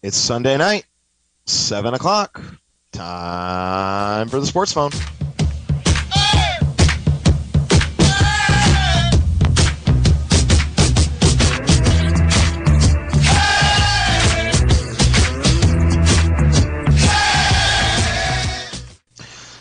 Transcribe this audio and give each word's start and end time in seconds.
It's 0.00 0.16
Sunday 0.16 0.56
night, 0.56 0.84
7 1.46 1.92
o'clock. 1.92 2.40
Time 2.92 4.28
for 4.28 4.38
the 4.38 4.46
sports 4.46 4.72
phone. 4.72 4.92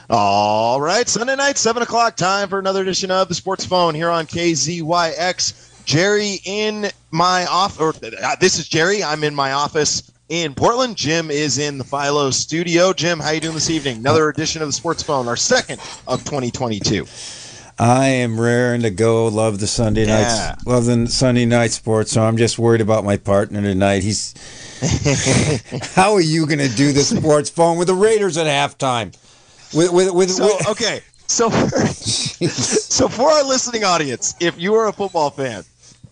All 0.07 0.79
right, 0.79 1.09
Sunday 1.09 1.35
night, 1.35 1.57
7 1.57 1.81
o'clock, 1.81 2.15
time 2.15 2.47
for 2.47 2.59
another 2.59 2.83
edition 2.83 3.09
of 3.09 3.27
the 3.27 3.33
Sports 3.33 3.65
Phone 3.65 3.95
here 3.95 4.11
on 4.11 4.27
KZYX. 4.27 5.85
Jerry 5.85 6.39
in 6.45 6.91
my 7.09 7.47
office, 7.47 7.79
or 7.79 7.93
uh, 8.23 8.35
this 8.39 8.59
is 8.59 8.67
Jerry. 8.67 9.03
I'm 9.03 9.23
in 9.23 9.33
my 9.33 9.53
office 9.53 10.11
in 10.29 10.53
Portland. 10.53 10.95
Jim 10.95 11.31
is 11.31 11.57
in 11.57 11.77
the 11.77 11.83
Philo 11.83 12.31
studio. 12.31 12.93
Jim, 12.93 13.19
how 13.19 13.31
you 13.31 13.39
doing 13.39 13.53
this 13.53 13.69
evening? 13.69 13.97
Another 13.97 14.29
edition 14.29 14.61
of 14.61 14.67
the 14.67 14.73
Sports 14.73 15.03
Phone, 15.03 15.27
our 15.27 15.37
second 15.37 15.79
of 16.07 16.23
2022. 16.23 17.05
I 17.79 18.07
am 18.07 18.39
raring 18.41 18.81
to 18.81 18.89
go. 18.89 19.27
Love 19.27 19.59
the 19.59 19.67
Sunday 19.67 20.05
Yeah. 20.07 20.21
nights. 20.55 20.65
Love 20.65 20.85
the 20.85 21.07
Sunday 21.07 21.45
night 21.45 21.71
sports. 21.71 22.11
So 22.11 22.23
I'm 22.23 22.35
just 22.37 22.57
worried 22.57 22.81
about 22.81 23.05
my 23.05 23.17
partner 23.17 23.61
tonight. 23.61 24.03
He's. 24.03 24.33
How 25.95 26.13
are 26.13 26.21
you 26.21 26.45
going 26.45 26.59
to 26.59 26.69
do 26.75 26.91
the 26.91 27.01
sports 27.01 27.49
phone 27.49 27.77
with 27.77 27.87
the 27.87 27.93
Raiders 27.93 28.37
at 28.37 28.47
halftime? 28.47 29.15
With 29.73 29.91
with 29.91 30.11
with, 30.13 30.31
So 30.31 30.45
with 30.45 30.67
okay, 30.69 31.01
so 31.27 31.49
for, 31.49 31.77
so 31.87 33.07
for 33.09 33.29
our 33.29 33.43
listening 33.43 33.83
audience, 33.83 34.33
if 34.39 34.57
you 34.59 34.73
are 34.75 34.87
a 34.87 34.93
football 34.93 35.29
fan, 35.29 35.63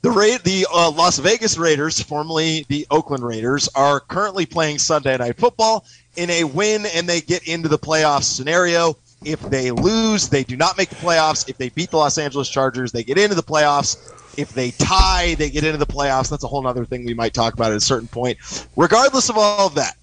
the 0.06 0.12
Ra- 0.12 0.38
the 0.44 0.68
uh, 0.72 0.92
Las 0.92 1.18
Vegas 1.18 1.58
Raiders, 1.58 2.00
formerly 2.00 2.64
the 2.70 2.86
Oakland 2.92 3.24
Raiders, 3.24 3.68
are 3.74 4.00
currently 4.00 4.46
playing 4.46 4.78
Sunday 4.78 5.18
Night 5.18 5.36
Football 5.40 5.84
in 6.16 6.30
a 6.30 6.44
win 6.44 6.86
and 6.94 7.10
they 7.10 7.22
get 7.22 7.48
into 7.48 7.68
the 7.68 7.80
playoffs 7.80 8.26
scenario. 8.26 8.96
If 9.24 9.42
they 9.42 9.72
lose, 9.72 10.30
they 10.30 10.44
do 10.44 10.56
not 10.56 10.78
make 10.78 10.90
the 10.90 10.96
playoffs. 10.98 11.50
If 11.50 11.58
they 11.58 11.70
beat 11.70 11.90
the 11.90 11.98
Los 11.98 12.20
Angeles 12.20 12.48
Chargers, 12.48 12.92
they 12.92 13.04
get 13.04 13.18
into 13.18 13.34
the 13.34 13.42
playoffs. 13.42 13.98
If 14.38 14.52
they 14.52 14.70
tie, 14.72 15.34
they 15.40 15.50
get 15.50 15.64
into 15.64 15.80
the 15.80 15.88
playoffs. 15.88 16.30
That's 16.30 16.44
a 16.44 16.48
whole 16.48 16.68
other 16.68 16.86
thing 16.86 17.04
we 17.04 17.16
might 17.16 17.34
talk 17.34 17.56
about 17.56 17.72
at 17.72 17.78
a 17.78 17.82
certain 17.82 18.08
point. 18.08 18.38
Regardless 18.76 19.30
of 19.30 19.40
all 19.40 19.66
of 19.66 19.74
that, 19.74 19.98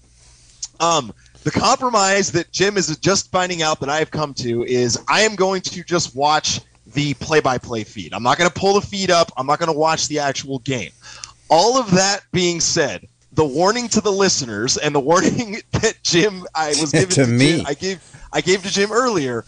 um, 0.81 1.13
the 1.45 1.51
compromise 1.51 2.29
that 2.33 2.51
Jim 2.51 2.75
is 2.75 2.97
just 2.97 3.31
finding 3.31 3.61
out 3.61 3.79
that 3.79 3.87
I 3.87 3.99
have 3.99 4.11
come 4.11 4.33
to 4.33 4.65
is 4.65 4.99
I 5.07 5.21
am 5.21 5.35
going 5.35 5.61
to 5.61 5.81
just 5.85 6.13
watch 6.13 6.59
the 6.93 7.13
play-by-play 7.15 7.83
feed. 7.83 8.13
I'm 8.13 8.23
not 8.23 8.37
going 8.37 8.49
to 8.49 8.53
pull 8.59 8.79
the 8.79 8.85
feed 8.85 9.11
up. 9.11 9.31
I'm 9.37 9.45
not 9.47 9.59
going 9.59 9.71
to 9.71 9.77
watch 9.77 10.07
the 10.07 10.19
actual 10.19 10.59
game. 10.59 10.91
All 11.49 11.77
of 11.77 11.91
that 11.91 12.21
being 12.31 12.59
said, 12.59 13.07
the 13.33 13.45
warning 13.45 13.87
to 13.89 14.01
the 14.01 14.11
listeners 14.11 14.77
and 14.77 14.93
the 14.93 14.99
warning 14.99 15.61
that 15.71 15.95
Jim 16.03 16.45
I 16.55 16.69
was 16.69 16.91
giving 16.93 17.09
To 17.09 17.25
to, 17.25 17.27
me. 17.27 17.57
Jim, 17.57 17.65
I 17.67 17.73
gave 17.73 18.27
I 18.31 18.41
gave 18.41 18.63
to 18.63 18.69
Jim 18.71 18.91
earlier. 18.91 19.45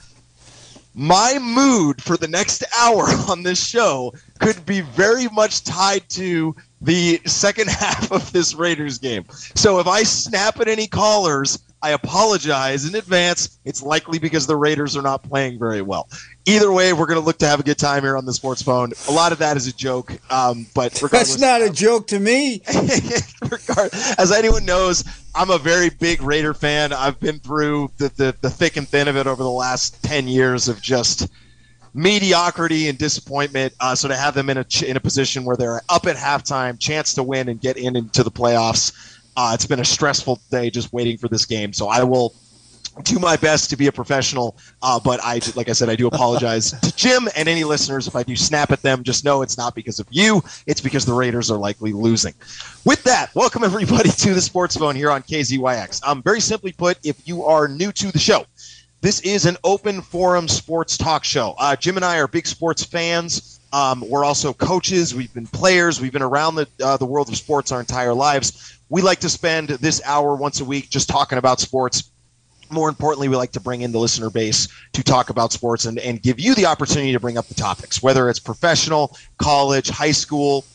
My 0.98 1.38
mood 1.40 2.02
for 2.02 2.16
the 2.16 2.28
next 2.28 2.64
hour 2.80 3.04
on 3.30 3.44
this 3.44 3.64
show 3.66 4.14
could 4.40 4.66
be 4.66 4.82
very 4.82 5.28
much 5.30 5.64
tied 5.64 6.08
to 6.10 6.56
the 6.82 7.20
second 7.26 7.70
half 7.70 8.12
of 8.12 8.32
this 8.32 8.54
Raiders 8.54 8.98
game. 8.98 9.26
So 9.56 9.80
if 9.80 9.88
I 9.88 10.04
snap 10.04 10.60
at 10.60 10.68
any 10.68 10.88
callers, 10.88 11.60
I 11.86 11.92
apologize 11.92 12.86
in 12.86 12.96
advance. 12.96 13.60
It's 13.64 13.84
likely 13.84 14.18
because 14.18 14.48
the 14.48 14.56
Raiders 14.56 14.98
are 14.98 15.04
not 15.04 15.22
playing 15.22 15.60
very 15.60 15.84
well. 15.84 16.10
Either 16.48 16.72
way, 16.72 16.94
we're 16.94 17.06
going 17.06 17.20
to 17.20 17.24
look 17.24 17.38
to 17.38 17.48
have 17.48 17.60
a 17.60 17.64
good 17.64 17.78
time 17.78 18.02
here 18.02 18.18
on 18.18 18.26
the 18.26 18.34
sports 18.34 18.64
phone. 18.64 18.92
A 19.08 19.12
lot 19.12 19.32
of 19.32 19.38
that 19.38 19.56
is 19.56 19.68
a 19.68 19.72
joke, 19.72 20.12
um, 20.32 20.66
but 20.74 20.94
regardless, 21.04 21.36
that's 21.36 21.40
not 21.40 21.62
a 21.62 21.70
joke 21.70 22.08
to 22.08 22.20
me. 22.20 22.64
as 24.18 24.32
anyone 24.32 24.66
knows, 24.66 25.04
I'm 25.36 25.52
a 25.52 25.60
very 25.60 25.92
big 25.92 26.24
Raider 26.24 26.56
fan. 26.56 26.92
I've 26.92 27.20
been 27.20 27.38
through 27.38 27.92
the, 27.98 28.10
the, 28.16 28.36
the 28.42 28.50
thick 28.50 28.78
and 28.78 28.88
thin 28.88 29.08
of 29.08 29.16
it 29.16 29.28
over 29.28 29.44
the 29.44 29.52
last 29.52 30.04
10 30.04 30.28
years 30.28 30.68
of 30.68 30.82
just 30.82 31.30
mediocrity 31.94 32.90
and 32.90 32.98
disappointment. 32.98 33.76
Uh, 33.80 33.94
so 33.94 34.08
to 34.08 34.16
have 34.16 34.34
them 34.34 34.50
in 34.50 34.58
a, 34.58 34.64
ch- 34.64 34.82
in 34.82 34.98
a 34.98 35.00
position 35.00 35.46
where 35.46 35.56
they're 35.56 35.84
up 35.90 36.08
at 36.08 36.16
halftime, 36.16 36.80
chance 36.80 37.14
to 37.14 37.22
win 37.22 37.48
and 37.48 37.62
get 37.62 37.78
in 37.78 37.96
into 37.96 38.24
the 38.24 38.32
playoffs, 38.32 39.15
uh, 39.36 39.52
it's 39.54 39.66
been 39.66 39.80
a 39.80 39.86
stressful 39.86 40.42
day 40.50 40.70
just 40.70 40.94
waiting 40.94 41.18
for 41.18 41.28
this 41.28 41.46
game. 41.46 41.74
So 41.74 41.88
I 41.88 42.04
will 42.04 42.34
do 43.04 43.20
my 43.20 43.36
best 43.36 43.70
to 43.70 43.76
be 43.76 43.88
a 43.88 43.92
professional, 43.92 44.58
uh, 44.82 45.00
but 45.00 45.20
I, 45.24 45.42
like 45.56 45.68
I 45.68 45.74
said, 45.74 45.90
I 45.90 45.96
do 45.96 46.08
apologize 46.08 46.72
to 46.82 46.96
Jim 46.96 47.28
and 47.36 47.50
any 47.50 47.64
listeners 47.64 48.08
if 48.08 48.16
I 48.16 48.24
do 48.24 48.36
snap 48.36 48.72
at 48.72 48.82
them. 48.82 49.04
Just 49.04 49.26
know 49.26 49.42
it's 49.42 49.58
not 49.58 49.76
because 49.76 50.00
of 50.00 50.08
you; 50.10 50.42
it's 50.66 50.82
because 50.82 51.06
the 51.06 51.14
Raiders 51.14 51.52
are 51.52 51.58
likely 51.58 51.92
losing. 51.92 52.34
With 52.86 53.04
that, 53.04 53.34
welcome 53.36 53.64
everybody 53.64 54.10
to 54.10 54.34
the 54.34 54.42
Sports 54.42 54.78
Phone 54.78 54.96
here 54.96 55.12
on 55.12 55.24
KZYX. 55.24 56.06
Um, 56.08 56.24
very 56.24 56.40
simply 56.40 56.72
put, 56.72 56.98
if 57.04 57.28
you 57.28 57.44
are 57.44 57.68
new 57.68 57.92
to 57.92 58.12
the 58.12 58.20
show, 58.20 58.46
this 59.02 59.20
is 59.22 59.46
an 59.46 59.58
open 59.64 60.02
forum 60.02 60.48
sports 60.48 60.98
talk 60.98 61.24
show. 61.24 61.56
Uh, 61.60 61.76
Jim 61.76 61.98
and 61.98 62.06
I 62.06 62.18
are 62.18 62.28
big 62.28 62.48
sports 62.48 62.84
fans. 62.84 63.60
Um, 63.74 64.06
we're 64.08 64.24
also 64.24 64.54
coaches. 64.54 65.14
We've 65.14 65.34
been 65.34 65.48
players. 65.48 66.00
We've 66.00 66.14
been 66.14 66.22
around 66.22 66.56
the 66.56 66.68
uh, 66.82 66.96
the 66.96 67.06
world 67.06 67.28
of 67.28 67.36
sports 67.36 67.74
our 67.74 67.82
entire 67.82 68.14
lives. 68.14 68.75
We 68.90 69.02
like 69.02 69.20
to 69.22 69.30
spend 69.30 69.70
this 69.70 70.02
hour 70.06 70.36
once 70.36 70.62
a 70.62 70.66
week 70.66 70.90
just 70.90 71.10
talking 71.10 71.38
about 71.38 71.60
sports 71.60 72.12
more 72.70 72.90
importantly, 72.90 73.28
we 73.28 73.36
like 73.36 73.52
to 73.54 73.60
bring 73.60 73.82
in 73.82 73.92
the 73.92 74.00
listener 74.00 74.30
base 74.30 74.68
to 74.94 75.04
talk 75.04 75.30
about 75.30 75.52
sports 75.52 75.86
and, 75.86 76.00
and 76.00 76.22
give 76.22 76.40
you 76.40 76.56
the 76.56 76.66
opportunity 76.66 77.12
to 77.14 77.20
bring 77.20 77.38
up 77.38 77.48
the 77.48 77.54
topics, 77.54 78.02
whether 78.02 78.30
it's 78.30 78.40
professional, 78.40 79.16
college, 79.38 79.90
high 79.90 80.12
school, 80.12 80.66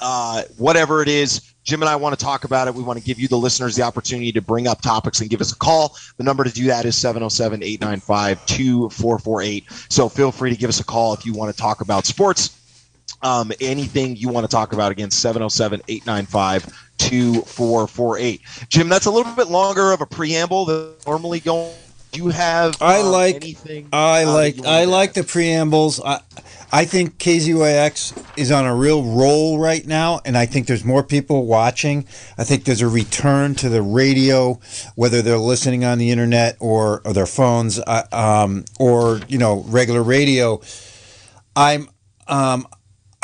uh, 0.00 0.42
whatever 0.56 1.02
it 1.02 1.08
is. 1.08 1.42
Jim 1.64 1.82
and 1.82 1.88
I 1.88 1.96
want 1.96 2.18
to 2.18 2.24
talk 2.24 2.44
about 2.44 2.66
it. 2.66 2.74
We 2.74 2.82
want 2.82 2.98
to 2.98 3.04
give 3.04 3.18
you, 3.18 3.28
the 3.28 3.36
listeners, 3.36 3.76
the 3.76 3.82
opportunity 3.82 4.32
to 4.32 4.40
bring 4.40 4.66
up 4.66 4.80
topics 4.80 5.20
and 5.20 5.28
give 5.28 5.40
us 5.40 5.52
a 5.52 5.56
call. 5.56 5.96
The 6.16 6.24
number 6.24 6.44
to 6.44 6.50
do 6.50 6.66
that 6.68 6.86
is 6.86 6.96
707 6.96 7.62
895 7.62 8.46
2448. 8.46 9.64
So 9.90 10.08
feel 10.08 10.32
free 10.32 10.50
to 10.50 10.56
give 10.56 10.70
us 10.70 10.80
a 10.80 10.84
call 10.84 11.12
if 11.12 11.26
you 11.26 11.34
want 11.34 11.54
to 11.54 11.60
talk 11.60 11.82
about 11.82 12.06
sports. 12.06 12.54
Um, 13.20 13.52
anything 13.60 14.16
you 14.16 14.28
want 14.28 14.46
to 14.46 14.50
talk 14.50 14.72
about, 14.72 14.92
again, 14.92 15.10
707 15.10 15.82
895 15.88 16.87
2448. 16.98 18.40
Jim, 18.68 18.88
that's 18.88 19.06
a 19.06 19.10
little 19.10 19.32
bit 19.32 19.48
longer 19.48 19.92
of 19.92 20.00
a 20.00 20.06
preamble 20.06 20.64
than 20.66 20.92
normally 21.06 21.40
going. 21.40 21.74
Do 22.10 22.22
you 22.24 22.28
have 22.30 22.80
I 22.80 23.00
um, 23.00 23.06
like- 23.06 23.36
anything? 23.36 23.88
I 23.92 24.24
uh, 24.24 24.32
like 24.32 24.64
I 24.64 24.84
like 24.84 25.12
the 25.12 25.24
preambles. 25.24 26.00
I 26.02 26.20
I 26.70 26.84
think 26.84 27.18
KZYX 27.18 28.24
is 28.36 28.50
on 28.50 28.66
a 28.66 28.74
real 28.74 29.02
roll 29.02 29.58
right 29.58 29.86
now, 29.86 30.20
and 30.26 30.36
I 30.36 30.44
think 30.44 30.66
there's 30.66 30.84
more 30.84 31.02
people 31.02 31.46
watching. 31.46 32.06
I 32.36 32.44
think 32.44 32.64
there's 32.64 32.82
a 32.82 32.88
return 32.88 33.54
to 33.56 33.70
the 33.70 33.80
radio, 33.80 34.60
whether 34.94 35.22
they're 35.22 35.38
listening 35.38 35.84
on 35.84 35.96
the 35.96 36.10
internet 36.10 36.56
or, 36.60 37.00
or 37.06 37.14
their 37.14 37.26
phones, 37.26 37.78
uh, 37.78 38.02
um, 38.12 38.66
or 38.78 39.20
you 39.28 39.38
know 39.38 39.64
regular 39.66 40.02
radio. 40.02 40.60
I'm 41.56 41.88
um, 42.26 42.66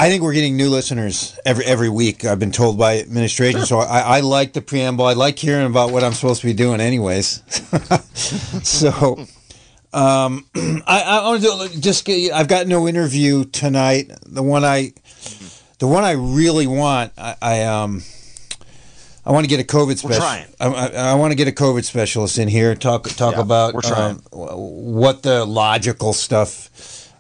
I 0.05 0.11
think 0.11 0.23
we're 0.23 0.35
getting 0.35 0.59
new 0.59 0.69
listeners 0.69 1.39
every 1.47 1.65
every 1.65 1.89
week. 1.89 2.27
I've 2.27 2.39
been 2.39 2.53
told 2.53 2.77
by 2.77 2.99
administration, 2.99 3.65
so 3.65 3.79
I, 3.79 4.01
I 4.01 4.21
like 4.21 4.53
the 4.53 4.61
preamble. 4.61 5.07
I 5.07 5.15
like 5.15 5.39
hearing 5.39 5.65
about 5.65 5.93
what 5.93 6.05
I'm 6.05 6.13
supposed 6.13 6.43
to 6.43 6.47
be 6.47 6.53
doing, 6.53 6.79
anyways. 6.79 7.43
so, 8.69 9.25
um, 9.95 10.45
I, 10.87 11.01
I 11.01 11.25
want 11.27 11.43
to 11.43 11.81
just 11.81 12.05
get. 12.05 12.35
I've 12.35 12.49
got 12.49 12.67
no 12.67 12.87
interview 12.87 13.47
tonight. 13.47 14.13
The 14.27 14.43
one 14.43 14.63
I, 14.63 14.93
the 15.79 15.87
one 15.87 16.05
I 16.05 16.11
really 16.11 16.67
want, 16.67 17.15
I, 17.17 17.37
I 17.41 17.63
um. 17.63 18.03
I 19.27 19.33
want 19.33 19.45
to 19.45 19.49
get 19.49 19.59
a 19.59 19.65
COVID 19.65 20.05
We're 20.05 20.13
specialist. 20.13 20.55
I, 20.61 20.67
I, 20.67 20.87
I 21.13 21.15
want 21.15 21.31
to 21.31 21.35
get 21.35 21.49
a 21.49 21.51
COVID 21.51 21.83
specialist 21.83 22.37
in 22.37 22.47
here. 22.47 22.75
Talk 22.75 23.05
talk 23.09 23.37
Yeah, 23.37 23.41
about 23.41 23.91
um, 23.91 24.19
what 24.31 25.23
the 25.23 25.47
logical 25.47 26.13
stuff 26.13 26.69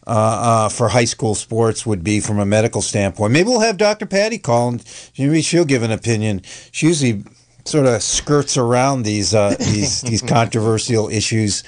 uh, 0.07 0.11
uh, 0.11 0.69
for 0.69 0.89
high 0.89 1.05
school 1.05 1.35
sports 1.35 1.87
would 1.87 2.05
be 2.05 2.21
from 2.21 2.39
a 2.39 2.47
medical 2.47 2.83
standpoint. 2.83 3.33
Maybe 3.33 3.49
we'll 3.49 3.61
have 3.61 3.77
Dr. 3.77 4.07
Patty 4.07 4.39
call 4.39 4.69
and 4.69 4.85
maybe 5.19 5.43
she'll 5.43 5.65
give 5.65 5.83
an 5.83 5.91
opinion. 5.91 6.43
She 6.73 6.87
usually 6.89 7.25
sort 7.65 7.87
of 7.87 8.03
skirts 8.03 8.57
around 8.57 9.05
these 9.05 9.35
uh, 9.35 9.57
these 9.59 10.03
these 10.03 10.23
controversial 10.23 11.09
issues, 11.09 11.65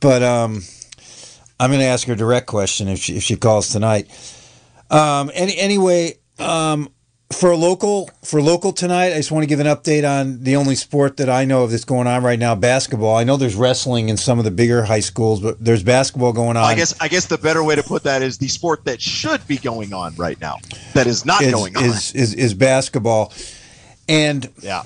but 0.00 0.22
um, 0.22 0.62
I'm 1.58 1.70
going 1.70 1.80
to 1.80 1.86
ask 1.86 2.06
her 2.08 2.12
a 2.12 2.16
direct 2.16 2.46
question 2.46 2.88
if 2.88 2.98
she 2.98 3.16
if 3.16 3.22
she 3.22 3.36
calls 3.36 3.70
tonight. 3.70 4.08
Um, 4.90 5.30
any 5.34 5.56
anyway. 5.56 6.18
Um, 6.38 6.88
for 7.30 7.54
local 7.54 8.10
for 8.24 8.40
local 8.40 8.72
tonight, 8.72 9.12
I 9.12 9.16
just 9.16 9.30
want 9.30 9.42
to 9.42 9.46
give 9.46 9.60
an 9.60 9.66
update 9.66 10.08
on 10.08 10.42
the 10.42 10.56
only 10.56 10.74
sport 10.74 11.18
that 11.18 11.28
I 11.28 11.44
know 11.44 11.62
of 11.64 11.70
that's 11.70 11.84
going 11.84 12.06
on 12.06 12.22
right 12.22 12.38
now, 12.38 12.54
basketball. 12.54 13.16
I 13.16 13.24
know 13.24 13.36
there's 13.36 13.54
wrestling 13.54 14.08
in 14.08 14.16
some 14.16 14.38
of 14.38 14.44
the 14.44 14.50
bigger 14.50 14.82
high 14.84 15.00
schools, 15.00 15.40
but 15.40 15.62
there's 15.62 15.82
basketball 15.82 16.32
going 16.32 16.56
on. 16.56 16.64
I 16.64 16.74
guess 16.74 16.98
I 17.00 17.08
guess 17.08 17.26
the 17.26 17.36
better 17.36 17.62
way 17.62 17.74
to 17.74 17.82
put 17.82 18.02
that 18.04 18.22
is 18.22 18.38
the 18.38 18.48
sport 18.48 18.84
that 18.86 19.00
should 19.02 19.46
be 19.46 19.58
going 19.58 19.92
on 19.92 20.14
right 20.14 20.40
now 20.40 20.56
that 20.94 21.06
is 21.06 21.26
not 21.26 21.42
is, 21.42 21.52
going 21.52 21.76
on. 21.76 21.84
is, 21.84 22.12
is 22.14 22.34
is 22.34 22.54
basketball, 22.54 23.32
and 24.08 24.50
yeah. 24.60 24.84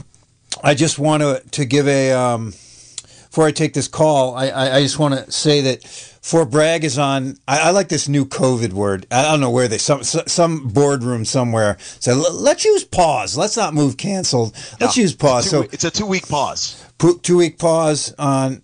I 0.65 0.75
just 0.75 0.99
want 0.99 1.23
to 1.23 1.43
to 1.53 1.65
give 1.65 1.87
a 1.87 2.13
um, 2.13 2.51
before 2.51 3.47
I 3.47 3.53
take 3.53 3.73
this 3.73 3.87
call. 3.87 4.35
I 4.35 4.49
I, 4.49 4.77
I 4.77 4.83
just 4.83 4.99
want 4.99 5.15
to 5.15 5.31
say 5.31 5.61
that 5.61 6.12
Fort 6.23 6.51
Bragg 6.51 6.85
is 6.85 6.99
on. 6.99 7.37
I, 7.49 7.59
I, 7.59 7.71
like 7.71 7.89
this 7.89 8.09
new 8.09 8.25
COVID 8.25 8.73
word. 8.73 9.07
I 9.11 9.23
don't 9.23 9.41
know 9.41 9.51
where 9.51 9.67
they 9.67 9.79
some 9.79 10.05
some 10.05 10.69
boardroom 10.69 11.25
somewhere 11.25 11.79
said 11.81 12.17
let's 12.17 12.65
use 12.65 12.85
pause. 12.85 13.37
Let's 13.37 13.57
not 13.57 13.75
move 13.75 13.97
canceled. 13.97 14.55
Let's 14.81 14.97
no, 14.97 15.03
use 15.03 15.15
pause. 15.15 15.47
It's 15.47 15.51
so 15.51 15.63
it's 15.63 15.85
a 15.85 15.91
two 15.91 16.07
week 16.07 16.29
pause. 16.29 16.83
Two 17.23 17.37
week 17.37 17.59
pause 17.59 18.15
on. 18.19 18.63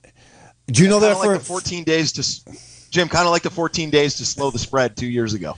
Do 0.69 0.84
you 0.84 0.88
know 0.88 1.00
that 1.00 1.16
for 1.16 1.32
like 1.32 1.40
14 1.40 1.82
days 1.82 2.12
to 2.12 2.90
Jim? 2.90 3.08
Kind 3.08 3.26
of 3.26 3.32
like 3.32 3.43
the 3.43 3.50
14 3.50 3.90
days 3.90 4.14
to 4.19 4.25
slow 4.25 4.50
the 4.52 4.58
spread 4.58 4.96
two 4.96 5.08
years 5.08 5.34
ago. 5.34 5.56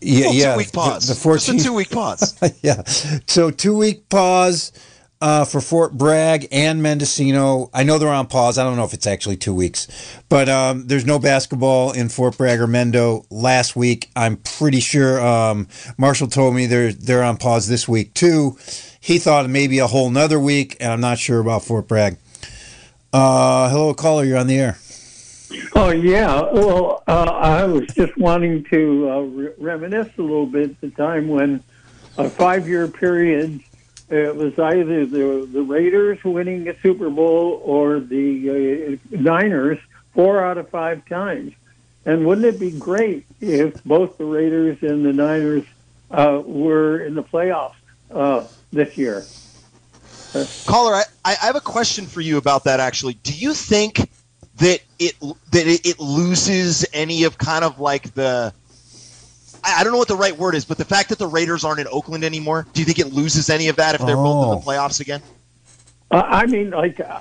Yeah, 0.00 0.26
well, 0.26 0.34
yeah. 0.34 0.52
Two 0.52 0.58
week 0.58 0.72
pause. 0.72 1.08
The, 1.08 1.14
the 1.14 1.20
14, 1.20 1.54
Just 1.54 1.66
a 1.66 1.68
two 1.68 1.74
week 1.74 1.90
pause. 1.90 2.38
yeah. 2.62 2.84
So 2.84 3.50
two 3.50 3.76
week 3.76 4.08
pause 4.08 4.70
uh, 5.20 5.44
for 5.44 5.60
Fort 5.60 5.92
Bragg 5.92 6.48
and 6.52 6.82
Mendocino. 6.82 7.70
I 7.74 7.82
know 7.82 7.98
they're 7.98 8.08
on 8.08 8.26
pause. 8.26 8.58
I 8.58 8.64
don't 8.64 8.76
know 8.76 8.84
if 8.84 8.94
it's 8.94 9.06
actually 9.06 9.36
two 9.36 9.54
weeks, 9.54 9.88
but 10.28 10.48
um, 10.48 10.86
there's 10.86 11.06
no 11.06 11.18
basketball 11.18 11.92
in 11.92 12.08
Fort 12.08 12.38
Bragg 12.38 12.60
or 12.60 12.66
Mendo 12.66 13.26
last 13.30 13.74
week. 13.76 14.10
I'm 14.14 14.36
pretty 14.36 14.80
sure 14.80 15.20
um, 15.24 15.68
Marshall 15.96 16.28
told 16.28 16.54
me 16.54 16.66
they're 16.66 16.92
they're 16.92 17.24
on 17.24 17.36
pause 17.36 17.68
this 17.68 17.88
week 17.88 18.14
too. 18.14 18.56
He 19.00 19.18
thought 19.18 19.48
maybe 19.48 19.78
a 19.78 19.86
whole 19.86 20.10
nother 20.10 20.38
week, 20.38 20.76
and 20.80 20.92
I'm 20.92 21.00
not 21.00 21.18
sure 21.18 21.40
about 21.40 21.64
Fort 21.64 21.88
Bragg. 21.88 22.16
Uh, 23.12 23.70
hello, 23.70 23.94
caller. 23.94 24.24
You're 24.24 24.38
on 24.38 24.46
the 24.46 24.58
air. 24.58 24.78
Oh 25.74 25.90
yeah. 25.90 26.42
Well, 26.52 27.02
uh, 27.06 27.22
I 27.24 27.64
was 27.64 27.86
just 27.88 28.16
wanting 28.18 28.64
to 28.64 29.10
uh, 29.10 29.20
re- 29.20 29.52
reminisce 29.58 30.10
a 30.18 30.22
little 30.22 30.46
bit 30.46 30.80
the 30.80 30.90
time 30.90 31.28
when 31.28 31.62
a 32.18 32.28
five-year 32.28 32.88
period 32.88 33.60
it 34.10 34.34
was 34.34 34.58
either 34.58 35.06
the 35.06 35.48
the 35.50 35.62
Raiders 35.62 36.22
winning 36.24 36.64
the 36.64 36.76
Super 36.82 37.10
Bowl 37.10 37.60
or 37.64 38.00
the 38.00 38.98
uh, 39.10 39.16
Niners 39.16 39.78
four 40.14 40.42
out 40.42 40.58
of 40.58 40.68
five 40.70 41.06
times. 41.06 41.52
And 42.06 42.26
wouldn't 42.26 42.46
it 42.46 42.58
be 42.58 42.70
great 42.70 43.26
if 43.40 43.84
both 43.84 44.16
the 44.16 44.24
Raiders 44.24 44.78
and 44.82 45.04
the 45.04 45.12
Niners 45.12 45.64
uh, 46.10 46.40
were 46.44 47.00
in 47.00 47.14
the 47.14 47.22
playoffs 47.22 47.74
uh, 48.10 48.46
this 48.72 48.96
year? 48.96 49.24
Caller, 50.66 50.94
I, 50.94 51.04
I 51.24 51.34
have 51.46 51.56
a 51.56 51.60
question 51.60 52.06
for 52.06 52.20
you 52.20 52.36
about 52.38 52.64
that. 52.64 52.80
Actually, 52.80 53.14
do 53.14 53.32
you 53.32 53.52
think 53.52 54.10
that 54.56 54.80
it 54.98 55.18
that 55.20 55.66
it, 55.66 55.86
it 55.86 56.00
loses 56.00 56.86
any 56.92 57.24
of 57.24 57.38
kind 57.38 57.64
of 57.64 57.78
like 57.80 58.14
the 58.14 58.52
I 59.64 59.82
don't 59.82 59.92
know 59.92 59.98
what 59.98 60.08
the 60.08 60.16
right 60.16 60.36
word 60.36 60.54
is, 60.54 60.64
but 60.64 60.78
the 60.78 60.84
fact 60.84 61.08
that 61.10 61.18
the 61.18 61.26
Raiders 61.26 61.64
aren't 61.64 61.80
in 61.80 61.88
Oakland 61.90 62.24
anymore, 62.24 62.66
do 62.72 62.80
you 62.80 62.84
think 62.84 62.98
it 62.98 63.12
loses 63.12 63.50
any 63.50 63.68
of 63.68 63.76
that 63.76 63.94
if 63.94 64.00
they're 64.06 64.16
oh. 64.16 64.24
both 64.24 64.44
in 64.44 64.50
the 64.50 64.56
oh. 64.56 64.60
playoffs 64.60 65.00
again? 65.00 65.22
Uh, 66.10 66.22
I 66.26 66.46
mean, 66.46 66.70
like, 66.70 67.00
uh, 67.00 67.20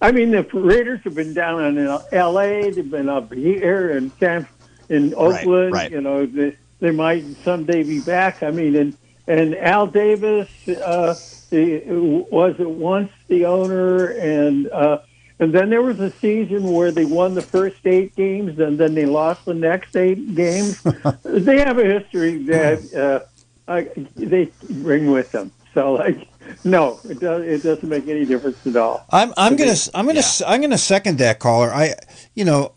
I 0.00 0.12
mean, 0.12 0.30
the 0.30 0.42
Raiders 0.42 1.00
have 1.04 1.14
been 1.14 1.34
down 1.34 1.64
in 1.64 1.78
L.A., 2.12 2.70
they've 2.70 2.90
been 2.90 3.08
up 3.08 3.32
here 3.32 3.90
in 3.90 4.10
San, 4.18 4.46
in 4.88 5.14
Oakland. 5.14 5.72
Right, 5.72 5.82
right. 5.82 5.90
You 5.90 6.00
know, 6.00 6.26
they, 6.26 6.56
they 6.80 6.90
might 6.90 7.24
someday 7.42 7.82
be 7.82 8.00
back. 8.00 8.42
I 8.42 8.50
mean, 8.50 8.76
and 8.76 8.96
and 9.26 9.54
Al 9.56 9.86
Davis 9.86 10.48
uh, 10.68 11.14
was 11.50 12.58
at 12.58 12.70
once 12.70 13.12
the 13.28 13.44
owner, 13.44 14.06
and 14.06 14.68
uh, 14.70 15.00
and 15.40 15.52
then 15.52 15.70
there 15.70 15.82
was 15.82 16.00
a 16.00 16.10
season 16.10 16.64
where 16.64 16.90
they 16.90 17.04
won 17.04 17.34
the 17.34 17.42
first 17.42 17.86
eight 17.86 18.16
games 18.16 18.58
and 18.58 18.78
then 18.78 18.94
they 18.94 19.06
lost 19.06 19.44
the 19.44 19.54
next 19.54 19.94
eight 19.96 20.34
games. 20.34 20.82
they 21.22 21.58
have 21.58 21.78
a 21.78 21.84
history 21.84 22.42
that 22.44 23.24
uh, 23.68 23.82
they 24.16 24.50
bring 24.68 25.10
with 25.10 25.30
them. 25.30 25.52
So, 25.74 25.92
like, 25.92 26.26
no, 26.64 26.98
it 27.04 27.20
does. 27.20 27.44
It 27.44 27.62
doesn't 27.62 27.88
make 27.88 28.08
any 28.08 28.24
difference 28.24 28.66
at 28.66 28.74
all. 28.74 29.04
I'm 29.10 29.32
I'm 29.36 29.54
gonna 29.54 29.76
I'm 29.94 30.06
gonna 30.06 30.20
yeah. 30.20 30.46
I'm 30.46 30.60
gonna 30.60 30.78
second 30.78 31.18
that 31.18 31.38
caller. 31.38 31.72
I 31.72 31.94
you 32.34 32.44
know, 32.44 32.72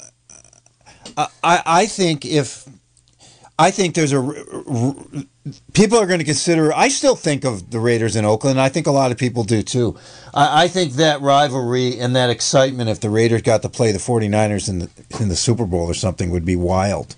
I 1.17 1.27
I 1.65 1.85
think 1.87 2.25
if 2.25 2.67
I 3.61 3.69
think 3.69 3.93
there's 3.93 4.11
a 4.11 4.21
people 5.73 5.99
are 5.99 6.07
going 6.07 6.17
to 6.17 6.25
consider. 6.25 6.73
I 6.73 6.87
still 6.87 7.15
think 7.15 7.45
of 7.45 7.69
the 7.69 7.79
Raiders 7.79 8.15
in 8.15 8.25
Oakland. 8.25 8.59
I 8.59 8.69
think 8.69 8.87
a 8.87 8.91
lot 8.91 9.11
of 9.11 9.19
people 9.19 9.43
do 9.43 9.61
too. 9.61 9.99
I, 10.33 10.63
I, 10.63 10.67
think 10.67 10.93
that 10.93 11.21
rivalry 11.21 11.99
and 11.99 12.15
that 12.15 12.31
excitement, 12.31 12.89
if 12.89 13.01
the 13.01 13.11
Raiders 13.11 13.43
got 13.43 13.61
to 13.61 13.69
play 13.69 13.91
the 13.91 13.99
49ers 13.99 14.67
in 14.67 14.79
the 14.79 14.89
in 15.19 15.29
the 15.29 15.35
Super 15.35 15.67
Bowl 15.67 15.85
or 15.85 15.93
something, 15.93 16.31
would 16.31 16.43
be 16.43 16.55
wild. 16.55 17.15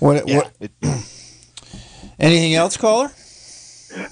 What? 0.00 0.26
Yeah, 0.26 0.38
what 0.38 0.50
anything 2.18 2.54
else, 2.54 2.76
caller? 2.76 3.12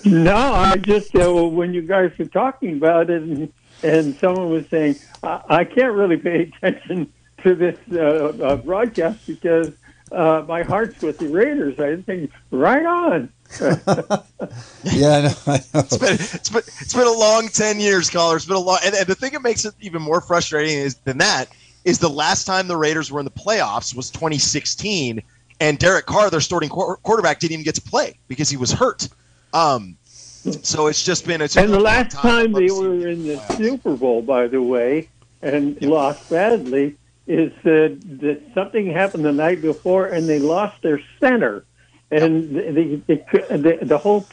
No, 0.04 0.36
I 0.36 0.76
just 0.76 1.12
uh, 1.16 1.32
when 1.32 1.74
you 1.74 1.82
guys 1.82 2.16
were 2.18 2.26
talking 2.26 2.76
about 2.76 3.10
it, 3.10 3.20
and, 3.20 3.52
and 3.82 4.14
someone 4.20 4.48
was 4.48 4.68
saying, 4.68 4.94
I, 5.24 5.42
I 5.48 5.64
can't 5.64 5.94
really 5.94 6.18
pay 6.18 6.42
attention 6.42 7.12
to 7.38 7.56
this 7.56 7.78
uh, 7.90 7.98
uh, 7.98 8.56
broadcast 8.58 9.26
because 9.26 9.72
uh, 10.12 10.44
my 10.46 10.62
heart's 10.62 11.02
with 11.02 11.18
the 11.18 11.28
Raiders. 11.28 11.78
I 11.80 11.96
think 12.02 12.30
right 12.50 12.84
on. 12.84 13.32
yeah, 13.60 15.16
I 15.16 15.20
know. 15.20 15.34
I 15.46 15.60
know. 15.74 15.80
It's, 15.80 15.96
been, 15.96 16.14
it's 16.14 16.48
been 16.48 16.62
it's 16.80 16.94
been 16.94 17.06
a 17.06 17.12
long 17.12 17.48
ten 17.48 17.80
years, 17.80 18.10
caller. 18.10 18.36
It's 18.36 18.46
been 18.46 18.56
a 18.56 18.60
long, 18.60 18.78
and, 18.84 18.94
and 18.94 19.06
the 19.06 19.14
thing 19.14 19.32
that 19.32 19.42
makes 19.42 19.64
it 19.64 19.74
even 19.80 20.02
more 20.02 20.20
frustrating 20.20 20.76
is 20.76 20.96
than 20.96 21.18
that 21.18 21.48
is 21.84 21.98
the 21.98 22.08
last 22.08 22.46
time 22.46 22.68
the 22.68 22.76
Raiders 22.76 23.10
were 23.10 23.20
in 23.20 23.24
the 23.24 23.30
playoffs 23.30 23.94
was 23.94 24.10
2016, 24.10 25.20
and 25.60 25.78
Derek 25.78 26.06
Carr, 26.06 26.30
their 26.30 26.40
starting 26.40 26.68
qu- 26.68 26.96
quarterback, 27.02 27.40
didn't 27.40 27.52
even 27.52 27.64
get 27.64 27.74
to 27.74 27.82
play 27.82 28.18
because 28.28 28.48
he 28.48 28.56
was 28.56 28.70
hurt. 28.72 29.08
Um, 29.52 29.96
so 30.02 30.86
it's 30.86 31.04
just 31.04 31.26
been. 31.26 31.40
It's 31.40 31.56
and 31.56 31.72
the 31.72 31.80
last 31.80 32.12
time, 32.12 32.52
time 32.52 32.52
they 32.52 32.70
were 32.70 33.08
in 33.08 33.26
the 33.26 33.34
playoffs. 33.34 33.56
Super 33.56 33.96
Bowl, 33.96 34.22
by 34.22 34.46
the 34.46 34.62
way, 34.62 35.08
and 35.42 35.80
yep. 35.80 35.90
lost 35.90 36.30
badly 36.30 36.96
is 37.26 37.52
that, 37.62 37.98
that 38.20 38.42
something 38.54 38.90
happened 38.90 39.24
the 39.24 39.32
night 39.32 39.62
before 39.62 40.06
and 40.06 40.28
they 40.28 40.38
lost 40.38 40.82
their 40.82 41.00
center, 41.20 41.64
and 42.10 42.54
the 42.54 43.00
the, 43.06 43.56
the, 43.56 43.78
the 43.82 43.98
whole 43.98 44.26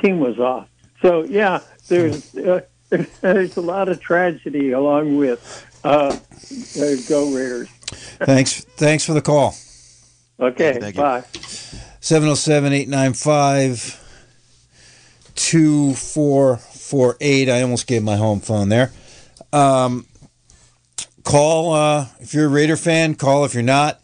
team 0.00 0.20
was 0.20 0.38
off. 0.38 0.68
So 1.02 1.24
yeah, 1.24 1.60
there's 1.88 2.34
uh, 2.36 2.60
there's 3.20 3.56
a 3.56 3.60
lot 3.60 3.88
of 3.88 4.00
tragedy 4.00 4.72
along 4.72 5.16
with 5.16 5.66
uh, 5.84 5.88
uh, 5.88 6.16
Go 7.08 7.34
Raiders. 7.34 7.68
thanks, 8.22 8.64
thanks 8.76 9.04
for 9.04 9.12
the 9.12 9.22
call. 9.22 9.54
Okay, 10.40 10.78
Thank 10.80 10.96
bye. 10.96 11.22
707 12.00 12.72
895 12.72 14.00
2448. 15.36 17.48
I 17.48 17.62
almost 17.62 17.86
gave 17.86 18.02
my 18.02 18.16
home 18.16 18.40
phone 18.40 18.68
there. 18.68 18.90
Um, 19.52 20.06
call 21.24 21.72
uh, 21.72 22.06
if 22.20 22.34
you're 22.34 22.46
a 22.46 22.48
Raider 22.48 22.76
fan, 22.76 23.14
call 23.14 23.44
if 23.44 23.54
you're 23.54 23.62
not. 23.62 24.00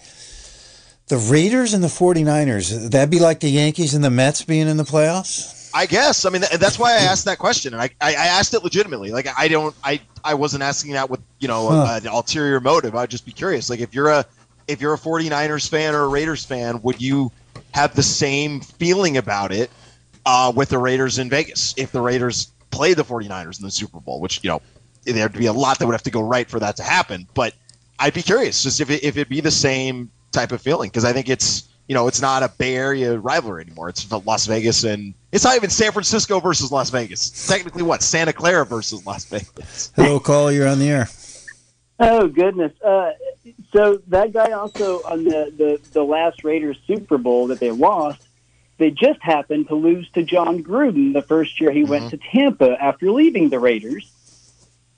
The 1.08 1.16
Raiders 1.16 1.74
and 1.74 1.82
the 1.82 1.88
49ers, 1.88 2.90
that'd 2.90 3.10
be 3.10 3.18
like 3.18 3.40
the 3.40 3.50
Yankees 3.50 3.94
and 3.94 4.04
the 4.04 4.10
Mets 4.10 4.42
being 4.42 4.68
in 4.68 4.76
the 4.76 4.84
playoffs? 4.84 5.70
I 5.74 5.86
guess. 5.86 6.24
I 6.24 6.30
mean, 6.30 6.42
that's 6.58 6.78
why 6.78 6.92
I 6.92 6.98
asked 6.98 7.24
that 7.26 7.38
question, 7.38 7.74
and 7.74 7.82
I, 7.82 7.90
I, 8.00 8.14
asked 8.14 8.54
it 8.54 8.64
legitimately. 8.64 9.12
Like, 9.12 9.28
I 9.38 9.48
don't, 9.48 9.74
I, 9.84 10.00
I 10.24 10.34
wasn't 10.34 10.62
asking 10.62 10.92
that 10.92 11.10
with 11.10 11.20
you 11.38 11.48
know 11.48 11.68
huh. 11.68 12.00
an 12.02 12.08
ulterior 12.08 12.60
motive. 12.60 12.94
I'd 12.96 13.10
just 13.10 13.24
be 13.24 13.32
curious. 13.32 13.70
Like, 13.70 13.80
if 13.80 13.94
you're 13.94 14.08
a, 14.08 14.24
if 14.68 14.80
you're 14.80 14.94
a 14.94 14.98
49ers 14.98 15.68
fan 15.68 15.94
or 15.94 16.02
a 16.02 16.08
Raiders 16.08 16.44
fan, 16.44 16.80
would 16.82 17.00
you 17.00 17.30
have 17.72 17.94
the 17.94 18.02
same 18.02 18.60
feeling 18.60 19.16
about 19.16 19.52
it 19.52 19.70
uh, 20.26 20.52
with 20.54 20.70
the 20.70 20.78
Raiders 20.78 21.18
in 21.18 21.30
Vegas 21.30 21.74
if 21.76 21.92
the 21.92 22.00
Raiders 22.00 22.50
play 22.70 22.94
the 22.94 23.04
49ers 23.04 23.58
in 23.60 23.64
the 23.64 23.70
Super 23.70 24.00
Bowl? 24.00 24.20
Which 24.20 24.42
you 24.42 24.50
know, 24.50 24.62
there'd 25.04 25.32
be 25.32 25.46
a 25.46 25.52
lot 25.52 25.78
that 25.78 25.86
would 25.86 25.94
have 25.94 26.02
to 26.04 26.10
go 26.10 26.20
right 26.20 26.48
for 26.48 26.60
that 26.60 26.76
to 26.76 26.82
happen. 26.82 27.26
But 27.34 27.54
I'd 27.98 28.14
be 28.14 28.22
curious 28.22 28.62
just 28.62 28.80
if 28.80 28.90
it, 28.90 29.04
if 29.04 29.16
it'd 29.16 29.28
be 29.28 29.40
the 29.40 29.50
same 29.50 30.10
type 30.32 30.52
of 30.52 30.60
feeling 30.60 30.88
because 30.88 31.04
I 31.04 31.12
think 31.12 31.28
it's 31.28 31.68
you 31.88 31.94
know 31.94 32.06
it's 32.06 32.22
not 32.22 32.42
a 32.42 32.48
Bay 32.48 32.76
Area 32.76 33.18
rivalry 33.18 33.62
anymore. 33.62 33.88
It's 33.88 34.10
Las 34.10 34.46
Vegas 34.46 34.84
and 34.84 35.14
it's 35.32 35.44
not 35.44 35.56
even 35.56 35.70
San 35.70 35.92
Francisco 35.92 36.40
versus 36.40 36.72
Las 36.72 36.90
Vegas. 36.90 37.28
It's 37.28 37.46
technically, 37.46 37.82
what 37.82 38.02
Santa 38.02 38.32
Clara 38.32 38.64
versus 38.64 39.04
Las 39.06 39.24
Vegas. 39.26 39.92
Hello, 39.96 40.18
call. 40.18 40.50
You're 40.50 40.68
on 40.68 40.78
the 40.78 40.88
air. 40.88 41.08
Oh 41.98 42.28
goodness! 42.28 42.72
Uh, 42.80 43.12
so 43.72 44.00
that 44.08 44.32
guy 44.32 44.52
also 44.52 45.02
on 45.02 45.24
the, 45.24 45.52
the 45.56 45.80
the 45.92 46.02
last 46.02 46.44
Raiders 46.44 46.78
Super 46.86 47.18
Bowl 47.18 47.48
that 47.48 47.60
they 47.60 47.70
lost, 47.70 48.26
they 48.78 48.90
just 48.90 49.20
happened 49.20 49.68
to 49.68 49.74
lose 49.74 50.08
to 50.12 50.22
Jon 50.22 50.64
Gruden 50.64 51.12
the 51.12 51.22
first 51.22 51.60
year 51.60 51.70
he 51.70 51.82
mm-hmm. 51.82 51.90
went 51.90 52.10
to 52.10 52.16
Tampa 52.16 52.82
after 52.82 53.10
leaving 53.10 53.50
the 53.50 53.58
Raiders. 53.58 54.10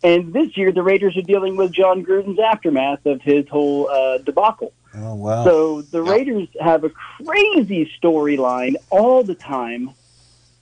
And 0.05 0.33
this 0.33 0.57
year, 0.57 0.73
the 0.73 0.83
Raiders 0.83 1.17
are 1.17 1.23
dealing 1.23 1.57
with 1.57 1.73
Jon 1.73 2.05
Gruden's 2.05 2.39
aftermath 2.39 3.07
of 3.07 3.23
his 3.23 3.49
whole 3.49 3.89
uh, 3.89 4.19
debacle. 4.19 4.73
Oh, 4.95 5.15
wow. 5.15 5.45
So 5.45 5.83
the 5.83 6.03
Raiders 6.03 6.49
have 6.61 6.85
a 6.85 6.91
crazy 6.91 7.91
storyline 8.03 8.75
all 8.91 9.23
the 9.23 9.35
time. 9.35 9.91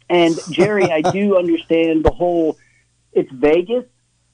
And 0.08 0.38
Jerry, 0.50 0.90
I 0.90 1.00
do 1.12 1.38
understand 1.38 2.04
the 2.04 2.10
whole 2.10 2.58
it's 3.12 3.30
Vegas, 3.32 3.84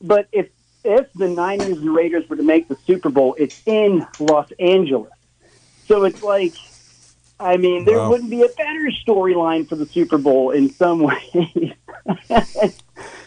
but 0.00 0.28
if 0.32 0.48
if 0.84 1.12
the 1.14 1.28
Niners 1.28 1.78
and 1.78 1.94
Raiders 1.94 2.28
were 2.28 2.36
to 2.36 2.42
make 2.42 2.68
the 2.68 2.76
Super 2.86 3.08
Bowl, 3.08 3.34
it's 3.38 3.60
in 3.66 4.06
Los 4.20 4.50
Angeles. 4.58 5.12
So 5.86 6.04
it's 6.04 6.22
like 6.22 6.54
I 7.38 7.56
mean, 7.56 7.84
there 7.84 7.98
wow. 7.98 8.10
wouldn't 8.10 8.30
be 8.30 8.42
a 8.42 8.48
better 8.48 8.90
storyline 9.06 9.68
for 9.68 9.76
the 9.76 9.86
Super 9.86 10.18
Bowl 10.18 10.50
in 10.50 10.70
some 10.70 11.00
ways. 11.34 11.72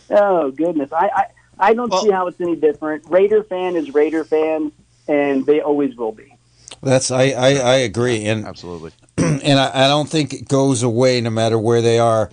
oh 0.09 0.51
goodness. 0.51 0.91
I, 0.91 1.09
I 1.13 1.25
I 1.59 1.73
don't 1.73 1.91
well, 1.91 2.01
see 2.01 2.09
how 2.09 2.27
it's 2.27 2.39
any 2.39 2.55
different. 2.55 3.05
Raider 3.09 3.43
fan 3.43 3.75
is 3.75 3.93
Raider 3.93 4.23
fan, 4.23 4.71
and 5.07 5.45
they 5.45 5.61
always 5.61 5.95
will 5.95 6.13
be. 6.13 6.33
That's 6.81 7.11
I, 7.11 7.31
I, 7.31 7.49
I 7.55 7.75
agree, 7.75 8.25
and 8.25 8.45
absolutely, 8.45 8.91
and 9.17 9.59
I, 9.59 9.85
I 9.85 9.87
don't 9.87 10.09
think 10.09 10.33
it 10.33 10.47
goes 10.47 10.81
away 10.81 11.19
no 11.19 11.29
matter 11.29 11.59
where 11.59 11.81
they 11.81 11.99
are. 11.99 12.31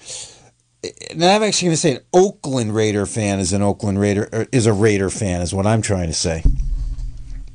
Now 1.17 1.35
I'm 1.35 1.43
actually 1.43 1.67
going 1.67 1.75
to 1.75 1.81
say 1.81 1.97
an 1.97 2.03
Oakland 2.13 2.73
Raider 2.73 3.07
fan 3.07 3.41
is 3.41 3.53
an 3.53 3.63
Oakland 3.63 3.99
Raider 3.99 4.47
is 4.53 4.67
a 4.67 4.73
Raider 4.73 5.11
fan 5.11 5.41
is 5.41 5.53
what 5.53 5.67
I'm 5.67 5.83
trying 5.83 6.07
to 6.07 6.15
say. 6.15 6.45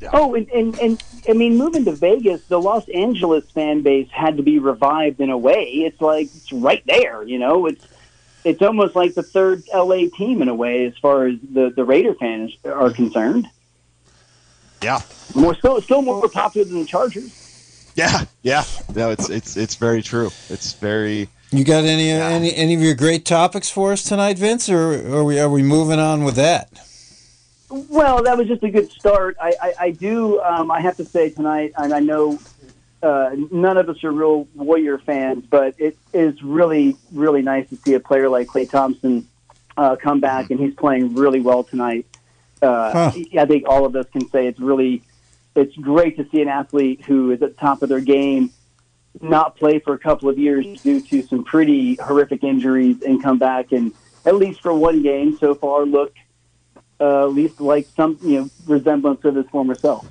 Yeah. 0.02 0.10
Oh, 0.14 0.36
and, 0.36 0.50
and 0.50 0.78
and 0.80 1.04
I 1.30 1.34
mean, 1.34 1.56
moving 1.56 1.86
to 1.86 1.94
Vegas, 1.94 2.44
the 2.48 2.60
Los 2.60 2.90
Angeles 2.90 3.50
fan 3.52 3.84
base 3.84 4.10
had 4.12 4.36
to 4.38 4.44
be 4.44 4.60
revived 4.60 5.22
in 5.22 5.30
a 5.30 5.38
way. 5.38 5.64
It's 5.64 6.02
like 6.02 6.26
it's 6.26 6.52
right 6.52 6.84
there, 6.88 7.24
you 7.24 7.40
know. 7.40 7.68
It's 7.68 7.86
it's 8.44 8.62
almost 8.62 8.96
like 8.96 9.14
the 9.14 9.24
third 9.24 9.64
LA 9.74 10.08
team 10.16 10.42
in 10.42 10.48
a 10.48 10.56
way, 10.56 10.86
as 10.86 10.98
far 10.98 11.28
as 11.28 11.40
the 11.42 11.70
the 11.70 11.84
Raider 11.84 12.14
fans 12.16 12.56
are 12.66 12.92
concerned. 12.92 13.48
Yeah, 14.82 15.02
more 15.36 15.56
still 15.56 15.82
still 15.82 16.02
more 16.02 16.28
popular 16.30 16.68
than 16.68 16.80
the 16.80 16.86
Chargers. 16.86 17.92
Yeah, 17.96 18.26
yeah, 18.42 18.64
no, 18.96 19.12
it's 19.12 19.30
it's 19.30 19.58
it's 19.58 19.76
very 19.76 20.02
true. 20.02 20.32
It's 20.50 20.74
very. 20.74 21.30
You 21.52 21.66
got 21.66 21.84
any 21.84 22.10
yeah. 22.10 22.30
any 22.30 22.54
any 22.56 22.74
of 22.74 22.82
your 22.82 22.96
great 22.96 23.26
topics 23.26 23.70
for 23.70 23.92
us 23.92 24.04
tonight, 24.04 24.38
Vince, 24.38 24.70
or 24.70 25.18
are 25.18 25.24
we 25.24 25.40
are 25.40 25.50
we 25.50 25.64
moving 25.64 26.00
on 26.00 26.24
with 26.24 26.36
that? 26.36 26.70
Well, 27.70 28.24
that 28.24 28.38
was 28.38 28.48
just 28.48 28.64
a 28.64 28.70
good 28.70 28.90
start. 28.92 29.36
I 29.42 29.54
I, 29.62 29.74
I 29.80 29.92
do 29.92 30.42
um, 30.42 30.72
I 30.72 30.80
have 30.80 30.96
to 30.98 31.06
say 31.06 31.30
tonight, 31.30 31.74
and 31.78 31.94
I 31.94 32.00
know 32.00 32.40
uh, 33.02 33.32
none 33.52 33.78
of 33.78 33.90
us 33.90 34.04
are 34.04 34.12
real 34.12 34.48
Warrior 34.56 35.00
fans, 35.00 35.46
but 35.50 35.76
it 35.80 35.98
is 36.14 36.42
really 36.44 36.96
really 37.12 37.42
nice 37.42 37.70
to 37.70 37.76
see 37.76 37.94
a 37.94 38.00
player 38.00 38.30
like 38.30 38.48
Klay 38.48 38.70
Thompson 38.70 39.28
uh, 39.78 39.96
come 39.96 40.20
back, 40.20 40.52
and 40.52 40.60
he's 40.60 40.76
playing 40.76 41.16
really 41.16 41.40
well 41.40 41.64
tonight. 41.64 42.06
Uh, 42.62 43.12
huh. 43.12 43.20
I 43.40 43.46
think 43.46 43.68
all 43.68 43.86
of 43.86 43.96
us 43.96 44.06
can 44.12 44.30
say 44.30 44.48
it's 44.48 44.60
really 44.60 45.02
it's 45.56 45.76
great 45.76 46.18
to 46.18 46.28
see 46.30 46.42
an 46.42 46.48
athlete 46.48 47.02
who 47.06 47.32
is 47.32 47.42
at 47.42 47.56
the 47.56 47.60
top 47.60 47.82
of 47.82 47.90
their 47.90 48.02
game 48.02 48.52
not 49.20 49.58
play 49.58 49.80
for 49.80 49.94
a 49.94 50.00
couple 50.00 50.30
of 50.30 50.40
years 50.40 50.82
due 50.82 51.02
to 51.02 51.22
some 51.24 51.44
pretty 51.44 51.96
horrific 51.96 52.44
injuries 52.44 53.02
and 53.02 53.22
come 53.22 53.38
back 53.38 53.74
and 53.74 53.92
at 54.26 54.36
least 54.36 54.62
for 54.62 54.74
one 54.74 55.02
game 55.02 55.38
so 55.38 55.54
far 55.54 55.86
look 55.86 56.14
uh, 57.02 57.24
at 57.24 57.34
least 57.34 57.60
like 57.60 57.88
some 57.96 58.18
you 58.22 58.42
know 58.42 58.50
resemblance 58.68 59.26
of 59.26 59.36
his 59.36 59.46
former 59.48 59.76
self 59.76 60.08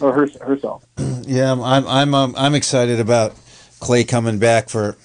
or 0.00 0.12
her, 0.12 0.28
herself. 0.44 0.84
Yeah, 1.26 1.52
I'm 1.52 1.86
I'm 1.86 2.14
um, 2.14 2.34
I'm 2.36 2.54
excited 2.54 3.00
about 3.00 3.34
Klay 3.80 4.06
coming 4.06 4.38
back 4.38 4.68
for 4.68 4.96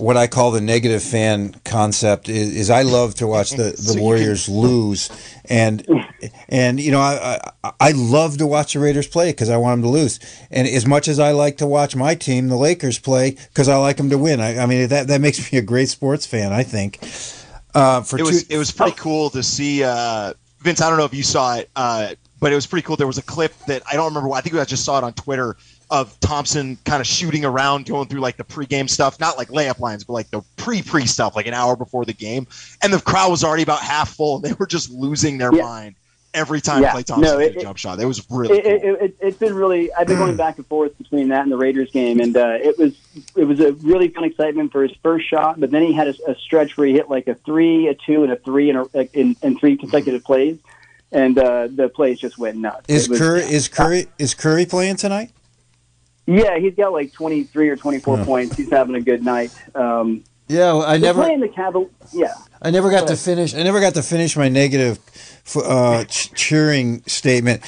what 0.00 0.16
I 0.16 0.26
call 0.26 0.50
the 0.50 0.60
negative 0.60 1.02
fan 1.02 1.54
concept 1.64 2.28
is, 2.28 2.56
is 2.56 2.70
I 2.70 2.82
love 2.82 3.16
to 3.16 3.26
watch 3.26 3.50
the, 3.50 3.56
the 3.76 3.76
so 3.76 4.00
Warriors 4.00 4.46
can... 4.46 4.54
lose, 4.54 5.10
and 5.46 5.86
and 6.48 6.80
you 6.80 6.90
know 6.90 7.00
I, 7.00 7.40
I, 7.64 7.72
I 7.80 7.90
love 7.92 8.38
to 8.38 8.46
watch 8.46 8.74
the 8.74 8.80
Raiders 8.80 9.06
play 9.06 9.30
because 9.30 9.50
I 9.50 9.56
want 9.56 9.82
them 9.82 9.90
to 9.90 9.98
lose, 9.98 10.20
and 10.50 10.66
as 10.68 10.86
much 10.86 11.08
as 11.08 11.18
I 11.18 11.32
like 11.32 11.58
to 11.58 11.66
watch 11.66 11.96
my 11.96 12.14
team, 12.14 12.48
the 12.48 12.56
Lakers 12.56 12.98
play 12.98 13.32
because 13.32 13.68
I 13.68 13.76
like 13.76 13.96
them 13.96 14.10
to 14.10 14.18
win. 14.18 14.40
I, 14.40 14.58
I, 14.58 14.66
mean 14.66 14.88
that 14.88 15.08
that 15.08 15.20
makes 15.20 15.52
me 15.52 15.58
a 15.58 15.62
great 15.62 15.88
sports 15.88 16.26
fan. 16.26 16.52
I 16.52 16.62
think. 16.62 16.98
Uh, 17.74 18.00
for 18.02 18.18
it 18.18 18.22
was 18.22 18.44
two... 18.44 18.54
it 18.54 18.58
was 18.58 18.70
pretty 18.70 18.96
cool 18.96 19.30
to 19.30 19.42
see 19.42 19.84
uh, 19.84 20.34
Vince. 20.60 20.80
I 20.80 20.88
don't 20.88 20.98
know 20.98 21.04
if 21.04 21.14
you 21.14 21.22
saw 21.22 21.56
it, 21.56 21.70
uh, 21.76 22.14
but 22.40 22.52
it 22.52 22.54
was 22.54 22.66
pretty 22.66 22.86
cool. 22.86 22.96
There 22.96 23.06
was 23.06 23.18
a 23.18 23.22
clip 23.22 23.56
that 23.66 23.82
I 23.90 23.94
don't 23.94 24.14
remember. 24.14 24.34
I 24.34 24.40
think 24.40 24.54
I 24.56 24.64
just 24.64 24.84
saw 24.84 24.98
it 24.98 25.04
on 25.04 25.12
Twitter 25.14 25.56
of 25.90 26.18
Thompson 26.20 26.78
kind 26.84 27.00
of 27.00 27.06
shooting 27.06 27.44
around, 27.44 27.86
going 27.86 28.08
through 28.08 28.20
like 28.20 28.36
the 28.36 28.44
pregame 28.44 28.88
stuff, 28.88 29.18
not 29.18 29.38
like 29.38 29.48
layup 29.48 29.80
lines, 29.80 30.04
but 30.04 30.12
like 30.12 30.30
the 30.30 30.42
pre-pre 30.56 31.06
stuff, 31.06 31.34
like 31.34 31.46
an 31.46 31.54
hour 31.54 31.76
before 31.76 32.04
the 32.04 32.12
game, 32.12 32.46
and 32.82 32.92
the 32.92 33.00
crowd 33.00 33.30
was 33.30 33.44
already 33.44 33.62
about 33.62 33.80
half 33.80 34.10
full, 34.10 34.36
and 34.36 34.44
they 34.44 34.52
were 34.52 34.66
just 34.66 34.90
losing 34.90 35.38
their 35.38 35.54
yeah. 35.54 35.62
mind 35.62 35.94
every 36.34 36.60
time 36.60 36.82
yeah. 36.82 36.92
Klay 36.92 37.04
Thompson 37.04 37.22
no, 37.22 37.38
it, 37.38 37.56
a 37.56 37.60
jump 37.60 37.78
shot. 37.78 37.98
It 38.00 38.04
was 38.04 38.24
really. 38.30 38.58
It, 38.58 38.82
cool. 38.82 38.96
it, 39.00 39.16
has 39.22 39.36
been 39.36 39.54
really. 39.54 39.92
I've 39.92 40.06
been 40.06 40.18
going 40.18 40.36
back 40.36 40.56
and 40.58 40.66
forth 40.66 40.96
between 40.98 41.28
that 41.28 41.42
and 41.42 41.52
the 41.52 41.56
Raiders 41.56 41.90
game, 41.90 42.20
and 42.20 42.36
uh, 42.36 42.58
it 42.60 42.78
was 42.78 42.94
it 43.36 43.44
was 43.44 43.60
a 43.60 43.72
really 43.72 44.08
fun 44.08 44.24
excitement 44.24 44.72
for 44.72 44.82
his 44.82 44.92
first 45.02 45.28
shot. 45.28 45.58
But 45.58 45.70
then 45.70 45.82
he 45.82 45.92
had 45.92 46.08
a, 46.08 46.14
a 46.30 46.34
stretch 46.36 46.76
where 46.76 46.86
he 46.86 46.94
hit 46.94 47.08
like 47.08 47.28
a 47.28 47.34
three, 47.34 47.88
a 47.88 47.94
two, 47.94 48.22
and 48.22 48.32
a 48.32 48.36
three 48.36 48.70
in 48.70 48.76
a, 48.76 48.86
in, 49.12 49.36
in 49.42 49.58
three 49.58 49.76
consecutive 49.76 50.24
plays, 50.24 50.58
and 51.12 51.38
uh, 51.38 51.68
the 51.70 51.88
plays 51.88 52.18
just 52.18 52.38
went 52.38 52.56
nuts. 52.56 52.84
Is 52.88 53.08
was, 53.08 53.18
Curry 53.18 53.40
is 53.42 53.68
Curry 53.68 54.06
is 54.18 54.34
Curry 54.34 54.66
playing 54.66 54.96
tonight? 54.96 55.32
Yeah, 56.26 56.58
he's 56.58 56.74
got 56.74 56.92
like 56.92 57.12
23 57.12 57.70
or 57.70 57.76
24 57.76 58.24
points. 58.24 58.56
He's 58.56 58.70
having 58.70 58.94
a 58.94 59.00
good 59.00 59.24
night. 59.24 59.50
Um, 59.74 60.24
yeah, 60.48 60.76
I 60.76 60.98
never 60.98 61.22
playing 61.22 61.40
the 61.40 61.48
Caval- 61.48 61.90
Yeah, 62.12 62.34
I 62.60 62.70
never 62.70 62.90
got 62.90 63.02
Go 63.02 63.14
to 63.14 63.16
finish. 63.16 63.54
I 63.54 63.62
never 63.62 63.80
got 63.80 63.94
to 63.94 64.02
finish 64.02 64.36
my 64.36 64.48
negative 64.48 64.98
uh, 65.56 66.04
cheering 66.04 67.02
statement. 67.06 67.62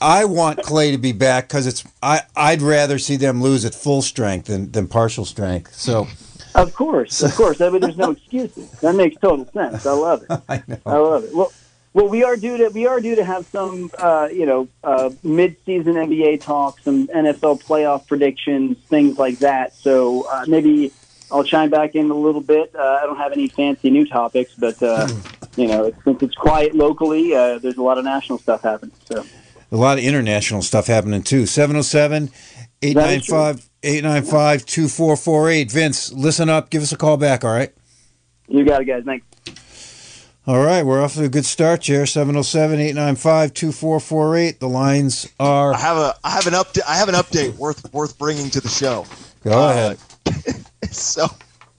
I 0.00 0.24
want 0.26 0.60
Klay 0.60 0.92
to 0.92 0.98
be 0.98 1.12
back 1.12 1.48
because 1.48 1.66
it's. 1.66 1.84
I 2.02 2.22
I'd 2.34 2.62
rather 2.62 2.98
see 2.98 3.16
them 3.16 3.42
lose 3.42 3.64
at 3.64 3.74
full 3.74 4.02
strength 4.02 4.46
than, 4.46 4.70
than 4.72 4.86
partial 4.86 5.24
strength. 5.24 5.74
So. 5.74 6.06
Of 6.54 6.74
course, 6.74 7.22
of 7.22 7.34
course. 7.34 7.60
I 7.60 7.68
mean, 7.68 7.82
there's 7.82 7.98
no 7.98 8.10
excuses. 8.12 8.70
That 8.80 8.94
makes 8.94 9.16
total 9.20 9.44
sense. 9.52 9.84
I 9.84 9.92
love 9.92 10.22
it. 10.22 10.40
I 10.48 10.62
know. 10.66 10.78
I 10.86 10.96
love 10.96 11.24
it. 11.24 11.34
Well, 11.34 11.52
well, 11.96 12.08
we 12.08 12.24
are 12.24 12.36
due 12.36 12.58
to 12.58 12.68
we 12.68 12.86
are 12.86 13.00
due 13.00 13.14
to 13.14 13.24
have 13.24 13.46
some, 13.46 13.90
uh, 13.96 14.28
you 14.30 14.44
know, 14.44 14.68
uh, 14.84 15.08
mid-season 15.22 15.94
NBA 15.94 16.42
talk, 16.42 16.78
some 16.80 17.06
NFL 17.08 17.64
playoff 17.64 18.06
predictions, 18.06 18.76
things 18.88 19.18
like 19.18 19.38
that. 19.38 19.74
So 19.74 20.28
uh, 20.30 20.44
maybe 20.46 20.92
I'll 21.32 21.42
chime 21.42 21.70
back 21.70 21.94
in 21.94 22.10
a 22.10 22.14
little 22.14 22.42
bit. 22.42 22.76
Uh, 22.76 22.98
I 23.02 23.06
don't 23.06 23.16
have 23.16 23.32
any 23.32 23.48
fancy 23.48 23.88
new 23.88 24.06
topics, 24.06 24.52
but 24.58 24.82
uh, 24.82 25.08
you 25.56 25.68
know, 25.68 25.90
since 26.04 26.22
it's 26.22 26.34
quiet 26.34 26.74
locally, 26.74 27.34
uh, 27.34 27.60
there's 27.60 27.78
a 27.78 27.82
lot 27.82 27.96
of 27.96 28.04
national 28.04 28.40
stuff 28.40 28.60
happening. 28.60 28.94
So 29.06 29.24
a 29.72 29.76
lot 29.78 29.96
of 29.96 30.04
international 30.04 30.60
stuff 30.60 30.88
happening 30.88 31.22
too. 31.22 31.46
707 31.46 32.30
895 32.82 33.70
895 33.82 34.66
2448. 34.66 35.72
Vince, 35.72 36.12
listen 36.12 36.50
up. 36.50 36.68
Give 36.68 36.82
us 36.82 36.92
a 36.92 36.98
call 36.98 37.16
back. 37.16 37.42
All 37.42 37.52
right. 37.52 37.72
You 38.48 38.66
got 38.66 38.82
it, 38.82 38.84
guys. 38.84 39.04
Thanks. 39.06 39.24
All 40.48 40.62
right, 40.62 40.86
we're 40.86 41.02
off 41.02 41.14
to 41.14 41.24
a 41.24 41.28
good 41.28 41.44
start 41.44 41.84
here. 41.84 42.04
707-895-2448. 42.04 44.60
The 44.60 44.68
lines 44.68 45.28
are 45.40 45.74
I 45.74 45.78
have 45.78 45.96
a 45.96 46.14
I 46.22 46.30
have 46.30 46.46
an 46.46 46.52
update 46.52 46.82
I 46.86 46.94
have 46.94 47.08
an 47.08 47.16
update 47.16 47.56
worth 47.56 47.92
worth 47.92 48.16
bringing 48.16 48.48
to 48.50 48.60
the 48.60 48.68
show. 48.68 49.06
Go 49.42 49.60
uh, 49.60 49.72
ahead. 49.72 49.98
so 50.92 51.26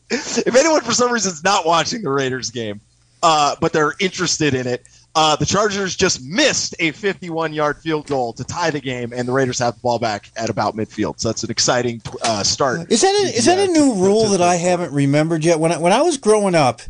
if 0.10 0.54
anyone 0.54 0.82
for 0.82 0.92
some 0.92 1.14
reason 1.14 1.32
is 1.32 1.46
not 1.46 1.66
watching 1.66 2.02
the 2.02 2.10
Raiders 2.10 2.50
game, 2.50 2.82
uh, 3.24 3.56
but 3.62 3.72
they're 3.72 3.94
interested 4.02 4.54
in 4.54 4.68
it, 4.68 4.86
uh, 5.16 5.38
the 5.38 5.46
Chargers 5.46 5.96
just 5.96 6.22
missed 6.26 6.76
a 6.80 6.92
51 6.92 7.54
yard 7.54 7.78
field 7.78 8.08
goal 8.08 8.34
to 8.34 8.44
tie 8.44 8.70
the 8.70 8.82
game, 8.82 9.14
and 9.16 9.30
the 9.30 9.32
Raiders 9.32 9.60
have 9.60 9.76
the 9.76 9.80
ball 9.80 9.98
back 9.98 10.30
at 10.36 10.50
about 10.50 10.76
midfield. 10.76 11.22
So 11.22 11.30
that's 11.30 11.46
an 11.46 11.52
exciting 11.52 12.02
uh, 12.22 12.44
start. 12.44 12.92
Is 12.92 13.00
that 13.00 13.16
a, 13.16 13.28
is 13.34 13.46
that 13.46 13.60
a 13.60 13.68
new 13.72 13.94
rule 13.94 14.26
that 14.26 14.42
I 14.42 14.56
haven't 14.56 14.92
remembered 14.92 15.46
yet? 15.46 15.58
When 15.58 15.72
I, 15.72 15.78
when 15.78 15.94
I 15.94 16.02
was 16.02 16.18
growing 16.18 16.54
up, 16.54 16.82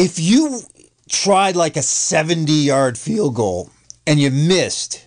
if 0.00 0.18
you 0.18 0.60
tried 1.08 1.56
like 1.56 1.76
a 1.76 1.82
70 1.82 2.50
yard 2.52 2.96
field 2.96 3.34
goal 3.34 3.70
and 4.06 4.18
you 4.18 4.30
missed, 4.30 5.06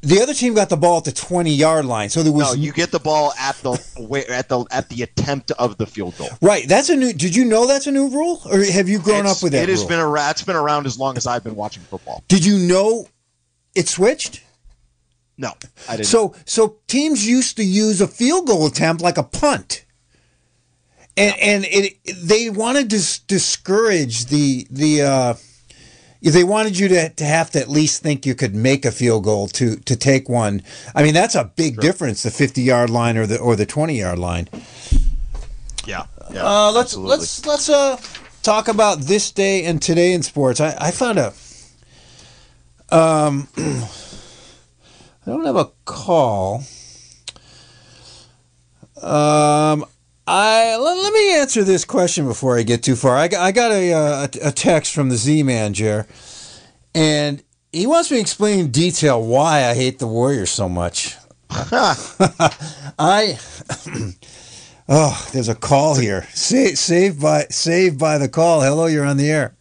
the 0.00 0.20
other 0.20 0.34
team 0.34 0.54
got 0.54 0.68
the 0.68 0.76
ball 0.76 0.98
at 0.98 1.04
the 1.04 1.12
20 1.12 1.54
yard 1.54 1.84
line. 1.84 2.08
So 2.08 2.22
there 2.22 2.32
was 2.32 2.56
No, 2.56 2.60
you 2.60 2.72
get 2.72 2.90
the 2.90 2.98
ball 2.98 3.32
at 3.38 3.56
the 3.56 3.72
at 4.30 4.48
the 4.48 4.64
at 4.72 4.88
the 4.88 5.02
attempt 5.02 5.52
of 5.52 5.76
the 5.76 5.86
field 5.86 6.18
goal. 6.18 6.30
Right. 6.42 6.68
That's 6.68 6.88
a 6.88 6.96
new 6.96 7.12
Did 7.12 7.36
you 7.36 7.44
know 7.44 7.66
that's 7.66 7.86
a 7.86 7.92
new 7.92 8.08
rule 8.08 8.42
or 8.50 8.64
have 8.64 8.88
you 8.88 8.98
grown 8.98 9.26
it's, 9.26 9.36
up 9.36 9.42
with 9.42 9.52
that? 9.52 9.64
It 9.64 9.68
has 9.68 9.80
rule? 9.80 9.88
been 9.88 10.00
around 10.00 10.30
it's 10.32 10.42
been 10.42 10.56
around 10.56 10.86
as 10.86 10.98
long 10.98 11.16
as 11.16 11.26
I've 11.26 11.44
been 11.44 11.56
watching 11.56 11.84
football. 11.84 12.24
Did 12.26 12.44
you 12.44 12.58
know 12.58 13.06
it 13.76 13.88
switched? 13.88 14.42
No, 15.40 15.52
I 15.88 15.92
didn't. 15.92 16.06
So 16.08 16.34
so 16.44 16.78
teams 16.88 17.24
used 17.24 17.56
to 17.58 17.64
use 17.64 18.00
a 18.00 18.08
field 18.08 18.48
goal 18.48 18.66
attempt 18.66 19.00
like 19.00 19.16
a 19.16 19.22
punt 19.22 19.84
and 21.18 21.34
and 21.40 21.64
it, 21.68 21.98
they 22.22 22.48
wanted 22.48 22.90
to 22.90 23.20
discourage 23.26 24.26
the 24.26 24.66
the 24.70 25.02
uh, 25.02 25.34
they 26.22 26.44
wanted 26.44 26.78
you 26.78 26.88
to, 26.88 27.08
to 27.10 27.24
have 27.24 27.50
to 27.50 27.60
at 27.60 27.68
least 27.68 28.02
think 28.02 28.26
you 28.26 28.34
could 28.34 28.54
make 28.54 28.84
a 28.84 28.92
field 28.92 29.24
goal 29.24 29.48
to 29.48 29.76
to 29.76 29.96
take 29.96 30.28
one. 30.28 30.62
I 30.94 31.02
mean 31.02 31.14
that's 31.14 31.34
a 31.34 31.44
big 31.44 31.74
sure. 31.74 31.82
difference 31.82 32.22
the 32.22 32.30
50 32.30 32.62
yard 32.62 32.90
line 32.90 33.16
or 33.16 33.26
the 33.26 33.38
or 33.38 33.56
the 33.56 33.66
20 33.66 33.98
yard 33.98 34.18
line. 34.18 34.48
Yeah. 35.86 36.04
yeah 36.30 36.44
uh, 36.44 36.72
let's 36.72 36.92
absolutely. 36.92 37.10
let's 37.10 37.46
let's 37.46 37.68
uh 37.68 38.00
talk 38.42 38.68
about 38.68 39.00
this 39.00 39.30
day 39.30 39.64
and 39.64 39.82
today 39.82 40.12
in 40.12 40.22
sports. 40.22 40.60
I, 40.60 40.76
I 40.78 40.90
found 40.90 41.18
a 41.18 41.32
um 42.90 43.48
I 43.56 45.30
don't 45.30 45.44
have 45.44 45.56
a 45.56 45.70
call. 45.84 46.62
Um 49.02 49.84
I 50.30 50.76
let, 50.76 50.98
let, 50.98 51.12
me 51.14 51.38
answer 51.38 51.64
this 51.64 51.86
question 51.86 52.26
before 52.26 52.58
I 52.58 52.62
get 52.62 52.82
too 52.82 52.96
far. 52.96 53.16
I, 53.16 53.30
I 53.38 53.50
got 53.50 53.72
a, 53.72 53.92
uh, 53.94 54.26
a, 54.42 54.48
a 54.48 54.52
text 54.52 54.92
from 54.92 55.08
the 55.08 55.16
Z 55.16 55.42
Man, 55.42 55.72
Jer, 55.72 56.06
and 56.94 57.42
he 57.72 57.86
wants 57.86 58.10
me 58.10 58.18
to 58.18 58.20
explain 58.20 58.58
in 58.60 58.70
detail 58.70 59.22
why 59.22 59.64
I 59.64 59.74
hate 59.74 59.98
the 59.98 60.06
Warriors 60.06 60.50
so 60.50 60.68
much. 60.68 61.16
I 61.50 63.38
oh, 64.90 65.28
there's 65.32 65.48
a 65.48 65.54
call 65.54 65.94
here. 65.96 66.26
Save, 66.34 66.78
saved 66.78 67.22
by 67.22 67.46
saved 67.48 67.98
by 67.98 68.18
the 68.18 68.28
call. 68.28 68.60
Hello, 68.60 68.84
you're 68.84 69.06
on 69.06 69.16
the 69.16 69.30
air. 69.30 69.54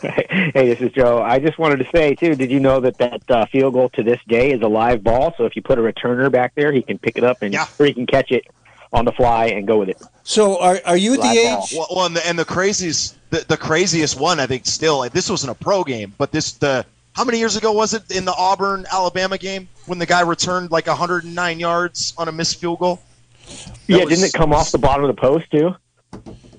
hey, 0.02 0.52
this 0.54 0.80
is 0.82 0.92
Joe. 0.92 1.22
I 1.22 1.38
just 1.38 1.58
wanted 1.58 1.78
to 1.78 1.88
say 1.90 2.14
too. 2.14 2.34
Did 2.34 2.50
you 2.50 2.60
know 2.60 2.80
that 2.80 2.98
that 2.98 3.30
uh, 3.30 3.46
field 3.46 3.72
goal 3.72 3.88
to 3.90 4.02
this 4.02 4.20
day 4.28 4.52
is 4.52 4.60
a 4.60 4.68
live 4.68 5.02
ball? 5.02 5.32
So 5.38 5.46
if 5.46 5.56
you 5.56 5.62
put 5.62 5.78
a 5.78 5.82
returner 5.82 6.30
back 6.30 6.54
there, 6.54 6.70
he 6.70 6.82
can 6.82 6.98
pick 6.98 7.16
it 7.16 7.24
up 7.24 7.40
and 7.40 7.54
Yeah. 7.54 7.66
or 7.78 7.86
he 7.86 7.94
can 7.94 8.06
catch 8.06 8.30
it 8.30 8.46
on 8.92 9.04
the 9.04 9.12
fly 9.12 9.46
and 9.46 9.66
go 9.66 9.78
with 9.78 9.88
it. 9.88 10.00
So 10.24 10.60
are 10.60 10.80
are 10.84 10.96
you 10.96 11.14
at 11.14 11.20
the 11.20 11.26
Live 11.26 11.36
ball. 11.36 11.62
age? 11.64 11.74
Well, 11.76 11.86
well 11.94 12.06
and, 12.06 12.16
the, 12.16 12.26
and 12.26 12.38
the 12.38 12.44
craziest, 12.44 13.16
the, 13.30 13.44
the 13.48 13.56
craziest 13.56 14.18
one, 14.18 14.40
I 14.40 14.46
think, 14.46 14.66
still, 14.66 14.98
like, 14.98 15.12
this 15.12 15.30
wasn't 15.30 15.52
a 15.52 15.54
pro 15.54 15.84
game, 15.84 16.12
but 16.18 16.32
this 16.32 16.52
the 16.52 16.84
how 17.14 17.24
many 17.24 17.38
years 17.38 17.56
ago 17.56 17.72
was 17.72 17.92
it 17.94 18.10
in 18.10 18.24
the 18.24 18.34
Auburn 18.36 18.86
Alabama 18.92 19.36
game 19.38 19.68
when 19.86 19.98
the 19.98 20.06
guy 20.06 20.20
returned 20.22 20.70
like 20.70 20.86
109 20.86 21.58
yards 21.60 22.14
on 22.18 22.28
a 22.28 22.32
missed 22.32 22.60
field 22.60 22.78
goal? 22.78 23.00
That 23.46 23.78
yeah, 23.88 23.96
was- 24.04 24.08
didn't 24.10 24.24
it 24.26 24.32
come 24.32 24.52
off 24.52 24.70
the 24.70 24.78
bottom 24.78 25.04
of 25.04 25.14
the 25.14 25.20
post 25.20 25.50
too? 25.50 25.74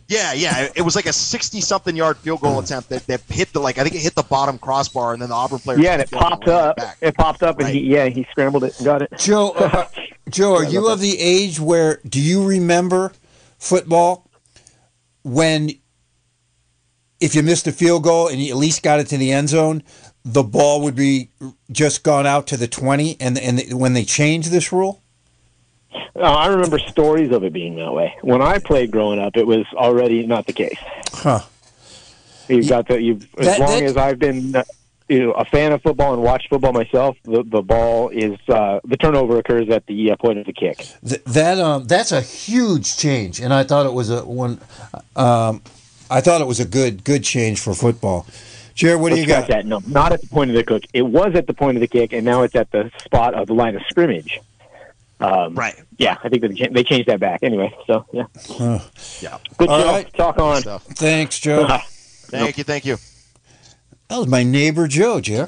Yeah, 0.08 0.34
yeah, 0.34 0.68
it 0.76 0.82
was 0.82 0.98
like 0.98 1.06
a 1.06 1.14
60 1.14 1.62
something 1.62 1.96
yard 1.96 2.18
field 2.18 2.42
goal 2.42 2.60
attempt 2.60 2.90
that, 2.90 3.08
that 3.08 3.22
hit 3.30 3.54
the 3.54 3.62
like 3.62 3.78
I 3.78 3.84
think 3.84 3.96
it 3.96 4.00
hit 4.02 4.14
the 4.14 4.24
bottom 4.24 4.58
crossbar 4.58 5.14
and 5.14 5.22
then 5.22 5.30
the 5.30 5.36
Auburn 5.36 5.60
player 5.60 5.80
Yeah, 5.80 5.94
and 5.94 6.02
it 6.02 6.10
took 6.10 6.20
the 6.20 6.26
popped 6.26 6.44
field 6.44 6.58
and 6.58 6.60
ran 6.60 6.70
up. 6.70 6.76
back. 6.76 6.98
It 7.00 7.16
popped 7.16 7.44
up, 7.44 7.56
and 7.60 7.66
Right. 7.68 7.76
he 7.76 7.80
yeah 7.82 8.06
he 8.08 8.28
scrambled 8.30 8.66
it 8.66 8.76
and 8.78 8.86
got 8.86 9.02
it. 9.02 9.10
Joe, 9.18 9.52
uh, 9.52 9.86
Joe, 10.32 10.56
are 10.56 10.64
you 10.64 10.88
of 10.90 11.00
the 11.00 11.20
age 11.20 11.60
where 11.60 12.00
do 12.08 12.22
you 12.22 12.46
remember 12.46 13.12
football 13.60 14.30
when 15.24 15.72
if 17.20 17.36
you 17.36 17.44
missed 17.44 17.68
a 17.68 17.72
field 17.72 18.04
goal 18.04 18.28
and 18.28 18.42
you 18.42 18.52
at 18.52 18.58
least 18.58 18.82
got 18.82 19.00
it 19.00 19.08
to 19.08 19.18
the 19.18 19.32
end 19.32 19.50
zone, 19.50 19.84
the 20.24 20.44
ball 20.44 20.82
would 20.82 20.96
be 20.96 21.30
just 21.72 22.04
gone 22.04 22.26
out 22.26 22.48
to 22.48 22.58
the 22.58 22.68
twenty, 22.68 23.18
and 23.20 23.38
and 23.38 23.74
when 23.80 23.94
they 23.94 24.04
changed 24.04 24.52
this 24.52 24.72
rule? 24.72 25.02
Uh, 26.16 26.22
I 26.22 26.48
remember 26.48 26.80
stories 26.80 27.32
of 27.32 27.44
it 27.44 27.54
being 27.54 27.76
that 27.76 27.92
way. 27.94 28.16
When 28.22 28.42
I 28.42 28.60
played 28.60 28.92
growing 28.92 29.20
up, 29.20 29.36
it 29.36 29.46
was 29.46 29.66
already 29.74 30.26
not 30.26 30.46
the 30.48 30.54
case. 30.54 30.78
Huh. 31.14 31.42
You've 32.48 32.68
got 32.70 32.88
the 32.88 33.02
you 33.02 33.20
as 33.38 33.46
That- 33.46 33.60
long 33.60 33.80
that- 33.80 33.84
as 33.84 33.98
I've 33.98 34.20
been 34.20 34.56
uh, 34.56 34.64
you 35.12 35.20
know, 35.26 35.32
a 35.34 35.44
fan 35.44 35.74
of 35.74 35.82
football 35.82 36.14
and 36.14 36.24
watch 36.24 36.48
football 36.50 36.72
myself. 36.72 37.18
The 37.24 37.44
the 37.44 37.62
ball 37.62 38.10
is 38.10 38.38
uh, 38.48 38.80
the 38.86 38.96
turnover 38.96 39.38
occurs 39.40 39.70
at 39.70 39.86
the 39.86 40.12
uh, 40.12 40.16
point 40.16 40.40
of 40.40 40.46
the 40.46 40.54
kick. 40.54 40.88
Th- 41.06 41.22
that 41.26 41.60
um, 41.60 41.84
that's 41.86 42.14
a 42.14 42.22
huge 42.22 42.96
change, 42.98 43.42
and 43.42 43.54
I 43.54 43.64
thought 43.64 43.86
it 43.86 43.94
was 43.94 44.10
a 44.10 44.24
one. 44.24 44.62
Um, 45.18 45.62
I 46.10 46.22
thought 46.22 46.40
it 46.40 46.48
was 46.48 46.60
a 46.62 46.66
good 46.66 47.04
good 47.04 47.24
change 47.26 47.60
for 47.60 47.74
football. 47.74 48.26
Jared, 48.74 49.02
what 49.02 49.12
do 49.12 49.20
you 49.20 49.28
got? 49.28 49.48
That 49.50 49.66
no, 49.66 49.82
not 49.86 50.14
at 50.14 50.22
the 50.22 50.28
point 50.28 50.50
of 50.50 50.56
the 50.56 50.64
kick. 50.64 50.88
It 50.94 51.02
was 51.02 51.36
at 51.36 51.46
the 51.46 51.54
point 51.54 51.76
of 51.76 51.82
the 51.82 51.88
kick, 51.88 52.14
and 52.14 52.24
now 52.24 52.44
it's 52.44 52.56
at 52.56 52.72
the 52.72 52.90
spot 53.04 53.34
of 53.34 53.48
the 53.48 53.54
line 53.54 53.76
of 53.76 53.82
scrimmage. 53.90 54.40
Um, 55.20 55.54
Right. 55.56 55.76
Yeah, 55.98 56.18
I 56.24 56.30
think 56.30 56.42
they 56.42 56.68
they 56.70 56.84
changed 56.84 57.10
that 57.10 57.20
back 57.20 57.44
anyway. 57.44 57.76
So 57.86 58.06
yeah, 58.14 58.24
Huh. 58.48 58.80
Yeah. 59.20 59.38
good 59.58 59.70
All 59.70 59.82
show. 59.82 59.88
right. 59.88 60.14
Talk 60.14 60.40
on. 60.40 60.62
Thanks, 60.96 61.38
Joe. 61.38 61.68
Thank 62.32 62.58
you, 62.58 62.64
thank 62.64 62.86
you. 62.86 62.96
That 64.12 64.18
was 64.18 64.28
my 64.28 64.44
neighbor 64.44 64.90
Joe, 64.90 65.22
Jared. 65.22 65.48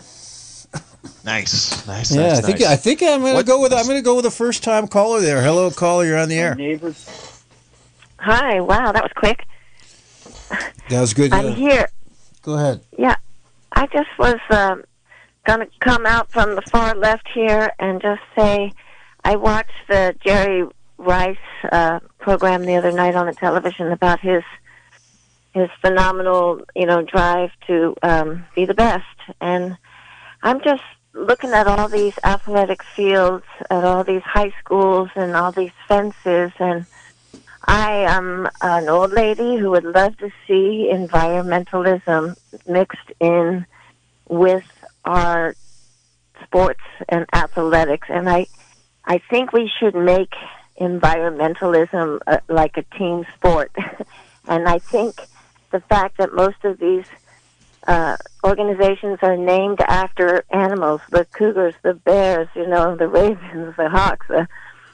Nice, 1.25 1.85
nice. 1.85 2.15
Yeah, 2.15 2.27
nice, 2.27 2.37
I 2.37 2.41
think 2.41 2.59
nice. 2.61 2.69
I 2.69 2.75
think 2.77 3.03
I'm 3.03 3.19
gonna 3.19 3.33
What- 3.33 3.45
go 3.45 3.59
with 3.59 3.73
I'm 3.73 3.85
gonna 3.87 4.01
go 4.01 4.15
with 4.15 4.25
a 4.25 4.31
first 4.31 4.63
time 4.63 4.87
caller 4.87 5.19
there. 5.19 5.41
Hello, 5.41 5.69
caller, 5.69 6.05
you're 6.05 6.17
on 6.17 6.29
the 6.29 6.39
air. 6.39 6.55
Neighbors. 6.55 7.43
Hi, 8.19 8.61
wow, 8.61 8.93
that 8.93 9.03
was 9.03 9.11
quick. 9.17 9.45
That 10.87 11.01
was 11.01 11.13
good. 11.13 11.33
I'm 11.33 11.47
uh, 11.47 11.53
here. 11.53 11.89
go 12.41 12.53
ahead. 12.53 12.79
Yeah, 12.97 13.17
I 13.73 13.85
just 13.87 14.07
was 14.17 14.39
um, 14.49 14.85
going 15.45 15.59
to 15.59 15.67
come 15.81 16.05
out 16.05 16.31
from 16.31 16.55
the 16.55 16.61
far 16.61 16.95
left 16.95 17.27
here 17.33 17.69
and 17.79 18.01
just 18.01 18.21
say 18.33 18.71
I 19.25 19.35
watched 19.35 19.71
the 19.89 20.15
Jerry 20.23 20.65
Rice 20.97 21.35
uh, 21.69 21.99
program 22.19 22.63
the 22.63 22.75
other 22.77 22.93
night 22.93 23.15
on 23.15 23.25
the 23.25 23.33
television 23.33 23.91
about 23.91 24.21
his 24.21 24.43
his 25.53 25.69
phenomenal, 25.81 26.61
you 26.75 26.85
know, 26.85 27.01
drive 27.01 27.51
to 27.67 27.95
um, 28.01 28.45
be 28.55 28.65
the 28.65 28.73
best. 28.73 29.05
And 29.39 29.77
I'm 30.41 30.61
just 30.61 30.83
looking 31.13 31.51
at 31.51 31.67
all 31.67 31.87
these 31.87 32.17
athletic 32.23 32.83
fields, 32.83 33.45
at 33.69 33.83
all 33.83 34.03
these 34.03 34.23
high 34.23 34.53
schools, 34.59 35.09
and 35.15 35.35
all 35.35 35.51
these 35.51 35.71
fences, 35.87 36.51
and 36.59 36.85
I 37.65 37.91
am 38.07 38.49
an 38.61 38.89
old 38.89 39.13
lady 39.13 39.55
who 39.57 39.71
would 39.71 39.85
love 39.85 40.17
to 40.17 40.29
see 40.47 40.89
environmentalism 40.91 42.35
mixed 42.67 43.11
in 43.21 43.65
with 44.27 44.65
our 45.05 45.55
sports 46.43 46.81
and 47.07 47.25
athletics, 47.33 48.07
and 48.09 48.29
I, 48.29 48.47
I 49.05 49.19
think 49.29 49.53
we 49.53 49.71
should 49.79 49.95
make 49.95 50.33
environmentalism 50.81 52.19
uh, 52.27 52.39
like 52.49 52.75
a 52.77 52.83
team 52.97 53.25
sport, 53.35 53.71
and 54.47 54.67
I 54.67 54.79
think 54.79 55.15
the 55.73 55.81
fact 55.81 56.17
that 56.19 56.33
most 56.33 56.63
of 56.63 56.79
these 56.79 57.05
uh, 57.87 58.15
organizations 58.45 59.19
are 59.23 59.35
named 59.35 59.81
after 59.81 60.45
animals, 60.51 61.01
the 61.09 61.25
cougars, 61.25 61.73
the 61.81 61.95
bears, 61.95 62.47
you 62.55 62.67
know, 62.67 62.95
the 62.95 63.07
ravens, 63.07 63.75
the 63.75 63.89
hawks, 63.89 64.27
the 64.29 64.47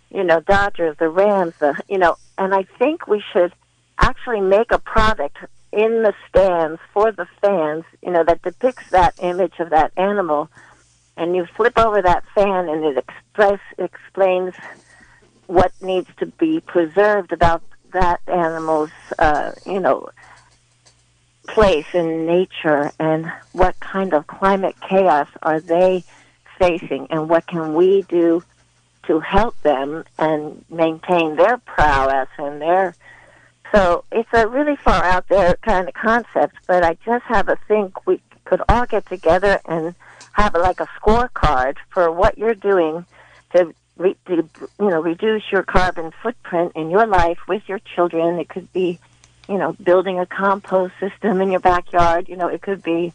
you 0.10 0.24
know, 0.24 0.40
Dodgers, 0.40 0.98
the 0.98 1.10
Rams, 1.10 1.54
the 1.60 1.80
you 1.88 2.00
know, 2.00 2.16
and 2.38 2.56
I 2.56 2.64
think 2.64 3.08
we 3.08 3.22
should 3.32 3.54
actually 4.00 4.42
make 4.42 4.72
a 4.72 4.80
product 4.80 5.38
in 5.72 6.02
the 6.02 6.14
stands 6.28 6.80
for 6.94 7.12
the 7.12 7.28
fans, 7.42 7.84
you 8.02 8.12
know, 8.12 8.24
that 8.24 8.42
depicts 8.42 8.90
that 8.90 9.14
image 9.22 9.60
of 9.60 9.70
that 9.70 9.92
animal, 9.98 10.50
and 11.16 11.36
you 11.36 11.46
flip 11.46 11.78
over 11.78 12.02
that 12.02 12.24
fan 12.34 12.70
and 12.70 12.84
it 12.86 12.98
express 12.98 13.60
explains 13.78 14.56
what 15.46 15.72
needs 15.82 16.10
to 16.18 16.26
be 16.26 16.60
preserved 16.62 17.34
about 17.34 17.62
that 17.92 18.22
animal's, 18.28 18.92
uh, 19.20 19.52
you 19.66 19.80
know, 19.80 20.10
place 21.54 21.86
in 21.94 22.26
nature 22.26 22.92
and 23.00 23.32
what 23.54 23.80
kind 23.80 24.14
of 24.14 24.28
climate 24.28 24.76
chaos 24.88 25.28
are 25.42 25.60
they 25.60 26.04
facing 26.58 27.08
and 27.10 27.30
what 27.30 27.48
can 27.48 27.74
we 27.74 28.04
do 28.04 28.44
to 29.04 29.20
help 29.20 29.60
them 29.62 30.04
and 30.18 30.64
maintain 30.70 31.36
their 31.36 31.58
prowess 31.58 32.30
and 32.38 32.62
their 32.62 32.94
so 33.72 34.04
it's 34.12 34.30
a 34.34 34.48
really 34.48 34.76
far 34.76 35.04
out 35.04 35.28
there 35.30 35.56
kind 35.62 35.88
of 35.88 35.94
concept 35.94 36.56
but 36.68 36.84
i 36.84 36.96
just 37.06 37.24
have 37.26 37.48
a 37.50 37.58
think 37.68 38.06
we 38.06 38.20
could 38.46 38.62
all 38.68 38.86
get 38.86 39.06
together 39.06 39.60
and 39.66 39.96
have 40.34 40.54
like 40.56 40.80
a 40.80 40.88
scorecard 41.00 41.76
for 41.90 42.12
what 42.12 42.38
you're 42.38 42.56
doing 42.56 43.06
to, 43.54 43.74
re- 43.98 44.16
to 44.26 44.50
you 44.80 44.90
know 44.90 45.02
reduce 45.02 45.44
your 45.52 45.64
carbon 45.64 46.12
footprint 46.24 46.72
in 46.76 46.90
your 46.90 47.06
life 47.06 47.40
with 47.48 47.62
your 47.68 47.80
children. 47.80 48.40
It 48.40 48.50
could 48.50 48.72
be 48.74 49.00
you 49.50 49.58
know 49.58 49.74
building 49.84 50.20
a 50.20 50.26
compost 50.26 50.94
system 51.00 51.42
in 51.42 51.52
your 51.52 51.60
backyard 51.60 52.30
you 52.30 52.38
know 52.38 52.48
it 52.48 52.62
could 52.62 52.84
be 52.84 53.12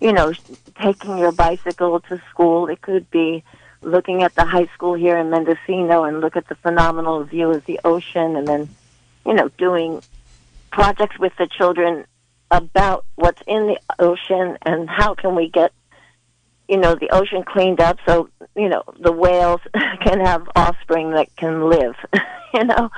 you 0.00 0.12
know 0.12 0.32
taking 0.80 1.18
your 1.18 1.32
bicycle 1.32 2.00
to 2.00 2.20
school 2.30 2.66
it 2.68 2.80
could 2.80 3.10
be 3.10 3.44
looking 3.84 4.22
at 4.22 4.34
the 4.34 4.44
high 4.44 4.66
school 4.74 4.94
here 4.94 5.16
in 5.16 5.30
Mendocino 5.30 6.04
and 6.04 6.20
look 6.20 6.36
at 6.36 6.48
the 6.48 6.54
phenomenal 6.56 7.22
view 7.24 7.50
of 7.50 7.64
the 7.66 7.80
ocean 7.84 8.36
and 8.36 8.46
then, 8.46 8.68
you 9.26 9.34
know, 9.34 9.48
doing 9.58 10.02
projects 10.70 11.18
with 11.18 11.32
the 11.36 11.46
children 11.46 12.04
about 12.50 13.04
what's 13.14 13.42
in 13.46 13.66
the 13.66 13.78
ocean 13.98 14.58
and 14.62 14.88
how 14.88 15.14
can 15.14 15.34
we 15.34 15.48
get, 15.48 15.72
you 16.68 16.76
know, 16.76 16.94
the 16.94 17.10
ocean 17.10 17.44
cleaned 17.44 17.80
up 17.80 17.98
so, 18.06 18.28
you 18.56 18.68
know, 18.68 18.82
the 18.98 19.12
whales 19.12 19.60
can 20.02 20.20
have 20.20 20.48
offspring 20.56 21.10
that 21.10 21.34
can 21.36 21.68
live, 21.68 21.94
you 22.54 22.64
know. 22.64 22.90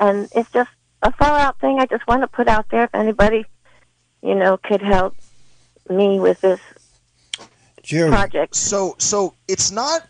And 0.00 0.28
it's 0.34 0.50
just 0.50 0.70
a 1.04 1.12
far 1.12 1.38
out 1.38 1.60
thing 1.60 1.78
I 1.78 1.86
just 1.86 2.06
want 2.08 2.22
to 2.22 2.26
put 2.26 2.48
out 2.48 2.66
there 2.70 2.84
if 2.84 2.94
anybody, 2.94 3.44
you 4.22 4.34
know, 4.34 4.56
could 4.56 4.82
help 4.82 5.14
me 5.88 6.18
with 6.18 6.40
this 6.40 6.60
Jared, 7.82 8.12
project. 8.12 8.56
So, 8.56 8.96
so 8.98 9.34
it's 9.46 9.70
not 9.70 10.06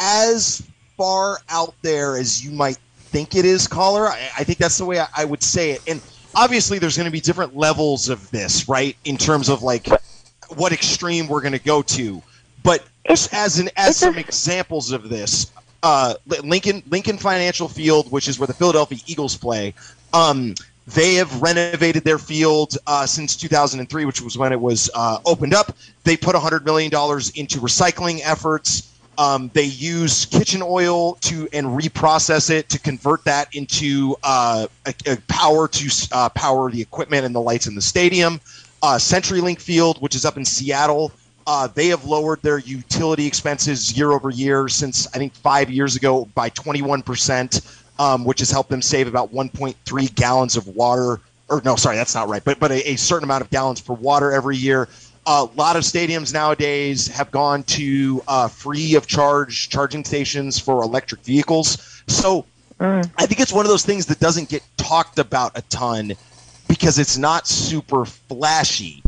as 0.00 0.62
far 0.96 1.38
out 1.48 1.74
there 1.82 2.16
as 2.16 2.44
you 2.44 2.52
might 2.52 2.78
think 2.96 3.34
it 3.34 3.44
is, 3.44 3.66
caller. 3.66 4.06
I, 4.06 4.30
I 4.38 4.44
think 4.44 4.58
that's 4.58 4.78
the 4.78 4.84
way 4.84 5.00
I, 5.00 5.08
I 5.16 5.24
would 5.24 5.42
say 5.42 5.72
it. 5.72 5.82
And 5.88 6.00
obviously, 6.34 6.78
there's 6.78 6.96
going 6.96 7.06
to 7.08 7.12
be 7.12 7.20
different 7.20 7.56
levels 7.56 8.08
of 8.08 8.30
this, 8.30 8.68
right? 8.68 8.96
In 9.04 9.16
terms 9.16 9.48
of 9.48 9.62
like 9.64 9.88
what 10.56 10.72
extreme 10.72 11.26
we're 11.26 11.40
going 11.40 11.52
to 11.52 11.58
go 11.58 11.82
to. 11.82 12.22
But 12.62 12.82
It's- 13.04 13.28
as 13.32 13.58
an 13.58 13.68
as 13.76 13.96
some 13.96 14.16
a- 14.16 14.20
examples 14.20 14.92
of 14.92 15.08
this, 15.08 15.50
uh, 15.82 16.14
Lincoln 16.44 16.82
Lincoln 16.88 17.18
Financial 17.18 17.66
Field, 17.68 18.12
which 18.12 18.28
is 18.28 18.38
where 18.38 18.46
the 18.46 18.54
Philadelphia 18.54 18.98
Eagles 19.06 19.36
play, 19.36 19.74
um, 20.12 20.54
they 20.86 21.14
have 21.14 21.40
renovated 21.40 22.04
their 22.04 22.18
field 22.18 22.76
uh, 22.86 23.06
since 23.06 23.36
2003, 23.36 24.04
which 24.04 24.20
was 24.20 24.36
when 24.36 24.52
it 24.52 24.60
was 24.60 24.90
uh, 24.94 25.18
opened 25.24 25.54
up. 25.54 25.76
They 26.04 26.16
put 26.16 26.34
100 26.34 26.64
million 26.64 26.90
dollars 26.90 27.30
into 27.30 27.58
recycling 27.58 28.20
efforts. 28.24 28.86
Um, 29.18 29.50
they 29.52 29.64
use 29.64 30.24
kitchen 30.24 30.62
oil 30.64 31.14
to 31.16 31.46
and 31.52 31.66
reprocess 31.66 32.48
it 32.48 32.68
to 32.70 32.78
convert 32.78 33.22
that 33.24 33.54
into 33.54 34.16
uh, 34.22 34.66
a, 34.86 34.94
a 35.06 35.16
power 35.28 35.68
to 35.68 36.08
uh, 36.12 36.28
power 36.30 36.70
the 36.70 36.80
equipment 36.80 37.26
and 37.26 37.34
the 37.34 37.40
lights 37.40 37.66
in 37.66 37.74
the 37.74 37.82
stadium. 37.82 38.40
Uh, 38.82 38.94
CenturyLink 38.94 39.60
Field, 39.60 40.00
which 40.00 40.14
is 40.14 40.24
up 40.24 40.38
in 40.38 40.44
Seattle, 40.44 41.12
uh, 41.46 41.66
they 41.66 41.88
have 41.88 42.04
lowered 42.04 42.40
their 42.42 42.58
utility 42.58 43.26
expenses 43.26 43.96
year 43.96 44.12
over 44.12 44.30
year 44.30 44.68
since 44.68 45.06
I 45.08 45.18
think 45.18 45.34
five 45.34 45.68
years 45.68 45.96
ago 45.96 46.26
by 46.34 46.48
21 46.48 47.02
percent, 47.02 47.60
um, 48.00 48.24
which 48.24 48.38
has 48.38 48.50
helped 48.50 48.70
them 48.70 48.80
save 48.80 49.06
about 49.06 49.32
1.3 49.32 50.14
gallons 50.14 50.56
of 50.56 50.66
water 50.68 51.20
or 51.50 51.60
no, 51.64 51.76
sorry, 51.76 51.96
that's 51.96 52.14
not 52.14 52.28
right, 52.28 52.42
but 52.44 52.58
but 52.58 52.70
a, 52.70 52.90
a 52.90 52.96
certain 52.96 53.24
amount 53.24 53.42
of 53.42 53.50
gallons 53.50 53.80
per 53.80 53.92
water 53.92 54.32
every 54.32 54.56
year. 54.56 54.88
A 55.26 55.44
lot 55.56 55.76
of 55.76 55.82
stadiums 55.82 56.32
nowadays 56.32 57.08
have 57.08 57.30
gone 57.30 57.62
to 57.64 58.22
uh, 58.26 58.48
free 58.48 58.94
of 58.94 59.06
charge 59.06 59.68
charging 59.68 60.04
stations 60.04 60.58
for 60.58 60.82
electric 60.82 61.20
vehicles. 61.22 62.02
So 62.06 62.46
mm. 62.78 63.10
I 63.18 63.26
think 63.26 63.40
it's 63.40 63.52
one 63.52 63.66
of 63.66 63.70
those 63.70 63.84
things 63.84 64.06
that 64.06 64.18
doesn't 64.20 64.48
get 64.48 64.62
talked 64.76 65.18
about 65.18 65.58
a 65.58 65.62
ton 65.62 66.12
because 66.68 66.98
it's 66.98 67.18
not 67.18 67.46
super 67.46 68.04
flashy, 68.04 69.02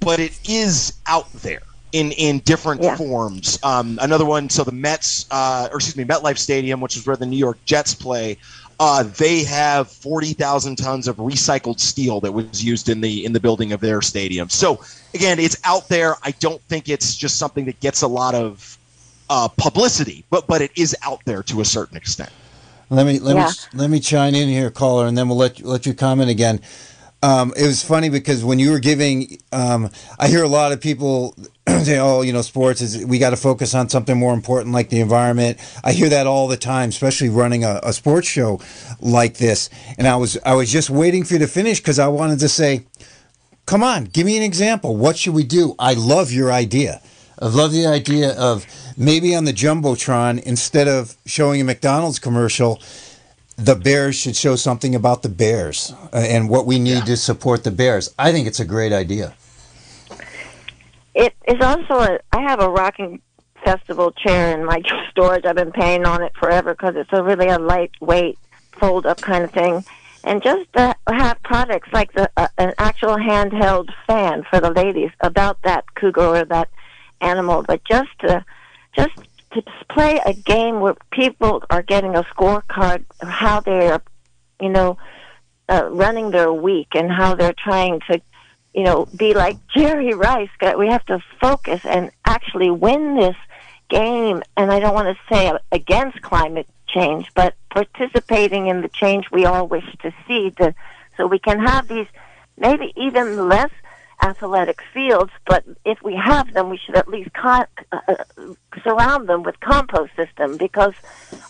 but 0.00 0.20
it 0.20 0.38
is 0.48 0.92
out 1.06 1.32
there 1.32 1.65
in 1.92 2.12
in 2.12 2.40
different 2.40 2.82
yeah. 2.82 2.96
forms. 2.96 3.58
Um, 3.62 3.98
another 4.02 4.24
one, 4.24 4.48
so 4.50 4.64
the 4.64 4.72
Mets, 4.72 5.26
uh, 5.30 5.68
or 5.70 5.76
excuse 5.76 5.96
me, 5.96 6.04
MetLife 6.04 6.38
Stadium, 6.38 6.80
which 6.80 6.96
is 6.96 7.06
where 7.06 7.16
the 7.16 7.26
New 7.26 7.38
York 7.38 7.58
Jets 7.64 7.94
play. 7.94 8.38
Uh, 8.78 9.04
they 9.04 9.42
have 9.44 9.90
forty 9.90 10.34
thousand 10.34 10.76
tons 10.76 11.08
of 11.08 11.16
recycled 11.16 11.80
steel 11.80 12.20
that 12.20 12.32
was 12.32 12.62
used 12.62 12.88
in 12.88 13.00
the 13.00 13.24
in 13.24 13.32
the 13.32 13.40
building 13.40 13.72
of 13.72 13.80
their 13.80 14.02
stadium. 14.02 14.50
So 14.50 14.82
again, 15.14 15.38
it's 15.38 15.56
out 15.64 15.88
there. 15.88 16.16
I 16.22 16.32
don't 16.32 16.60
think 16.62 16.88
it's 16.88 17.16
just 17.16 17.36
something 17.36 17.64
that 17.64 17.80
gets 17.80 18.02
a 18.02 18.08
lot 18.08 18.34
of 18.34 18.76
uh, 19.30 19.48
publicity, 19.48 20.24
but 20.28 20.46
but 20.46 20.60
it 20.60 20.72
is 20.76 20.94
out 21.02 21.20
there 21.24 21.42
to 21.44 21.60
a 21.60 21.64
certain 21.64 21.96
extent. 21.96 22.30
Let 22.90 23.06
me 23.06 23.18
let 23.18 23.36
yeah. 23.36 23.46
me 23.46 23.52
let 23.74 23.90
me 23.90 24.00
chime 24.00 24.34
in 24.34 24.48
here, 24.48 24.70
caller, 24.70 25.06
and 25.06 25.16
then 25.16 25.28
we'll 25.28 25.38
let 25.38 25.60
let 25.62 25.86
you 25.86 25.94
comment 25.94 26.30
again. 26.30 26.60
Um, 27.22 27.52
it 27.56 27.66
was 27.66 27.82
funny 27.82 28.08
because 28.10 28.44
when 28.44 28.58
you 28.58 28.70
were 28.70 28.78
giving, 28.78 29.38
um, 29.50 29.90
I 30.18 30.28
hear 30.28 30.44
a 30.44 30.48
lot 30.48 30.72
of 30.72 30.80
people 30.80 31.34
say, 31.84 31.98
"Oh, 31.98 32.22
you 32.22 32.32
know, 32.32 32.42
sports 32.42 32.80
is 32.80 33.04
we 33.04 33.18
got 33.18 33.30
to 33.30 33.36
focus 33.36 33.74
on 33.74 33.88
something 33.88 34.16
more 34.16 34.34
important 34.34 34.72
like 34.72 34.88
the 34.88 35.00
environment." 35.00 35.58
I 35.82 35.92
hear 35.92 36.08
that 36.10 36.26
all 36.26 36.48
the 36.48 36.56
time, 36.56 36.90
especially 36.90 37.28
running 37.28 37.64
a, 37.64 37.80
a 37.82 37.92
sports 37.92 38.28
show 38.28 38.60
like 39.00 39.38
this. 39.38 39.68
And 39.98 40.06
I 40.06 40.16
was 40.16 40.38
I 40.44 40.54
was 40.54 40.70
just 40.70 40.90
waiting 40.90 41.24
for 41.24 41.34
you 41.34 41.40
to 41.40 41.48
finish 41.48 41.80
because 41.80 41.98
I 41.98 42.08
wanted 42.08 42.38
to 42.40 42.48
say, 42.48 42.86
"Come 43.66 43.82
on, 43.82 44.04
give 44.04 44.26
me 44.26 44.36
an 44.36 44.42
example. 44.42 44.96
What 44.96 45.16
should 45.16 45.34
we 45.34 45.44
do?" 45.44 45.74
I 45.78 45.94
love 45.94 46.32
your 46.32 46.52
idea. 46.52 47.00
I 47.38 47.48
love 47.48 47.72
the 47.72 47.86
idea 47.86 48.32
of 48.38 48.64
maybe 48.96 49.34
on 49.34 49.44
the 49.44 49.52
jumbotron 49.52 50.42
instead 50.44 50.88
of 50.88 51.16
showing 51.26 51.60
a 51.60 51.64
McDonald's 51.64 52.18
commercial 52.18 52.80
the 53.58 53.74
Bears 53.74 54.14
should 54.16 54.36
show 54.36 54.54
something 54.54 54.94
about 54.94 55.22
the 55.22 55.30
Bears 55.30 55.92
uh, 56.12 56.16
and 56.16 56.48
what 56.50 56.66
we 56.66 56.78
need 56.78 56.98
yeah. 56.98 57.04
to 57.04 57.16
support 57.16 57.64
the 57.64 57.70
Bears. 57.70 58.14
I 58.18 58.30
think 58.30 58.46
it's 58.46 58.60
a 58.60 58.66
great 58.66 58.92
idea. 58.92 59.34
It 61.16 61.34
is 61.48 61.60
also 61.62 61.94
a. 61.94 62.18
I 62.30 62.42
have 62.42 62.60
a 62.60 62.68
rocking 62.68 63.22
festival 63.64 64.12
chair 64.12 64.56
in 64.56 64.66
my 64.66 64.82
storage. 65.10 65.46
I've 65.46 65.56
been 65.56 65.72
paying 65.72 66.04
on 66.04 66.22
it 66.22 66.32
forever 66.38 66.74
because 66.74 66.94
it's 66.94 67.10
a 67.12 67.22
really 67.22 67.48
a 67.48 67.58
lightweight 67.58 68.38
fold 68.72 69.06
up 69.06 69.22
kind 69.22 69.42
of 69.42 69.50
thing. 69.50 69.82
And 70.24 70.42
just 70.42 70.70
to 70.74 70.94
have 71.08 71.42
products 71.42 71.88
like 71.92 72.12
the 72.12 72.30
uh, 72.36 72.48
an 72.58 72.74
actual 72.76 73.16
handheld 73.16 73.88
fan 74.06 74.44
for 74.50 74.60
the 74.60 74.70
ladies 74.70 75.10
about 75.20 75.62
that 75.62 75.94
cougar 75.94 76.20
or 76.20 76.44
that 76.44 76.68
animal, 77.22 77.64
but 77.66 77.82
just 77.84 78.10
to 78.20 78.44
just 78.94 79.16
to 79.52 79.62
play 79.88 80.20
a 80.26 80.34
game 80.34 80.80
where 80.80 80.96
people 81.12 81.62
are 81.70 81.82
getting 81.82 82.14
a 82.14 82.24
scorecard 82.24 83.04
of 83.22 83.28
how 83.28 83.60
they're, 83.60 84.02
you 84.60 84.68
know, 84.68 84.98
uh, 85.70 85.88
running 85.90 86.30
their 86.30 86.52
week 86.52 86.88
and 86.94 87.10
how 87.10 87.34
they're 87.34 87.54
trying 87.56 88.00
to, 88.10 88.20
you 88.76 88.82
know, 88.84 89.08
be 89.16 89.32
like 89.32 89.56
Jerry 89.68 90.12
Rice. 90.12 90.50
We 90.76 90.88
have 90.88 91.04
to 91.06 91.18
focus 91.40 91.80
and 91.84 92.10
actually 92.26 92.70
win 92.70 93.16
this 93.16 93.36
game. 93.88 94.42
And 94.54 94.70
I 94.70 94.80
don't 94.80 94.94
want 94.94 95.16
to 95.16 95.34
say 95.34 95.50
against 95.72 96.20
climate 96.20 96.68
change, 96.86 97.32
but 97.34 97.54
participating 97.70 98.66
in 98.66 98.82
the 98.82 98.88
change 98.88 99.30
we 99.32 99.46
all 99.46 99.66
wish 99.66 99.86
to 100.02 100.12
see. 100.28 100.50
To, 100.58 100.74
so 101.16 101.26
we 101.26 101.38
can 101.38 101.58
have 101.58 101.88
these 101.88 102.06
maybe 102.58 102.92
even 102.96 103.48
less 103.48 103.70
athletic 104.22 104.80
fields, 104.92 105.32
but 105.46 105.64
if 105.86 106.02
we 106.02 106.14
have 106.14 106.52
them, 106.52 106.68
we 106.68 106.76
should 106.76 106.96
at 106.96 107.08
least 107.08 107.32
con- 107.32 107.66
uh, 107.92 108.00
uh, 108.08 108.14
surround 108.82 109.26
them 109.26 109.42
with 109.42 109.58
compost 109.60 110.14
system 110.16 110.56
because 110.58 110.94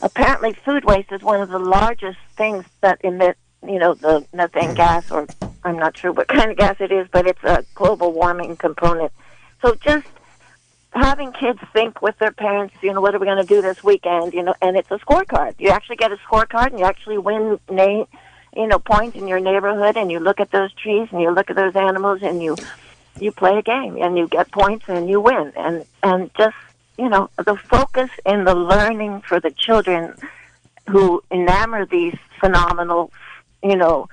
apparently 0.01 0.53
food 0.65 0.85
waste 0.85 1.11
is 1.11 1.23
one 1.23 1.41
of 1.41 1.49
the 1.49 1.59
largest 1.59 2.19
things 2.37 2.65
that 2.83 3.01
emit, 3.03 3.37
you 3.67 3.79
know, 3.79 3.95
the 3.95 4.25
methane 4.33 4.75
gas, 4.75 5.11
or 5.11 5.27
I'm 5.66 5.79
not 5.79 5.96
sure 5.96 6.12
what 6.12 6.29
kind 6.29 6.50
of 6.50 6.57
gas 6.57 6.76
it 6.81 6.92
is, 6.92 7.09
but 7.11 7.26
it's 7.26 7.42
a 7.42 7.64
global 7.74 8.12
warming 8.12 8.57
component. 8.57 9.12
So 9.62 9.74
just 9.74 10.07
having 10.92 11.33
kids 11.33 11.59
think 11.72 12.00
with 12.00 12.18
their 12.18 12.31
parents, 12.31 12.74
you 12.83 12.92
know, 12.92 13.00
what 13.00 13.14
are 13.14 13.18
we 13.18 13.26
going 13.26 13.44
to 13.44 13.55
do 13.55 13.61
this 13.61 13.83
weekend, 13.83 14.33
you 14.33 14.42
know, 14.42 14.55
and 14.62 14.76
it's 14.76 14.90
a 14.90 14.98
scorecard. 14.98 15.55
You 15.59 15.70
actually 15.70 15.96
get 15.96 16.12
a 16.12 16.16
scorecard 16.16 16.70
and 16.70 16.79
you 16.79 16.85
actually 16.85 17.18
win 17.18 17.59
name 17.68 18.07
you 18.57 18.66
know 18.66 18.79
point 18.79 19.14
in 19.14 19.29
your 19.29 19.38
neighborhood 19.38 19.96
and 19.96 20.11
you 20.11 20.18
look 20.18 20.40
at 20.40 20.50
those 20.50 20.72
trees 20.72 21.09
and 21.12 21.20
you 21.20 21.31
look 21.31 21.50
at 21.50 21.57
those 21.57 21.76
animals 21.76 22.20
and 22.22 22.42
you 22.42 22.57
you 23.20 23.31
play 23.31 23.59
a 23.59 23.62
game 23.62 23.96
and 24.00 24.16
you 24.16 24.26
get 24.26 24.50
points 24.50 24.87
and 24.88 25.09
you 25.09 25.20
win 25.20 25.52
and 25.57 25.85
and 26.02 26.31
just 26.38 26.57
you 26.96 27.09
know 27.09 27.29
the 27.44 27.57
focus 27.57 28.11
in 28.24 28.44
the 28.44 28.55
learning 28.55 29.20
for 29.20 29.40
the 29.40 29.50
children 29.50 30.14
who 30.88 31.22
enamor 31.31 31.88
these 31.88 32.16
phenomenal 32.40 33.12
you 33.62 33.76
know 33.76 34.09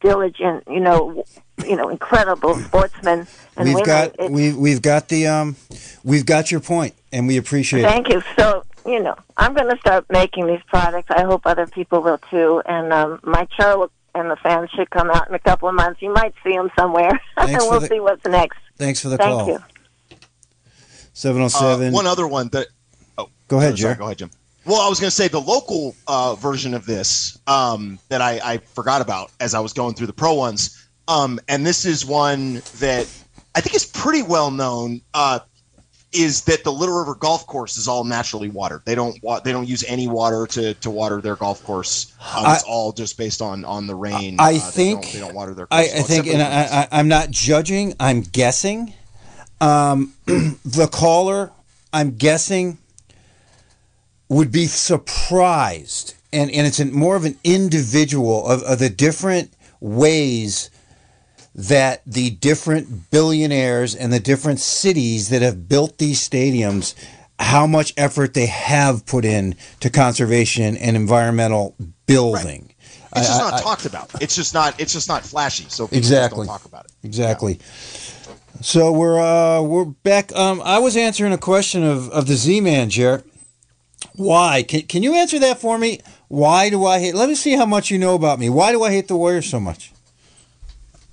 diligent 0.00 0.64
you 0.68 0.80
know 0.80 1.24
you 1.64 1.76
know 1.76 1.88
incredible 1.88 2.54
sportsmen 2.56 3.26
and 3.56 3.66
we've 3.68 3.74
women. 3.74 3.86
got 3.86 4.30
we've 4.30 4.56
we've 4.56 4.82
got 4.82 5.08
the 5.08 5.26
um 5.26 5.56
we've 6.04 6.26
got 6.26 6.50
your 6.50 6.60
point 6.60 6.94
and 7.12 7.26
we 7.26 7.36
appreciate 7.36 7.82
thank 7.82 8.08
it. 8.08 8.14
you 8.14 8.22
so 8.36 8.62
you 8.86 9.02
know, 9.02 9.16
I'm 9.36 9.52
going 9.52 9.68
to 9.68 9.78
start 9.78 10.06
making 10.10 10.46
these 10.46 10.62
products. 10.68 11.10
I 11.10 11.24
hope 11.24 11.42
other 11.44 11.66
people 11.66 12.02
will 12.02 12.18
too. 12.18 12.62
And 12.66 12.92
um, 12.92 13.18
my 13.24 13.46
show 13.58 13.90
and 14.14 14.30
the 14.30 14.36
fans 14.36 14.70
should 14.70 14.88
come 14.90 15.10
out 15.10 15.28
in 15.28 15.34
a 15.34 15.38
couple 15.38 15.68
of 15.68 15.74
months. 15.74 16.00
You 16.00 16.12
might 16.12 16.34
see 16.42 16.52
them 16.52 16.70
somewhere, 16.78 17.20
and 17.36 17.58
we'll 17.62 17.80
the, 17.80 17.88
see 17.88 18.00
what's 18.00 18.24
next. 18.24 18.58
Thanks 18.76 19.00
for 19.00 19.08
the 19.08 19.18
Thank 19.18 19.30
call. 19.30 19.46
Thank 19.46 19.60
you. 19.60 20.18
707. 21.12 21.88
Uh, 21.88 21.90
one 21.92 22.06
other 22.06 22.26
one 22.26 22.48
that. 22.48 22.68
Oh, 23.18 23.28
go 23.48 23.58
ahead, 23.58 23.76
Jim. 23.76 23.96
Go 23.96 24.04
ahead, 24.04 24.18
Jim. 24.18 24.30
Well, 24.66 24.80
I 24.80 24.88
was 24.88 24.98
going 24.98 25.10
to 25.10 25.14
say 25.14 25.28
the 25.28 25.40
local 25.40 25.94
uh, 26.08 26.34
version 26.34 26.74
of 26.74 26.86
this 26.86 27.38
um, 27.46 28.00
that 28.08 28.20
I, 28.20 28.40
I, 28.42 28.58
forgot 28.58 29.00
about 29.00 29.30
as 29.38 29.54
I 29.54 29.60
was 29.60 29.72
going 29.72 29.94
through 29.94 30.08
the 30.08 30.12
pro 30.12 30.34
ones. 30.34 30.88
Um, 31.06 31.38
and 31.48 31.64
this 31.64 31.84
is 31.84 32.04
one 32.04 32.54
that 32.78 33.06
I 33.54 33.60
think 33.60 33.76
is 33.76 33.86
pretty 33.86 34.22
well 34.22 34.50
known. 34.50 35.02
Uh, 35.14 35.38
is 36.12 36.42
that 36.42 36.64
the 36.64 36.72
Little 36.72 36.98
River 36.98 37.14
Golf 37.14 37.46
Course 37.46 37.76
is 37.76 37.86
all 37.86 38.04
naturally 38.04 38.48
watered. 38.48 38.82
They 38.84 38.94
don't 38.94 39.22
wa- 39.22 39.40
they 39.40 39.52
don't 39.52 39.68
use 39.68 39.84
any 39.86 40.08
water 40.08 40.46
to, 40.48 40.74
to 40.74 40.90
water 40.90 41.20
their 41.20 41.36
golf 41.36 41.62
course. 41.64 42.12
Um, 42.20 42.46
I, 42.46 42.54
it's 42.54 42.64
all 42.64 42.92
just 42.92 43.18
based 43.18 43.42
on 43.42 43.64
on 43.64 43.86
the 43.86 43.94
rain. 43.94 44.36
I 44.38 44.56
uh, 44.56 44.58
think 44.58 45.02
they 45.02 45.02
don't, 45.02 45.12
they 45.12 45.20
don't, 45.20 45.34
water 45.34 45.54
their. 45.54 45.68
I, 45.70 45.82
I 45.82 46.02
think, 46.02 46.26
and 46.28 46.40
I, 46.40 46.88
I, 46.90 47.00
am 47.00 47.08
not 47.08 47.30
judging. 47.30 47.94
I'm 48.00 48.22
guessing. 48.22 48.94
Um, 49.60 50.14
the 50.26 50.88
caller, 50.90 51.50
I'm 51.92 52.12
guessing, 52.12 52.78
would 54.28 54.50
be 54.50 54.66
surprised, 54.66 56.14
and 56.32 56.50
and 56.50 56.66
it's 56.66 56.80
more 56.80 57.16
of 57.16 57.24
an 57.24 57.38
individual 57.44 58.46
of, 58.46 58.62
of 58.62 58.78
the 58.78 58.90
different 58.90 59.52
ways 59.80 60.70
that 61.54 62.02
the 62.06 62.30
different 62.30 63.10
billionaires 63.10 63.94
and 63.94 64.12
the 64.12 64.20
different 64.20 64.60
cities 64.60 65.30
that 65.30 65.40
have 65.40 65.68
built 65.68 65.96
these 65.98 66.26
stadiums 66.26 66.94
how 67.38 67.66
much 67.66 67.92
effort 67.96 68.34
they 68.34 68.46
have 68.46 69.04
put 69.06 69.24
in 69.24 69.54
to 69.80 69.90
conservation 69.90 70.76
and 70.76 70.96
environmental 70.96 71.74
building. 72.06 72.62
Right. 72.62 73.20
It's 73.20 73.28
just 73.28 73.40
I, 73.40 73.50
not 73.50 73.60
I, 73.60 73.62
talked 73.62 73.86
about. 73.86 74.22
It's 74.22 74.34
just 74.34 74.52
not. 74.52 74.78
It's 74.78 74.92
just 74.92 75.08
not 75.08 75.24
flashy. 75.24 75.66
So 75.68 75.88
exactly. 75.90 76.46
talk 76.46 76.64
about 76.64 76.84
it. 76.84 76.92
Exactly. 77.02 77.54
Yeah. 77.54 78.36
So 78.60 78.92
we're 78.92 79.20
uh, 79.20 79.62
we're 79.62 79.84
back. 79.84 80.34
Um, 80.34 80.60
I 80.62 80.78
was 80.78 80.96
answering 80.96 81.32
a 81.32 81.38
question 81.38 81.82
of, 81.82 82.10
of 82.10 82.26
the 82.26 82.34
Z 82.34 82.60
Man, 82.60 82.90
Jarrett. 82.90 83.24
Why? 84.16 84.62
Can, 84.62 84.82
can 84.82 85.02
you 85.02 85.14
answer 85.14 85.38
that 85.40 85.60
for 85.60 85.78
me? 85.78 86.00
Why 86.28 86.70
do 86.70 86.84
I 86.84 86.98
hate? 86.98 87.14
Let 87.14 87.28
me 87.28 87.34
see 87.34 87.52
how 87.52 87.66
much 87.66 87.90
you 87.90 87.98
know 87.98 88.14
about 88.14 88.38
me. 88.38 88.48
Why 88.48 88.72
do 88.72 88.82
I 88.82 88.90
hate 88.90 89.08
the 89.08 89.16
Warriors 89.16 89.48
so 89.48 89.60
much? 89.60 89.92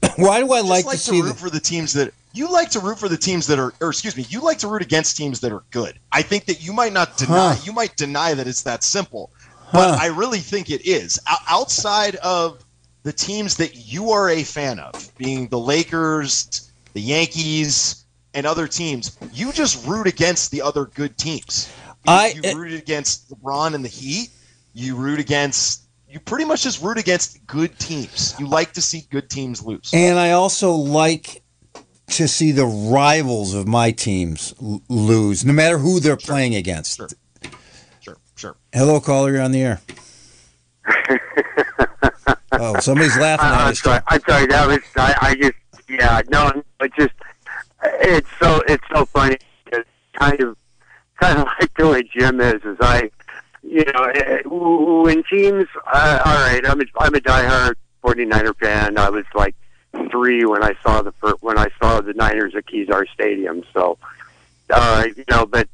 Why 0.15 0.39
do 0.39 0.51
I 0.51 0.61
like, 0.61 0.85
like, 0.85 0.95
to, 0.95 0.97
see 0.97 1.21
root 1.21 1.29
the... 1.29 1.35
for 1.35 1.49
the 1.49 1.59
teams 1.59 1.93
that 1.93 2.13
you 2.33 2.51
like 2.51 2.69
to 2.71 2.79
root 2.79 2.99
for 2.99 3.07
the 3.07 3.17
teams 3.17 3.47
that 3.47 3.59
are, 3.59 3.73
or 3.79 3.89
excuse 3.89 4.17
me, 4.17 4.25
you 4.29 4.41
like 4.41 4.57
to 4.59 4.67
root 4.67 4.81
against 4.81 5.15
teams 5.15 5.39
that 5.41 5.51
are 5.51 5.63
good. 5.69 5.99
I 6.11 6.23
think 6.23 6.45
that 6.45 6.65
you 6.65 6.73
might 6.73 6.91
not 6.91 7.15
deny, 7.15 7.53
huh. 7.53 7.61
you 7.63 7.71
might 7.71 7.95
deny 7.95 8.33
that 8.33 8.47
it's 8.47 8.63
that 8.63 8.83
simple, 8.83 9.29
but 9.71 9.91
huh. 9.91 9.97
I 10.01 10.07
really 10.07 10.39
think 10.39 10.69
it 10.69 10.85
is. 10.85 11.19
O- 11.29 11.35
outside 11.47 12.15
of 12.17 12.65
the 13.03 13.13
teams 13.13 13.55
that 13.57 13.75
you 13.75 14.09
are 14.09 14.29
a 14.29 14.43
fan 14.43 14.79
of, 14.79 15.15
being 15.17 15.47
the 15.49 15.59
Lakers, 15.59 16.71
the 16.93 17.01
Yankees, 17.01 18.03
and 18.33 18.47
other 18.47 18.67
teams, 18.67 19.15
you 19.31 19.51
just 19.51 19.85
root 19.85 20.07
against 20.07 20.49
the 20.49 20.61
other 20.61 20.85
good 20.85 21.15
teams. 21.17 21.71
You, 22.05 22.11
I 22.13 22.27
you 22.35 22.41
eh 22.43 22.53
rooted 22.53 22.79
against 22.79 23.29
LeBron 23.29 23.75
and 23.75 23.83
the 23.83 23.89
Heat. 23.89 24.29
You 24.73 24.95
root 24.95 25.19
against 25.19 25.83
you 26.09 26.19
pretty 26.19 26.45
much 26.45 26.63
just 26.63 26.81
root 26.81 26.97
against 26.97 27.45
good 27.47 27.77
teams. 27.79 28.35
You 28.37 28.47
like 28.47 28.73
to 28.73 28.81
see 28.81 29.07
good 29.09 29.29
teams 29.29 29.63
lose. 29.63 29.91
And 29.93 30.19
I 30.19 30.31
also 30.31 30.71
like 30.73 31.41
to 32.09 32.27
see 32.27 32.51
the 32.51 32.65
rivals 32.65 33.53
of 33.53 33.67
my 33.67 33.91
teams 33.91 34.53
l- 34.61 34.81
lose, 34.89 35.43
no 35.43 35.53
matter 35.53 35.79
who 35.79 35.99
they're 35.99 36.19
sure. 36.19 36.33
playing 36.33 36.55
against. 36.55 36.97
Sure. 36.97 37.07
Sure, 38.01 38.17
sure. 38.35 38.55
Hello, 38.73 38.99
caller. 38.99 39.31
You're 39.31 39.41
on 39.41 39.51
the 39.51 39.61
air. 39.61 39.81
oh, 42.51 42.79
somebody's 42.79 43.17
laughing 43.17 43.45
at 43.47 43.53
I'm 43.53 43.71
us. 43.71 43.79
sorry. 43.79 44.01
I'm 44.07 44.21
sorry. 44.27 44.45
That 44.47 44.67
was 44.67 44.79
I, 44.95 45.15
I 45.21 45.35
just 45.35 45.55
yeah 45.89 46.21
no. 46.29 46.63
It 46.81 46.93
just 46.95 47.13
it's 47.83 48.29
so 48.39 48.61
it's 48.67 48.85
so 48.93 49.05
funny. 49.05 49.37
It's 49.67 49.89
kind 50.13 50.39
of 50.41 50.57
kind 51.23 51.39
of 51.39 51.47
like 51.59 51.73
the 51.75 51.87
way 51.87 52.03
Jim 52.03 52.41
is. 52.41 52.63
Is 52.63 52.77
I 52.79 53.09
you 53.63 53.85
know 53.85 54.03
eh, 54.05 54.41
when 54.45 55.23
teams. 55.23 55.67
Uh, 55.91 56.21
all 56.25 56.35
right, 56.35 56.61
I'm 56.67 56.81
a, 56.81 56.85
I'm 56.99 57.15
a 57.15 57.19
diehard 57.19 57.75
49er 58.03 58.55
fan. 58.57 58.97
I 58.97 59.09
was 59.09 59.25
like 59.33 59.55
three 60.11 60.45
when 60.45 60.63
I 60.63 60.73
saw 60.83 61.01
the 61.01 61.11
first, 61.13 61.41
when 61.41 61.57
I 61.57 61.67
saw 61.81 62.01
the 62.01 62.13
Niners 62.13 62.55
at 62.55 62.65
Kezar 62.65 63.05
Stadium. 63.13 63.63
So 63.73 63.97
uh, 64.69 65.05
you 65.15 65.23
know, 65.29 65.45
but 65.45 65.67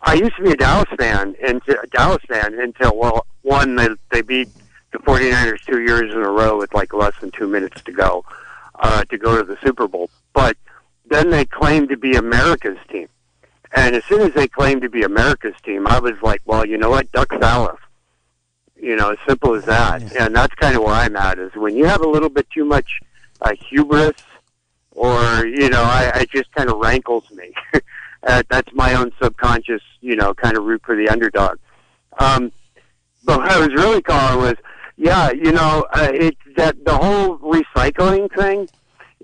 I 0.00 0.14
used 0.14 0.36
to 0.36 0.42
be 0.42 0.52
a 0.52 0.56
Dallas 0.56 0.88
fan 0.98 1.34
and 1.42 1.60
a 1.68 1.86
Dallas 1.88 2.22
fan 2.28 2.58
until 2.58 2.96
well 2.96 3.26
one 3.42 3.76
they 3.76 3.88
they 4.10 4.22
beat 4.22 4.48
the 4.92 4.98
49ers 4.98 5.64
two 5.64 5.82
years 5.82 6.12
in 6.12 6.20
a 6.20 6.30
row 6.30 6.58
with 6.58 6.74
like 6.74 6.92
less 6.92 7.14
than 7.20 7.30
two 7.30 7.46
minutes 7.46 7.80
to 7.82 7.92
go 7.92 8.24
uh, 8.80 9.04
to 9.04 9.18
go 9.18 9.36
to 9.36 9.44
the 9.44 9.58
Super 9.62 9.86
Bowl. 9.86 10.10
But 10.32 10.56
then 11.06 11.30
they 11.30 11.44
claimed 11.44 11.90
to 11.90 11.96
be 11.96 12.14
America's 12.14 12.78
team. 12.88 13.08
And 13.72 13.94
as 13.94 14.04
soon 14.04 14.22
as 14.22 14.32
they 14.34 14.48
claimed 14.48 14.82
to 14.82 14.88
be 14.88 15.02
America's 15.02 15.54
team, 15.62 15.86
I 15.86 15.98
was 15.98 16.14
like, 16.22 16.42
well, 16.44 16.66
you 16.66 16.76
know 16.76 16.90
what? 16.90 17.10
Duck 17.12 17.28
Salif. 17.28 17.78
You 18.76 18.96
know, 18.96 19.10
as 19.10 19.18
simple 19.28 19.54
as 19.54 19.64
that. 19.66 20.02
And 20.16 20.34
that's 20.34 20.54
kind 20.54 20.76
of 20.76 20.82
where 20.82 20.94
I'm 20.94 21.16
at 21.16 21.38
is 21.38 21.52
when 21.54 21.76
you 21.76 21.84
have 21.84 22.00
a 22.00 22.08
little 22.08 22.30
bit 22.30 22.48
too 22.50 22.64
much 22.64 23.00
uh, 23.42 23.52
hubris 23.68 24.22
or, 24.92 25.46
you 25.46 25.68
know, 25.68 25.82
I, 25.82 26.10
I 26.14 26.26
just 26.32 26.52
kind 26.52 26.70
of 26.70 26.78
rankles 26.78 27.30
me. 27.30 27.52
uh, 28.26 28.42
that's 28.48 28.72
my 28.72 28.94
own 28.94 29.12
subconscious, 29.22 29.82
you 30.00 30.16
know, 30.16 30.34
kind 30.34 30.56
of 30.56 30.64
root 30.64 30.82
for 30.84 30.96
the 30.96 31.08
underdog. 31.08 31.58
Um, 32.18 32.50
but 33.24 33.38
what 33.38 33.50
I 33.50 33.58
was 33.58 33.68
really 33.74 34.02
calling 34.02 34.40
was, 34.40 34.54
yeah, 34.96 35.30
you 35.30 35.52
know, 35.52 35.86
uh, 35.92 36.08
it's 36.12 36.40
that 36.56 36.84
the 36.84 36.96
whole 36.96 37.38
recycling 37.38 38.32
thing. 38.34 38.68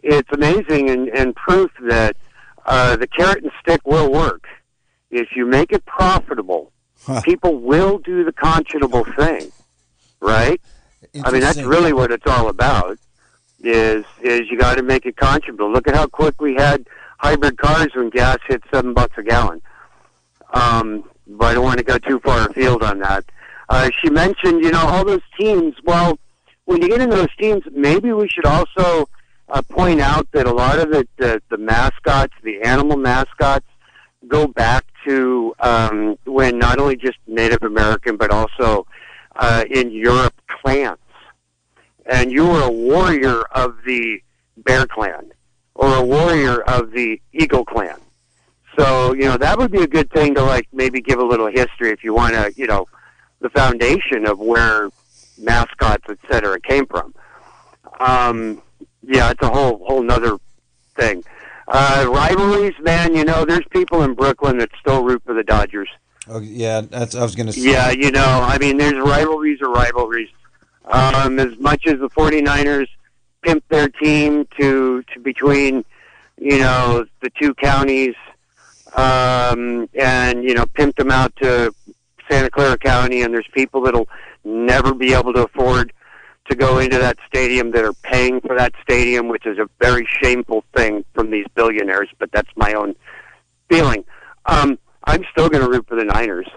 It's 0.02 0.28
amazing 0.32 0.90
and, 0.90 1.09
and 1.09 1.35
proof 1.35 1.70
that 1.80 2.16
uh, 2.66 2.96
the 2.96 3.07
carrot 3.07 3.42
and 3.42 3.52
stick 3.61 3.81
will 3.85 4.11
work 4.11 4.44
if 5.11 5.29
you 5.35 5.46
make 5.46 5.72
it 5.72 5.85
profitable. 5.87 6.72
Huh. 7.07 7.20
People 7.22 7.61
will 7.61 7.98
do 7.98 8.24
the 8.24 8.33
conscionable 8.33 9.05
thing, 9.16 9.52
right? 10.20 10.61
I 11.22 11.31
mean, 11.31 11.40
that's 11.40 11.62
really 11.62 11.92
what 11.92 12.11
it's 12.11 12.26
all 12.26 12.48
about. 12.48 12.98
Is 13.62 14.05
is 14.22 14.42
you 14.50 14.59
got 14.59 14.76
to 14.76 14.83
make 14.83 15.07
it 15.07 15.16
conscionable. 15.16 15.72
Look 15.72 15.88
at 15.88 15.94
how 15.94 16.07
quick 16.07 16.40
we 16.40 16.55
had 16.55 16.87
hybrid 17.18 17.57
cars 17.59 17.88
when 17.94 18.11
gas 18.11 18.38
hit 18.46 18.62
seven 18.72 18.92
bucks 18.92 19.16
a 19.16 19.22
gallon. 19.22 19.62
Um, 20.52 21.05
but 21.26 21.46
I 21.46 21.55
don't 21.55 21.64
want 21.64 21.79
to 21.79 21.85
go 21.85 21.98
too 21.98 22.20
far 22.20 22.48
afield 22.48 22.83
on 22.83 22.98
that. 23.00 23.24
Uh, 23.68 23.90
she 24.00 24.11
mentioned, 24.11 24.62
you 24.62 24.70
know, 24.70 24.87
all 24.87 25.05
those 25.05 25.22
teams. 25.38 25.74
Well, 25.85 26.18
when 26.66 26.83
you 26.83 26.88
get 26.88 27.00
into 27.00 27.16
those 27.16 27.35
teams, 27.37 27.62
maybe 27.72 28.12
we 28.12 28.29
should 28.29 28.46
also 28.46 29.09
uh, 29.48 29.62
point 29.62 30.00
out 30.00 30.26
that 30.32 30.46
a 30.46 30.52
lot 30.52 30.78
of 30.78 30.90
the, 30.90 31.06
the 31.16 31.42
the 31.48 31.59
mascots, 31.59 32.35
the 32.42 32.62
animal 32.62 32.96
mascots, 32.96 33.66
go 34.28 34.46
back 34.46 34.85
to 35.06 35.54
um, 35.61 36.18
when 36.24 36.59
not 36.59 36.78
only 36.78 36.96
just 36.96 37.18
Native 37.26 37.62
American, 37.62 38.16
but 38.16 38.30
also 38.30 38.87
uh, 39.37 39.64
in 39.70 39.90
Europe 39.90 40.35
clans. 40.62 40.98
And 42.06 42.30
you 42.30 42.46
were 42.46 42.62
a 42.62 42.70
warrior 42.70 43.42
of 43.52 43.76
the 43.85 44.20
Bear 44.59 44.87
Clan 44.87 45.32
or 45.74 45.94
a 45.96 46.02
warrior 46.04 46.62
of 46.62 46.92
the 46.92 47.20
Eagle 47.32 47.64
Clan. 47.64 47.98
So, 48.78 49.12
you 49.14 49.24
know, 49.24 49.37
that 49.37 49.59
would 49.59 49.70
be 49.70 49.82
a 49.82 49.87
good 49.87 50.11
thing 50.11 50.35
to 50.35 50.42
like 50.42 50.68
maybe 50.72 51.00
give 51.00 51.18
a 51.18 51.24
little 51.24 51.48
history 51.48 51.90
if 51.90 52.04
you 52.04 52.14
want 52.14 52.35
to, 52.35 52.52
you 52.56 52.66
know, 52.66 52.87
the 53.40 53.50
foundation 53.50 54.26
of 54.26 54.38
where 54.38 54.90
mascots, 55.38 56.04
et 56.09 56.18
cetera, 56.30 56.61
came 56.61 56.87
from. 56.87 57.14
Um, 58.00 58.62
yeah, 59.07 59.31
it's 59.31 59.42
a 59.42 59.49
whole 59.49 59.85
whole 59.87 60.03
nother 60.03 60.37
thing. 60.95 61.25
Uh, 61.69 62.07
rivalries, 62.09 62.75
man. 62.81 63.14
You 63.14 63.25
know, 63.25 63.45
there's 63.45 63.66
people 63.71 64.03
in 64.03 64.14
Brooklyn 64.14 64.59
that 64.59 64.71
still 64.81 65.05
root 65.05 65.23
for 65.25 65.35
the 65.35 65.42
Dodgers. 65.42 65.88
Oh, 66.29 66.40
yeah, 66.40 66.81
that's 66.81 67.14
I 67.14 67.23
was 67.23 67.35
going 67.37 67.47
to 67.47 67.53
say. 67.53 67.71
Yeah, 67.73 67.90
you 67.90 68.11
know, 68.11 68.25
I 68.25 68.59
mean, 68.59 68.79
there's 68.79 68.95
rivalries 68.95 69.61
or 69.62 69.71
rivalries. 69.71 70.29
Um, 70.85 71.38
as 71.38 71.57
much 71.59 71.87
as 71.87 71.99
the 71.99 72.09
49ers 72.11 72.88
pimp 73.42 73.64
their 73.69 73.88
team 73.88 74.47
to, 74.59 75.03
to 75.14 75.21
between, 75.21 75.85
you 76.37 76.59
know, 76.59 77.07
the 77.23 77.31
two 77.40 77.55
counties, 77.55 78.14
um, 78.95 79.88
and, 79.95 80.45
you 80.45 80.55
know, 80.55 80.64
pimp 80.75 80.97
them 80.97 81.11
out 81.11 81.35
to 81.37 81.73
Santa 82.29 82.51
Clara 82.51 82.79
County, 82.79 83.23
and 83.23 83.35
there's 83.35 83.49
people 83.53 83.83
that'll 83.83 84.09
never 84.45 84.95
be 84.95 85.12
able 85.12 85.33
to 85.33 85.45
afford 85.45 85.92
to 86.50 86.56
go 86.56 86.78
into 86.78 86.98
that 86.98 87.18
stadium 87.26 87.72
that 87.72 87.85
are 87.85 87.92
paying 87.92 88.40
for 88.40 88.56
that 88.56 88.72
stadium, 88.82 89.28
which 89.28 89.46
is 89.46 89.59
a 89.59 89.68
very 89.80 90.06
shameful 90.22 90.64
thing 90.74 91.04
from 91.14 91.30
these 91.30 91.46
billionaires, 91.54 92.09
but 92.18 92.30
that's 92.32 92.50
my 92.56 92.72
own 92.74 92.94
feeling. 93.68 94.04
Um, 94.46 94.78
I'm 95.04 95.24
still 95.30 95.48
going 95.48 95.64
to 95.64 95.70
root 95.70 95.87
for 95.88 95.96
the 95.96 96.04
Niners. 96.04 96.48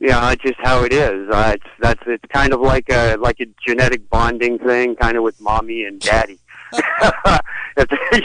Yeah, 0.00 0.32
it's 0.32 0.42
just 0.42 0.58
how 0.62 0.84
it 0.84 0.92
is. 0.94 1.28
Uh, 1.30 1.52
it's 1.56 1.66
that's 1.78 2.00
it's 2.06 2.24
kind 2.32 2.54
of 2.54 2.60
like 2.60 2.88
a 2.90 3.16
like 3.16 3.38
a 3.40 3.46
genetic 3.66 4.08
bonding 4.08 4.58
thing, 4.58 4.96
kind 4.96 5.16
of 5.18 5.22
with 5.22 5.38
mommy 5.40 5.84
and 5.84 6.00
daddy. 6.00 6.38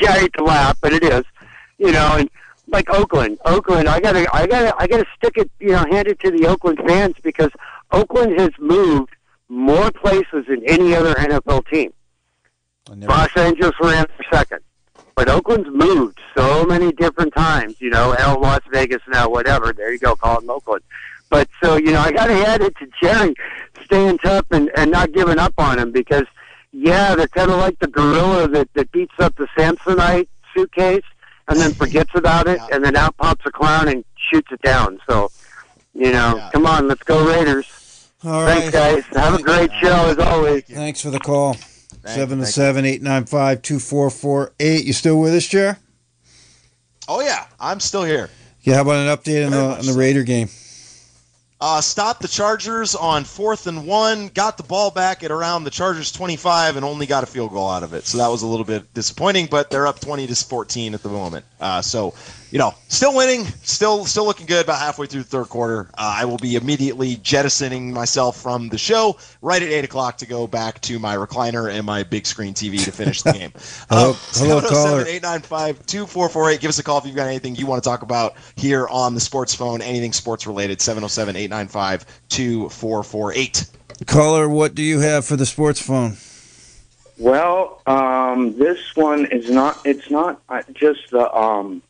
Yeah, 0.02 0.12
I 0.12 0.20
hate 0.20 0.34
to 0.38 0.44
laugh, 0.44 0.78
but 0.82 0.92
it 0.92 1.04
is. 1.04 1.24
You 1.78 1.92
know, 1.92 2.16
and 2.18 2.30
like 2.68 2.90
Oakland, 2.90 3.38
Oakland, 3.46 3.88
I 3.88 4.00
gotta, 4.00 4.28
I 4.36 4.48
gotta, 4.48 4.74
I 4.78 4.88
gotta 4.88 5.06
stick 5.16 5.38
it, 5.38 5.52
you 5.60 5.70
know, 5.70 5.86
hand 5.92 6.08
it 6.08 6.20
to 6.22 6.32
the 6.32 6.48
Oakland 6.48 6.80
fans 6.86 7.16
because 7.22 7.52
Oakland 7.92 8.40
has 8.40 8.50
moved 8.60 9.15
more 9.50 9.92
places 9.92 10.46
than 10.48 10.64
any 10.66 10.96
other 10.96 11.14
NFL 11.16 11.66
team. 11.68 11.94
Never- 12.90 13.12
Los 13.12 13.36
Angeles 13.36 13.74
ran 13.82 14.06
for 14.06 14.24
second. 14.36 14.60
But 15.16 15.30
Oakland's 15.30 15.70
moved 15.72 16.20
so 16.36 16.66
many 16.66 16.92
different 16.92 17.34
times, 17.34 17.76
you 17.80 17.90
know, 17.90 18.12
L 18.20 18.40
Las 18.42 18.60
Vegas 18.72 19.02
now, 19.08 19.30
whatever. 19.30 19.72
There 19.72 19.92
you 19.92 19.98
go, 20.00 20.16
call 20.16 20.40
it 20.40 20.50
Oakland. 20.50 20.84
But 21.30 21.48
so, 21.64 21.78
you 21.78 21.92
know, 21.94 22.00
I 22.02 22.12
gotta 22.12 22.34
hand 22.34 22.62
it 22.64 22.76
to 22.78 22.88
Jerry 23.02 23.34
staying 23.86 24.18
tough 24.20 24.46
and, 24.52 24.70
and 24.76 24.92
not 24.92 25.14
giving 25.14 25.40
up 25.40 25.54
on 25.58 25.80
him 25.80 25.92
because 25.92 26.26
yeah, 26.74 27.16
they're 27.16 27.28
kinda 27.30 27.56
like 27.56 27.80
the 27.80 27.88
gorilla 27.88 28.50
that, 28.50 28.68
that 28.74 28.92
beats 28.92 29.14
up 29.20 29.34
the 29.38 29.48
Samsonite 29.58 30.28
suitcase 30.54 31.04
and 31.48 31.58
then 31.60 31.72
forgets 31.74 32.12
about 32.16 32.48
it 32.48 32.60
and 32.74 32.84
then 32.84 32.98
out 32.98 33.16
pops 33.18 33.46
a 33.46 33.52
clown 33.52 33.88
and 33.88 34.04
shoots 34.18 34.52
it 34.52 34.62
down. 34.62 35.00
So, 35.10 35.32
you 35.94 36.12
know, 36.12 36.36
Yeah. 36.36 36.50
come 36.52 36.66
on, 36.66 36.90
let's 36.90 37.04
go 37.04 37.26
Raiders. 37.26 37.66
All 38.26 38.44
right. 38.44 38.72
Thanks 38.72 38.72
guys. 38.72 39.24
Have 39.24 39.40
a 39.40 39.44
great 39.44 39.72
show 39.82 40.08
as 40.08 40.18
always. 40.18 40.64
Thanks 40.64 41.02
for 41.02 41.12
the 41.12 41.20
call. 41.20 41.54
Thank- 41.54 42.16
Seven 42.16 42.40
to 42.40 42.46
seven 42.46 42.86
eight 42.86 43.02
nine 43.02 43.26
five 43.26 43.62
two 43.62 43.80
four 43.80 44.10
four 44.10 44.54
eight. 44.60 44.86
You 44.86 44.94
still 44.94 45.20
with 45.20 45.34
us, 45.34 45.46
Chair? 45.46 45.80
Oh 47.08 47.22
yeah, 47.22 47.46
I'm 47.60 47.80
still 47.80 48.04
here. 48.04 48.30
Yeah. 48.62 48.76
How 48.76 48.82
about 48.82 49.08
an 49.08 49.16
update 49.16 49.46
on 49.46 49.52
the 49.52 49.58
much 49.70 49.80
on 49.80 49.86
the 49.86 49.94
so. 49.94 50.00
Raider 50.00 50.24
game? 50.24 50.50
Uh, 51.62 51.80
stopped 51.80 52.22
the 52.22 52.28
Chargers 52.28 52.96
on 52.96 53.24
fourth 53.24 53.66
and 53.66 53.88
one, 53.88 54.28
got 54.28 54.58
the 54.58 54.64
ball 54.64 54.92
back 54.92 55.24
at 55.24 55.32
around 55.32 55.64
the 55.64 55.70
Chargers 55.70 56.12
25, 56.12 56.76
and 56.76 56.84
only 56.86 57.06
got 57.06 57.24
a 57.24 57.26
field 57.26 57.52
goal 57.52 57.70
out 57.70 57.82
of 57.82 57.94
it. 57.94 58.06
So 58.06 58.18
that 58.18 58.28
was 58.28 58.42
a 58.42 58.48
little 58.48 58.66
bit 58.66 58.94
disappointing, 58.94 59.48
but 59.50 59.70
they're 59.70 59.88
up 59.88 60.00
20 60.02 60.28
to 60.28 60.36
14 60.36 60.94
at 60.94 61.02
the 61.02 61.10
moment. 61.10 61.46
Uh, 61.60 61.82
so, 61.82 62.14
you 62.56 62.60
know, 62.60 62.74
still 62.88 63.14
winning, 63.14 63.44
still 63.64 64.06
still 64.06 64.24
looking 64.24 64.46
good. 64.46 64.64
About 64.64 64.80
halfway 64.80 65.08
through 65.08 65.24
the 65.24 65.28
third 65.28 65.50
quarter, 65.50 65.90
uh, 65.98 66.16
I 66.20 66.24
will 66.24 66.38
be 66.38 66.56
immediately 66.56 67.18
jettisoning 67.18 67.92
myself 67.92 68.42
from 68.42 68.70
the 68.70 68.78
show 68.78 69.18
right 69.42 69.62
at 69.62 69.68
eight 69.68 69.84
o'clock 69.84 70.18
to 70.20 70.26
go 70.26 70.48
back 70.48 70.80
to 70.84 70.98
my 70.98 71.18
recliner 71.18 71.70
and 71.70 71.86
my 71.86 72.04
big 72.04 72.26
screen 72.26 72.54
TV 72.54 72.82
to 72.86 72.94
finish 72.94 73.24
the 73.24 73.34
game. 73.34 73.52
Hello- 73.90 74.12
Um, 74.12 74.16
hello, 74.36 74.62
caller. 74.62 75.04
895-2448. 75.04 76.60
Give 76.62 76.70
us 76.70 76.80
a 76.80 76.84
call 76.84 77.00
if 77.00 77.06
you've 77.06 77.18
got 77.18 77.28
anything 77.28 77.58
you 77.58 77.66
want 77.66 77.84
to 77.84 77.90
talk 77.90 78.04
about 78.04 78.36
here 78.56 78.88
on 78.88 79.16
the 79.16 79.20
sports 79.20 79.54
phone, 79.54 79.82
anything 79.82 80.14
sports 80.14 80.48
related, 80.48 80.80
707-895-2448. 80.80 83.70
Caller, 84.06 84.48
what 84.48 84.76
do 84.76 84.82
you 84.82 85.00
have 85.00 85.26
for 85.26 85.36
the 85.36 85.46
sports 85.46 85.82
phone? 85.82 86.16
Well, 87.18 87.82
um, 87.86 88.58
this 88.58 88.96
one 88.96 89.26
is 89.26 89.50
not. 89.50 89.86
It's 89.86 90.10
not 90.10 90.42
uh, 90.48 90.62
just 90.74 91.10
the, 91.12 91.30
um, 91.36 91.82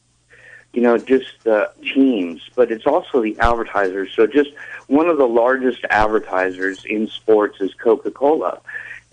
you 0.75 0.81
know, 0.81 0.97
just 0.97 1.41
the 1.45 1.71
teams, 1.81 2.41
but 2.53 2.69
it's 2.69 2.85
also 2.85 3.21
the 3.21 3.39
advertisers. 3.39 4.11
So, 4.13 4.27
just 4.27 4.49
one 4.87 5.07
of 5.07 5.17
the 5.17 5.27
largest 5.27 5.85
advertisers 5.89 6.83
in 6.83 7.07
sports 7.07 7.61
is 7.61 7.73
Coca 7.75 8.11
Cola, 8.11 8.59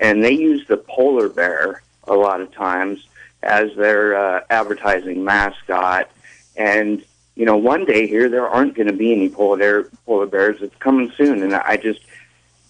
and 0.01 0.25
they 0.25 0.33
use 0.33 0.67
the 0.67 0.77
polar 0.77 1.29
bear 1.29 1.83
a 2.09 2.15
lot 2.15 2.41
of 2.41 2.53
times 2.53 3.07
as 3.45 3.73
their 3.77 4.17
uh, 4.17 4.41
advertising 4.51 5.23
mascot. 5.23 6.11
And 6.57 7.05
you 7.37 7.47
know, 7.47 7.57
one 7.57 7.85
day 7.85 8.09
here 8.09 8.29
there 8.29 8.49
aren't 8.49 8.75
going 8.75 8.89
to 8.89 8.93
be 8.93 9.13
any 9.13 9.29
polar 9.29 9.57
bear, 9.57 9.85
polar 10.05 10.27
bears. 10.27 10.61
It's 10.63 10.75
coming 10.81 11.13
soon, 11.17 11.45
and 11.45 11.55
I 11.55 11.77
just 11.77 12.01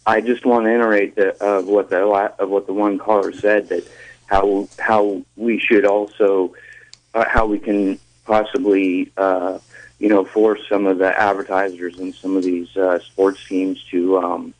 I 0.04 0.20
just 0.20 0.44
want 0.44 0.66
to 0.66 0.74
iterate 0.74 1.16
the, 1.16 1.42
of 1.42 1.66
what 1.66 1.88
the 1.88 2.02
of 2.38 2.50
what 2.50 2.66
the 2.66 2.74
one 2.74 2.98
caller 2.98 3.32
said 3.32 3.70
that 3.70 3.88
how 4.26 4.68
how 4.78 5.22
we 5.36 5.58
should 5.58 5.86
also 5.86 6.54
uh, 7.14 7.24
how 7.26 7.46
we 7.46 7.58
can 7.58 7.98
possibly 8.24 9.10
uh, 9.16 9.58
you 9.98 10.08
know 10.08 10.24
force 10.24 10.60
some 10.68 10.86
of 10.86 10.98
the 10.98 11.18
advertisers 11.18 11.98
and 11.98 12.14
some 12.14 12.36
of 12.36 12.42
these 12.42 12.76
uh, 12.76 12.98
sports 13.00 13.44
teams 13.46 13.82
to 13.90 14.18
um, 14.18 14.54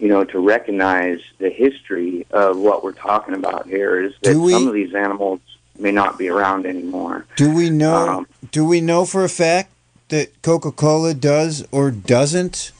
you 0.00 0.08
know, 0.08 0.24
to 0.24 0.38
recognize 0.40 1.20
the 1.38 1.50
history 1.50 2.26
of 2.30 2.56
what 2.56 2.82
we're 2.82 2.92
talking 2.92 3.34
about 3.34 3.66
here 3.66 4.00
is 4.00 4.14
that 4.22 4.34
we- 4.34 4.52
some 4.52 4.66
of 4.66 4.72
these 4.74 4.94
animals 4.94 5.40
may 5.78 5.92
not 5.92 6.18
be 6.18 6.28
around 6.28 6.66
anymore. 6.66 7.26
Do 7.36 7.54
we 7.54 7.70
know? 7.70 8.08
Um, 8.08 8.26
do 8.50 8.64
we 8.64 8.80
know 8.80 9.04
for 9.04 9.24
a 9.24 9.28
fact 9.28 9.70
that 10.08 10.42
Coca 10.42 10.72
Cola 10.72 11.14
does 11.14 11.66
or 11.70 11.90
doesn't 11.90 12.72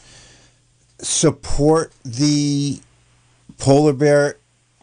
support 0.98 1.92
the 2.04 2.80
polar 3.58 3.92
bear 3.92 4.36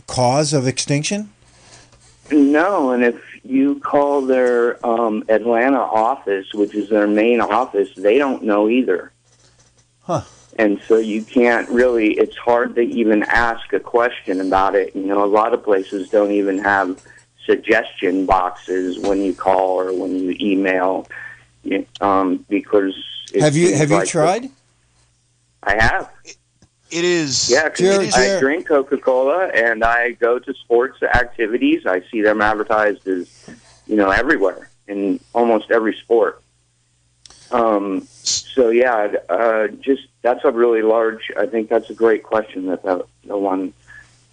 cause 0.06 0.54
of 0.54 0.68
extinction? 0.68 1.32
No, 2.32 2.92
and 2.92 3.04
if 3.04 3.27
you 3.50 3.80
call 3.80 4.22
their 4.22 4.86
um, 4.86 5.24
Atlanta 5.30 5.80
office, 5.80 6.54
which 6.54 6.74
is 6.76 6.90
their 6.90 7.08
main 7.08 7.42
office, 7.42 7.90
they 7.96 8.18
don't 8.18 8.44
know 8.44 8.70
either. 8.70 9.12
Huh. 10.02 10.22
And 10.58 10.82
so 10.88 10.98
you 10.98 11.24
can't 11.24 11.70
really, 11.70 12.14
it's 12.14 12.38
hard 12.38 12.76
to 12.76 12.82
even 12.82 13.24
ask 13.24 13.72
a 13.74 13.80
question 13.80 14.42
about 14.42 14.76
it. 14.76 14.96
You 14.96 15.06
know, 15.06 15.24
a 15.24 15.28
lot 15.28 15.54
of 15.54 15.64
places 15.64 16.10
don't 16.10 16.32
even 16.32 16.58
have 16.60 17.02
suggestion 17.46 18.26
boxes 18.26 19.00
when 19.00 19.22
you 19.22 19.34
call 19.34 19.80
or 19.80 19.94
when 19.94 20.18
you 20.18 20.36
email 20.40 21.08
um, 22.02 22.46
because 22.50 22.96
it 23.34 23.42
have 23.42 23.56
you 23.56 23.76
have 23.76 23.90
you 23.90 23.98
like- 23.98 24.08
tried? 24.08 24.50
I 25.64 25.82
have. 25.84 26.10
It 26.90 27.04
is. 27.04 27.50
Yeah, 27.50 27.70
'cause 27.70 27.80
Jerry- 27.80 28.10
I 28.14 28.40
drink 28.40 28.68
Coca 28.68 28.98
Cola 28.98 29.48
and 29.48 29.84
I 29.84 30.12
go 30.12 30.40
to 30.40 30.54
sports 30.54 31.02
activities. 31.04 31.86
I 31.86 32.02
see 32.12 32.22
them 32.22 32.42
advertised 32.42 33.08
as, 33.08 33.28
you 33.88 33.96
know, 33.98 34.10
everywhere 34.10 34.70
in 34.88 35.20
almost 35.34 35.70
every 35.72 35.94
sport. 35.96 36.42
Um, 37.52 38.08
so 38.24 38.70
yeah, 38.70 39.14
uh, 39.30 39.68
just 39.68 40.04
that's 40.22 40.44
a 40.44 40.52
really 40.52 40.82
large. 40.82 41.32
I 41.38 41.46
think 41.46 41.70
that's 41.70 41.90
a 41.90 41.94
great 41.94 42.24
question 42.24 42.68
that 42.68 42.84
the, 42.84 43.06
the 43.26 43.38
one 43.38 43.74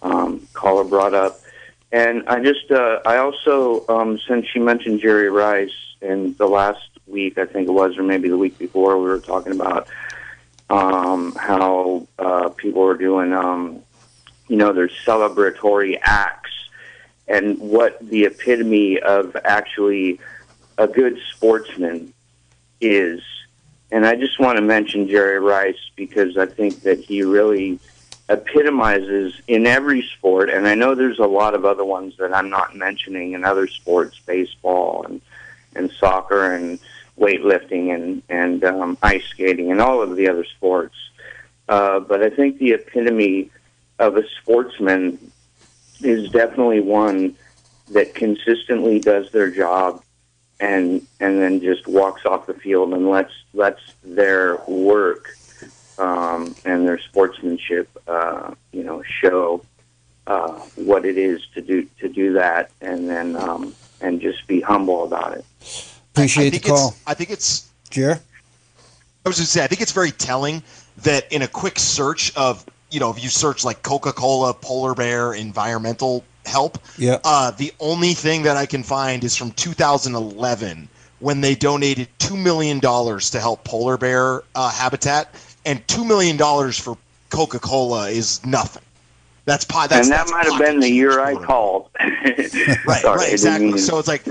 um, 0.01 0.47
caller 0.53 0.83
brought 0.83 1.13
up. 1.13 1.39
And 1.91 2.27
I 2.27 2.41
just, 2.41 2.69
uh, 2.71 2.99
I 3.05 3.17
also, 3.17 3.85
um, 3.87 4.19
since 4.27 4.47
she 4.47 4.59
mentioned 4.59 4.99
Jerry 4.99 5.29
Rice, 5.29 5.71
and 6.01 6.37
the 6.37 6.47
last 6.47 6.89
week 7.07 7.37
I 7.37 7.45
think 7.45 7.69
it 7.69 7.71
was, 7.71 7.97
or 7.97 8.03
maybe 8.03 8.27
the 8.27 8.37
week 8.37 8.57
before, 8.57 8.97
we 8.97 9.05
were 9.07 9.19
talking 9.19 9.53
about 9.53 9.87
um, 10.69 11.33
how 11.35 12.07
uh, 12.17 12.49
people 12.49 12.83
are 12.83 12.97
doing, 12.97 13.33
um, 13.33 13.81
you 14.47 14.57
know, 14.57 14.73
their 14.73 14.87
celebratory 14.87 15.99
acts, 16.01 16.51
and 17.27 17.57
what 17.59 17.97
the 18.07 18.25
epitome 18.25 18.99
of 18.99 19.35
actually 19.43 20.19
a 20.77 20.87
good 20.87 21.17
sportsman 21.33 22.13
is. 22.81 23.21
And 23.91 24.05
I 24.05 24.15
just 24.15 24.39
want 24.39 24.57
to 24.57 24.61
mention 24.61 25.07
Jerry 25.07 25.39
Rice 25.39 25.91
because 25.95 26.37
I 26.37 26.47
think 26.47 26.81
that 26.81 26.99
he 26.99 27.23
really 27.23 27.79
epitomizes 28.27 29.39
in 29.47 29.67
every 29.67 30.01
sport, 30.01 30.49
and 30.49 30.67
I 30.67 30.75
know 30.75 30.95
there's 30.95 31.19
a 31.19 31.27
lot 31.27 31.53
of 31.53 31.65
other 31.65 31.85
ones 31.85 32.17
that 32.17 32.33
I'm 32.33 32.49
not 32.49 32.75
mentioning 32.75 33.33
in 33.33 33.45
other 33.45 33.67
sports, 33.67 34.19
baseball 34.25 35.05
and 35.07 35.21
and 35.75 35.91
soccer 35.91 36.53
and 36.53 36.79
weightlifting 37.19 37.93
and 37.93 38.21
and 38.29 38.63
um, 38.63 38.97
ice 39.01 39.25
skating 39.25 39.71
and 39.71 39.81
all 39.81 40.01
of 40.01 40.15
the 40.15 40.27
other 40.27 40.45
sports. 40.45 40.95
Uh, 41.67 41.99
but 41.99 42.21
I 42.21 42.29
think 42.29 42.59
the 42.59 42.71
epitome 42.71 43.49
of 43.97 44.17
a 44.17 44.23
sportsman 44.41 45.31
is 46.01 46.29
definitely 46.29 46.81
one 46.81 47.35
that 47.91 48.13
consistently 48.13 48.99
does 48.99 49.31
their 49.31 49.49
job 49.49 50.03
and 50.59 51.05
and 51.19 51.41
then 51.41 51.61
just 51.61 51.87
walks 51.87 52.25
off 52.25 52.45
the 52.45 52.53
field 52.53 52.93
and 52.93 53.09
lets 53.09 53.33
lets 53.53 53.81
their 54.03 54.57
work 54.67 55.35
um, 55.97 56.55
and 56.65 56.87
their 56.87 56.99
sportsmanship, 56.99 57.89
uh, 58.07 58.53
you 58.71 58.83
know, 58.83 59.01
show 59.03 59.63
uh, 60.27 60.51
what 60.75 61.05
it 61.05 61.17
is 61.17 61.45
to 61.53 61.61
do 61.61 61.87
to 61.99 62.09
do 62.09 62.33
that, 62.33 62.71
and 62.81 63.09
then 63.09 63.35
um, 63.35 63.75
and 64.01 64.21
just 64.21 64.45
be 64.47 64.61
humble 64.61 65.03
about 65.03 65.37
it. 65.37 65.45
Appreciate 66.15 66.47
I 66.47 66.49
the 66.51 66.57
think 66.59 66.65
call, 66.75 66.89
It's, 66.89 67.01
I 67.05 67.13
think 67.13 67.29
it's. 67.29 67.69
Jer. 67.89 68.11
I 69.25 69.29
was 69.29 69.37
going 69.37 69.45
to 69.45 69.51
say. 69.51 69.63
I 69.63 69.67
think 69.67 69.81
it's 69.81 69.91
very 69.91 70.11
telling 70.11 70.63
that 70.99 71.29
in 71.31 71.41
a 71.41 71.47
quick 71.47 71.77
search 71.77 72.35
of 72.37 72.65
you 72.89 73.01
know 73.01 73.09
if 73.09 73.21
you 73.21 73.27
search 73.29 73.65
like 73.65 73.83
Coca 73.83 74.13
Cola, 74.13 74.53
polar 74.53 74.95
bear, 74.95 75.33
environmental 75.33 76.23
help, 76.45 76.77
Yeah. 76.97 77.17
uh, 77.25 77.51
the 77.51 77.73
only 77.81 78.13
thing 78.13 78.43
that 78.43 78.55
I 78.55 78.65
can 78.65 78.81
find 78.83 79.23
is 79.25 79.35
from 79.35 79.51
2011 79.51 80.87
when 81.19 81.41
they 81.41 81.53
donated 81.55 82.07
two 82.19 82.37
million 82.37 82.79
dollars 82.79 83.29
to 83.31 83.39
help 83.41 83.63
polar 83.65 83.97
bear 83.97 84.43
uh, 84.55 84.69
habitat, 84.71 85.35
and 85.65 85.85
two 85.87 86.05
million 86.05 86.37
dollars 86.37 86.79
for 86.79 86.97
Coca 87.29 87.59
Cola 87.59 88.09
is 88.09 88.45
nothing. 88.45 88.83
That's 89.45 89.65
po- 89.65 89.85
that's 89.87 90.07
and 90.07 90.11
that 90.13 90.27
that's 90.27 90.31
might 90.31 90.45
have 90.45 90.59
been 90.59 90.79
the 90.79 90.89
year 90.89 91.19
I 91.19 91.35
called. 91.35 91.89
Right, 92.87 93.01
Sorry, 93.01 93.17
right, 93.17 93.31
exactly. 93.31 93.77
So 93.79 93.97
it's 93.99 94.07
like, 94.07 94.23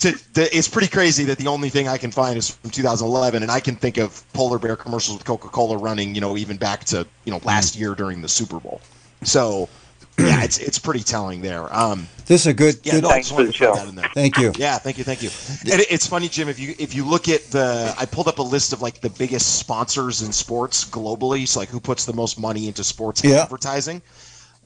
to, 0.00 0.12
the, 0.34 0.48
it's 0.56 0.68
pretty 0.68 0.88
crazy 0.88 1.24
that 1.24 1.38
the 1.38 1.48
only 1.48 1.70
thing 1.70 1.88
I 1.88 1.98
can 1.98 2.10
find 2.12 2.38
is 2.38 2.50
from 2.50 2.70
2011, 2.70 3.42
and 3.42 3.50
I 3.50 3.60
can 3.60 3.74
think 3.76 3.98
of 3.98 4.24
polar 4.32 4.58
bear 4.58 4.76
commercials 4.76 5.18
with 5.18 5.26
Coca-Cola 5.26 5.76
running, 5.76 6.14
you 6.14 6.20
know, 6.20 6.36
even 6.36 6.56
back 6.56 6.84
to 6.86 7.06
you 7.24 7.32
know 7.32 7.40
last 7.44 7.74
year 7.76 7.94
during 7.94 8.22
the 8.22 8.28
Super 8.28 8.60
Bowl. 8.60 8.80
So, 9.24 9.68
yeah, 10.16 10.44
it's 10.44 10.58
it's 10.58 10.78
pretty 10.78 11.02
telling 11.02 11.42
there. 11.42 11.72
Um, 11.74 12.06
This 12.26 12.42
is 12.42 12.46
a 12.48 12.54
good. 12.54 12.76
yeah, 12.84 12.92
good 12.94 13.02
no, 13.02 13.08
Thanks 13.10 13.30
for 13.30 13.42
the 13.42 13.52
show. 13.52 13.74
that 13.74 13.88
in 13.88 13.96
there. 13.96 14.08
Thank 14.14 14.38
you. 14.38 14.52
Yeah, 14.56 14.78
thank 14.78 14.98
you, 14.98 15.04
thank 15.04 15.22
you. 15.22 15.30
And 15.72 15.80
it- 15.80 15.88
it's 15.90 16.06
funny, 16.06 16.28
Jim. 16.28 16.48
If 16.48 16.60
you 16.60 16.76
if 16.78 16.94
you 16.94 17.04
look 17.04 17.28
at 17.28 17.42
the, 17.50 17.92
I 17.98 18.06
pulled 18.06 18.28
up 18.28 18.38
a 18.38 18.42
list 18.42 18.72
of 18.72 18.80
like 18.82 19.00
the 19.00 19.10
biggest 19.10 19.58
sponsors 19.58 20.22
in 20.22 20.30
sports 20.32 20.84
globally. 20.84 21.46
So 21.48 21.58
like 21.60 21.68
who 21.70 21.80
puts 21.80 22.04
the 22.04 22.12
most 22.12 22.38
money 22.38 22.68
into 22.68 22.84
sports 22.84 23.24
Yeah. 23.24 23.42
advertising. 23.42 24.00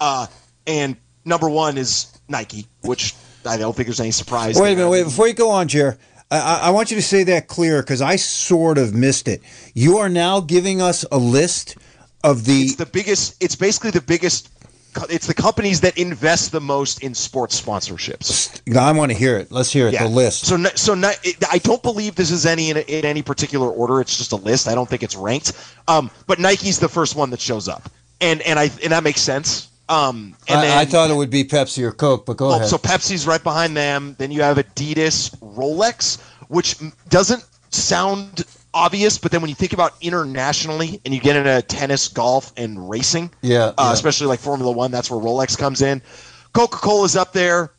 Uh, 0.00 0.26
and 0.66 0.96
number 1.24 1.48
one 1.48 1.78
is 1.78 2.18
Nike, 2.28 2.66
which 2.82 3.14
I 3.46 3.56
don't 3.56 3.74
think 3.74 3.86
there's 3.88 4.00
any 4.00 4.10
surprise. 4.10 4.58
Wait 4.60 4.72
a 4.72 4.76
minute. 4.76 4.90
Wait 4.90 5.04
before 5.04 5.28
you 5.28 5.34
go 5.34 5.50
on, 5.50 5.68
Jer. 5.68 5.98
I, 6.30 6.60
I 6.64 6.70
want 6.70 6.90
you 6.90 6.96
to 6.96 7.02
say 7.02 7.24
that 7.24 7.46
clear 7.46 7.82
because 7.82 8.00
I 8.00 8.16
sort 8.16 8.78
of 8.78 8.94
missed 8.94 9.28
it. 9.28 9.42
You 9.74 9.98
are 9.98 10.08
now 10.08 10.40
giving 10.40 10.80
us 10.80 11.04
a 11.12 11.18
list 11.18 11.76
of 12.24 12.44
the. 12.44 12.62
It's 12.62 12.76
the 12.76 12.86
biggest. 12.86 13.42
It's 13.42 13.56
basically 13.56 13.90
the 13.90 14.00
biggest. 14.00 14.48
It's 15.08 15.26
the 15.26 15.34
companies 15.34 15.80
that 15.80 15.96
invest 15.96 16.52
the 16.52 16.60
most 16.60 17.02
in 17.02 17.14
sports 17.14 17.58
sponsorships. 17.58 18.60
I 18.76 18.92
want 18.92 19.10
to 19.10 19.16
hear 19.16 19.38
it. 19.38 19.50
Let's 19.50 19.72
hear 19.72 19.88
it. 19.88 19.98
The 19.98 20.06
list. 20.06 20.46
So, 20.46 20.62
so 20.74 20.94
it- 21.22 21.36
I 21.50 21.58
don't 21.58 21.82
believe 21.82 22.14
this 22.14 22.30
is 22.30 22.44
any 22.44 22.70
in, 22.70 22.76
in 22.76 23.04
any 23.06 23.22
particular 23.22 23.70
order. 23.70 24.00
It's 24.02 24.18
just 24.18 24.32
a 24.32 24.36
list. 24.36 24.68
I 24.68 24.74
don't 24.74 24.88
think 24.88 25.02
it's 25.02 25.16
ranked. 25.16 25.52
Um, 25.88 26.10
but 26.26 26.38
Nike's 26.38 26.78
the 26.78 26.90
first 26.90 27.16
one 27.16 27.30
that 27.30 27.40
shows 27.40 27.68
up, 27.68 27.90
and 28.20 28.42
and 28.42 28.58
I 28.58 28.64
and 28.82 28.92
that 28.92 29.02
makes 29.02 29.20
sense. 29.22 29.68
Um, 29.92 30.34
and 30.48 30.58
I, 30.58 30.62
then, 30.62 30.78
I 30.78 30.84
thought 30.86 31.10
it 31.10 31.16
would 31.16 31.28
be 31.28 31.44
Pepsi 31.44 31.82
or 31.84 31.92
Coke, 31.92 32.24
but 32.24 32.38
go 32.38 32.48
well, 32.48 32.56
ahead. 32.56 32.68
so 32.68 32.78
Pepsi's 32.78 33.26
right 33.26 33.42
behind 33.42 33.76
them. 33.76 34.16
Then 34.18 34.30
you 34.30 34.40
have 34.40 34.56
Adidas, 34.56 35.36
Rolex, 35.40 36.18
which 36.48 36.76
doesn't 37.10 37.44
sound 37.68 38.44
obvious, 38.72 39.18
but 39.18 39.30
then 39.30 39.42
when 39.42 39.50
you 39.50 39.54
think 39.54 39.74
about 39.74 39.92
internationally, 40.00 40.98
and 41.04 41.12
you 41.12 41.20
get 41.20 41.36
into 41.36 41.60
tennis, 41.62 42.08
golf, 42.08 42.54
and 42.56 42.88
racing, 42.88 43.30
yeah, 43.42 43.64
uh, 43.66 43.74
yeah. 43.78 43.92
especially 43.92 44.28
like 44.28 44.40
Formula 44.40 44.72
One. 44.72 44.90
That's 44.90 45.10
where 45.10 45.20
Rolex 45.20 45.58
comes 45.58 45.82
in. 45.82 46.00
Coca 46.54 46.78
Cola's 46.78 47.14
up 47.14 47.34
there, 47.34 47.72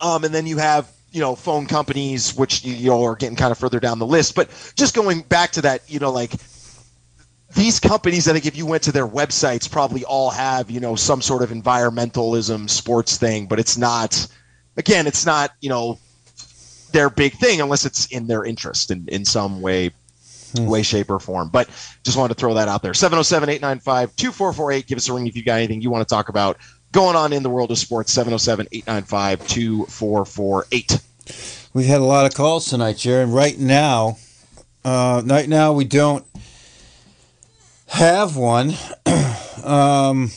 um, 0.00 0.22
and 0.22 0.32
then 0.32 0.46
you 0.46 0.58
have 0.58 0.92
you 1.10 1.20
know 1.20 1.34
phone 1.34 1.66
companies, 1.66 2.36
which 2.36 2.64
you, 2.64 2.72
you 2.74 2.90
know 2.90 3.02
are 3.02 3.16
getting 3.16 3.36
kind 3.36 3.50
of 3.50 3.58
further 3.58 3.80
down 3.80 3.98
the 3.98 4.06
list. 4.06 4.36
But 4.36 4.48
just 4.76 4.94
going 4.94 5.22
back 5.22 5.50
to 5.52 5.62
that, 5.62 5.82
you 5.88 5.98
know, 5.98 6.12
like 6.12 6.34
these 7.54 7.80
companies, 7.80 8.28
I 8.28 8.32
think 8.32 8.46
if 8.46 8.56
you 8.56 8.66
went 8.66 8.82
to 8.84 8.92
their 8.92 9.06
websites, 9.06 9.70
probably 9.70 10.04
all 10.04 10.30
have 10.30 10.70
you 10.70 10.80
know 10.80 10.96
some 10.96 11.22
sort 11.22 11.42
of 11.42 11.50
environmentalism 11.50 12.68
sports 12.68 13.16
thing, 13.16 13.46
but 13.46 13.58
it's 13.58 13.76
not. 13.76 14.26
Again, 14.76 15.06
it's 15.06 15.26
not 15.26 15.52
you 15.60 15.68
know 15.68 15.98
their 16.92 17.10
big 17.10 17.34
thing 17.34 17.60
unless 17.60 17.84
it's 17.84 18.06
in 18.06 18.26
their 18.26 18.44
interest 18.44 18.90
in, 18.90 19.06
in 19.08 19.24
some 19.24 19.60
way 19.60 19.90
way, 20.60 20.82
shape, 20.82 21.10
or 21.10 21.18
form. 21.18 21.48
But 21.48 21.68
just 22.04 22.16
wanted 22.16 22.34
to 22.34 22.40
throw 22.40 22.54
that 22.54 22.68
out 22.68 22.82
there. 22.82 22.94
707 22.94 23.48
895 23.48 24.16
2448. 24.16 24.86
Give 24.86 24.98
us 24.98 25.08
a 25.08 25.12
ring 25.12 25.26
if 25.26 25.36
you 25.36 25.42
got 25.42 25.56
anything 25.56 25.80
you 25.80 25.90
want 25.90 26.06
to 26.06 26.14
talk 26.14 26.28
about 26.28 26.58
going 26.92 27.16
on 27.16 27.32
in 27.32 27.42
the 27.42 27.50
world 27.50 27.70
of 27.70 27.78
sports. 27.78 28.12
707 28.12 28.68
895 28.72 29.48
2448. 29.48 31.00
We've 31.74 31.86
had 31.86 32.00
a 32.00 32.04
lot 32.04 32.26
of 32.26 32.34
calls 32.34 32.66
tonight, 32.66 32.98
Jer, 32.98 33.22
and 33.22 33.34
right 33.34 33.58
now, 33.58 34.18
uh, 34.84 35.22
right 35.24 35.48
now 35.48 35.72
we 35.72 35.84
don't 35.84 36.24
have 37.92 38.36
one. 38.36 38.72
um, 39.64 40.30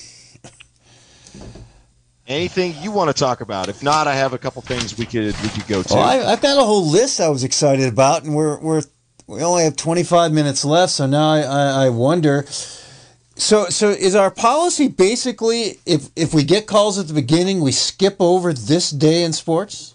Anything 2.28 2.74
you 2.82 2.90
want 2.92 3.10
to 3.10 3.14
talk 3.14 3.42
about? 3.42 3.70
If 3.70 3.84
not, 3.84 4.08
I 4.08 4.16
have 4.16 4.34
a 4.34 4.40
couple 4.40 4.60
things 4.64 4.98
we 4.98 5.06
could 5.06 5.40
we 5.44 5.50
could 5.50 5.68
go 5.68 5.84
to. 5.84 5.94
well, 5.94 6.04
I, 6.04 6.32
I've 6.32 6.42
got 6.42 6.58
a 6.58 6.64
whole 6.64 6.84
list 6.90 7.22
I 7.22 7.30
was 7.30 7.44
excited 7.44 7.88
about, 7.88 8.24
and 8.24 8.36
we're 8.36 8.60
we're 8.60 8.82
we 9.28 9.44
only 9.44 9.64
have 9.64 9.76
25 9.76 10.32
minutes 10.32 10.66
left, 10.66 10.94
so 10.94 11.06
now 11.06 11.32
I, 11.32 11.42
I, 11.42 11.86
I 11.86 11.90
wonder. 11.90 12.46
So 13.36 13.66
so 13.66 13.90
is 13.90 14.16
our 14.16 14.32
policy 14.32 14.88
basically 14.88 15.80
if 15.86 16.10
if 16.16 16.34
we 16.34 16.44
get 16.44 16.66
calls 16.66 16.98
at 16.98 17.08
the 17.08 17.14
beginning, 17.14 17.62
we 17.62 17.72
skip 17.72 18.16
over 18.20 18.54
this 18.54 18.90
day 18.90 19.24
in 19.24 19.32
sports? 19.32 19.94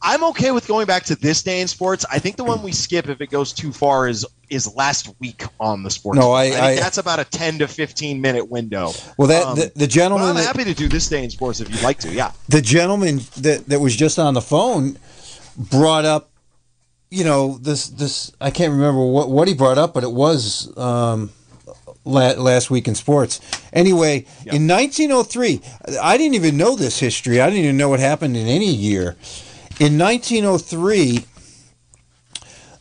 I'm 0.00 0.22
okay 0.24 0.52
with 0.52 0.68
going 0.68 0.86
back 0.86 1.04
to 1.04 1.16
this 1.16 1.42
day 1.42 1.60
in 1.60 1.66
sports. 1.66 2.04
I 2.10 2.20
think 2.20 2.36
the 2.36 2.44
one 2.44 2.62
we 2.62 2.72
skip 2.72 3.08
if 3.08 3.20
it 3.20 3.30
goes 3.30 3.52
too 3.52 3.72
far 3.72 4.08
is 4.08 4.24
is 4.52 4.74
last 4.76 5.12
week 5.18 5.44
on 5.58 5.82
the 5.82 5.90
sports. 5.90 6.18
No, 6.18 6.32
I, 6.32 6.44
I, 6.44 6.66
I 6.70 6.76
that's 6.76 6.98
about 6.98 7.18
a 7.18 7.24
ten 7.24 7.58
to 7.58 7.66
fifteen 7.66 8.20
minute 8.20 8.50
window. 8.50 8.92
Well, 9.16 9.28
that 9.28 9.44
Um, 9.44 9.56
the, 9.56 9.72
the 9.74 9.86
gentleman. 9.86 10.36
I'm 10.36 10.44
happy 10.44 10.64
to 10.64 10.74
do 10.74 10.88
this 10.88 11.08
day 11.08 11.24
in 11.24 11.30
sports 11.30 11.60
if 11.60 11.70
you'd 11.70 11.82
like 11.82 11.98
to. 12.00 12.12
Yeah. 12.12 12.32
the 12.48 12.60
gentleman 12.60 13.20
that 13.38 13.64
that 13.68 13.80
was 13.80 13.96
just 13.96 14.18
on 14.18 14.34
the 14.34 14.42
phone 14.42 14.98
brought 15.56 16.04
up 16.04 16.30
you 17.10 17.24
know 17.24 17.58
this 17.58 17.88
this 17.88 18.32
I 18.40 18.50
can't 18.50 18.72
remember 18.72 19.04
what 19.04 19.28
what 19.30 19.46
he 19.48 19.54
brought 19.54 19.76
up 19.78 19.92
but 19.92 20.02
it 20.02 20.12
was 20.12 20.74
um 20.78 21.30
la- 22.06 22.32
last 22.40 22.70
week 22.70 22.88
in 22.88 22.94
sports 22.94 23.38
anyway 23.72 24.24
in 24.46 24.66
1903 24.66 25.60
I 26.00 26.16
didn't 26.16 26.34
even 26.36 26.56
know 26.56 26.74
this 26.74 26.98
history 26.98 27.38
I 27.40 27.50
didn't 27.50 27.64
even 27.64 27.76
know 27.76 27.90
what 27.90 28.00
happened 28.00 28.34
in 28.36 28.46
any 28.46 28.72
year 28.72 29.16
in 29.78 29.98
1903 29.98 31.24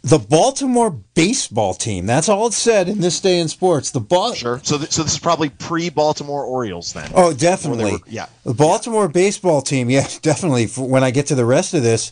the 0.04 0.18
Baltimore 0.18 0.89
baseball 0.89 1.74
team 1.76 2.06
that's 2.08 2.28
all 2.28 2.47
it 2.47 2.54
said 2.54 2.89
in 2.89 3.02
this 3.02 3.20
day 3.20 3.39
in 3.39 3.47
sports 3.47 3.91
the 3.91 3.99
ball 3.99 4.34
Sure. 4.34 4.60
So, 4.64 4.78
th- 4.78 4.91
so 4.91 5.04
this 5.04 5.14
is 5.14 5.20
probably 5.20 5.49
pre-Baltimore 5.49 6.43
Orioles 6.43 6.93
then. 6.93 7.10
Oh, 7.14 7.34
definitely. 7.34 7.93
were- 7.93 7.99
yeah. 8.08 8.26
The 8.43 8.54
Baltimore 8.54 9.08
baseball 9.08 9.62
team, 9.62 9.89
yeah, 9.89 10.08
definitely. 10.22 10.68
For 10.68 10.88
when 10.88 11.04
I 11.04 11.12
get 11.12 11.28
to 11.28 11.36
the 11.36 11.45
rest 11.45 11.74
of 11.74 11.84
this, 11.84 12.12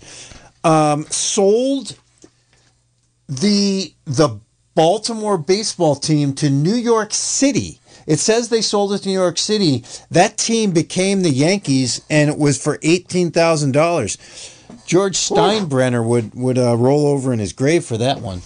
um, 0.64 1.06
sold 1.06 1.98
the 3.28 3.94
the 4.06 4.40
Baltimore 4.76 5.38
baseball 5.38 5.96
team 5.96 6.34
to 6.36 6.50
New 6.50 6.76
York 6.76 7.14
City. 7.14 7.80
It 8.08 8.18
says 8.20 8.50
they 8.50 8.62
sold 8.62 8.94
it 8.94 9.00
to 9.00 9.10
New 9.10 9.14
York 9.20 9.38
City. 9.38 9.84
That 10.10 10.38
team 10.38 10.72
became 10.72 11.22
the 11.22 11.30
Yankees, 11.32 12.02
and 12.10 12.30
it 12.30 12.38
was 12.38 12.62
for 12.62 12.80
eighteen 12.82 13.32
thousand 13.32 13.72
dollars. 13.74 14.18
George 14.90 15.18
Steinbrenner 15.18 16.04
would 16.04 16.34
would 16.34 16.58
uh, 16.58 16.76
roll 16.76 17.06
over 17.06 17.32
in 17.32 17.38
his 17.38 17.54
grave 17.54 17.86
for 17.86 17.98
that 17.98 18.22
one. 18.22 18.42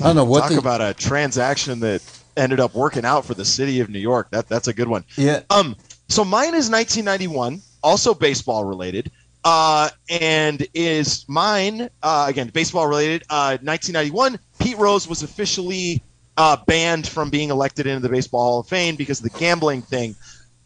I 0.00 0.04
don't 0.04 0.14
know 0.14 0.24
what 0.24 0.42
Talk 0.42 0.50
the 0.50 0.58
about 0.58 0.80
a 0.80 0.94
transaction 0.94 1.80
that 1.80 2.00
ended 2.36 2.60
up 2.60 2.76
working 2.76 3.04
out 3.04 3.24
for 3.24 3.34
the 3.34 3.44
city 3.44 3.80
of 3.80 3.90
New 3.90 3.98
York. 3.98 4.28
That 4.30 4.48
that's 4.48 4.68
a 4.68 4.72
good 4.72 4.86
one. 4.86 5.04
yeah. 5.16 5.40
Um, 5.50 5.74
so 6.08 6.24
mine 6.24 6.54
is 6.54 6.70
1991, 6.70 7.60
also 7.82 8.14
baseball 8.14 8.64
related, 8.64 9.10
uh, 9.42 9.88
and 10.08 10.64
is 10.74 11.24
mine 11.26 11.90
uh, 12.04 12.26
again 12.28 12.50
baseball 12.54 12.86
related. 12.86 13.24
Uh, 13.28 13.58
1991, 13.60 14.38
Pete 14.60 14.78
Rose 14.78 15.08
was 15.08 15.24
officially 15.24 16.04
uh, 16.36 16.56
banned 16.66 17.08
from 17.08 17.30
being 17.30 17.50
elected 17.50 17.88
into 17.88 17.98
the 17.98 18.08
Baseball 18.08 18.44
Hall 18.44 18.60
of 18.60 18.68
Fame 18.68 18.94
because 18.94 19.18
of 19.18 19.24
the 19.32 19.38
gambling 19.40 19.82
thing. 19.82 20.14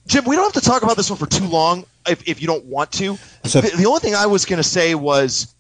Jim, 0.09 0.24
we 0.24 0.34
don't 0.36 0.52
have 0.52 0.61
to 0.62 0.68
talk 0.68 0.82
about 0.82 0.96
this 0.96 1.11
one 1.11 1.18
for 1.18 1.26
too 1.26 1.44
long 1.46 1.84
if, 2.09 2.26
if 2.26 2.40
you 2.40 2.46
don't 2.46 2.64
want 2.64 2.90
to. 2.92 3.16
So- 3.44 3.61
the, 3.61 3.76
the 3.76 3.86
only 3.86 4.00
thing 4.00 4.14
I 4.14 4.26
was 4.26 4.44
going 4.44 4.56
to 4.56 4.68
say 4.68 4.94
was 4.94 5.54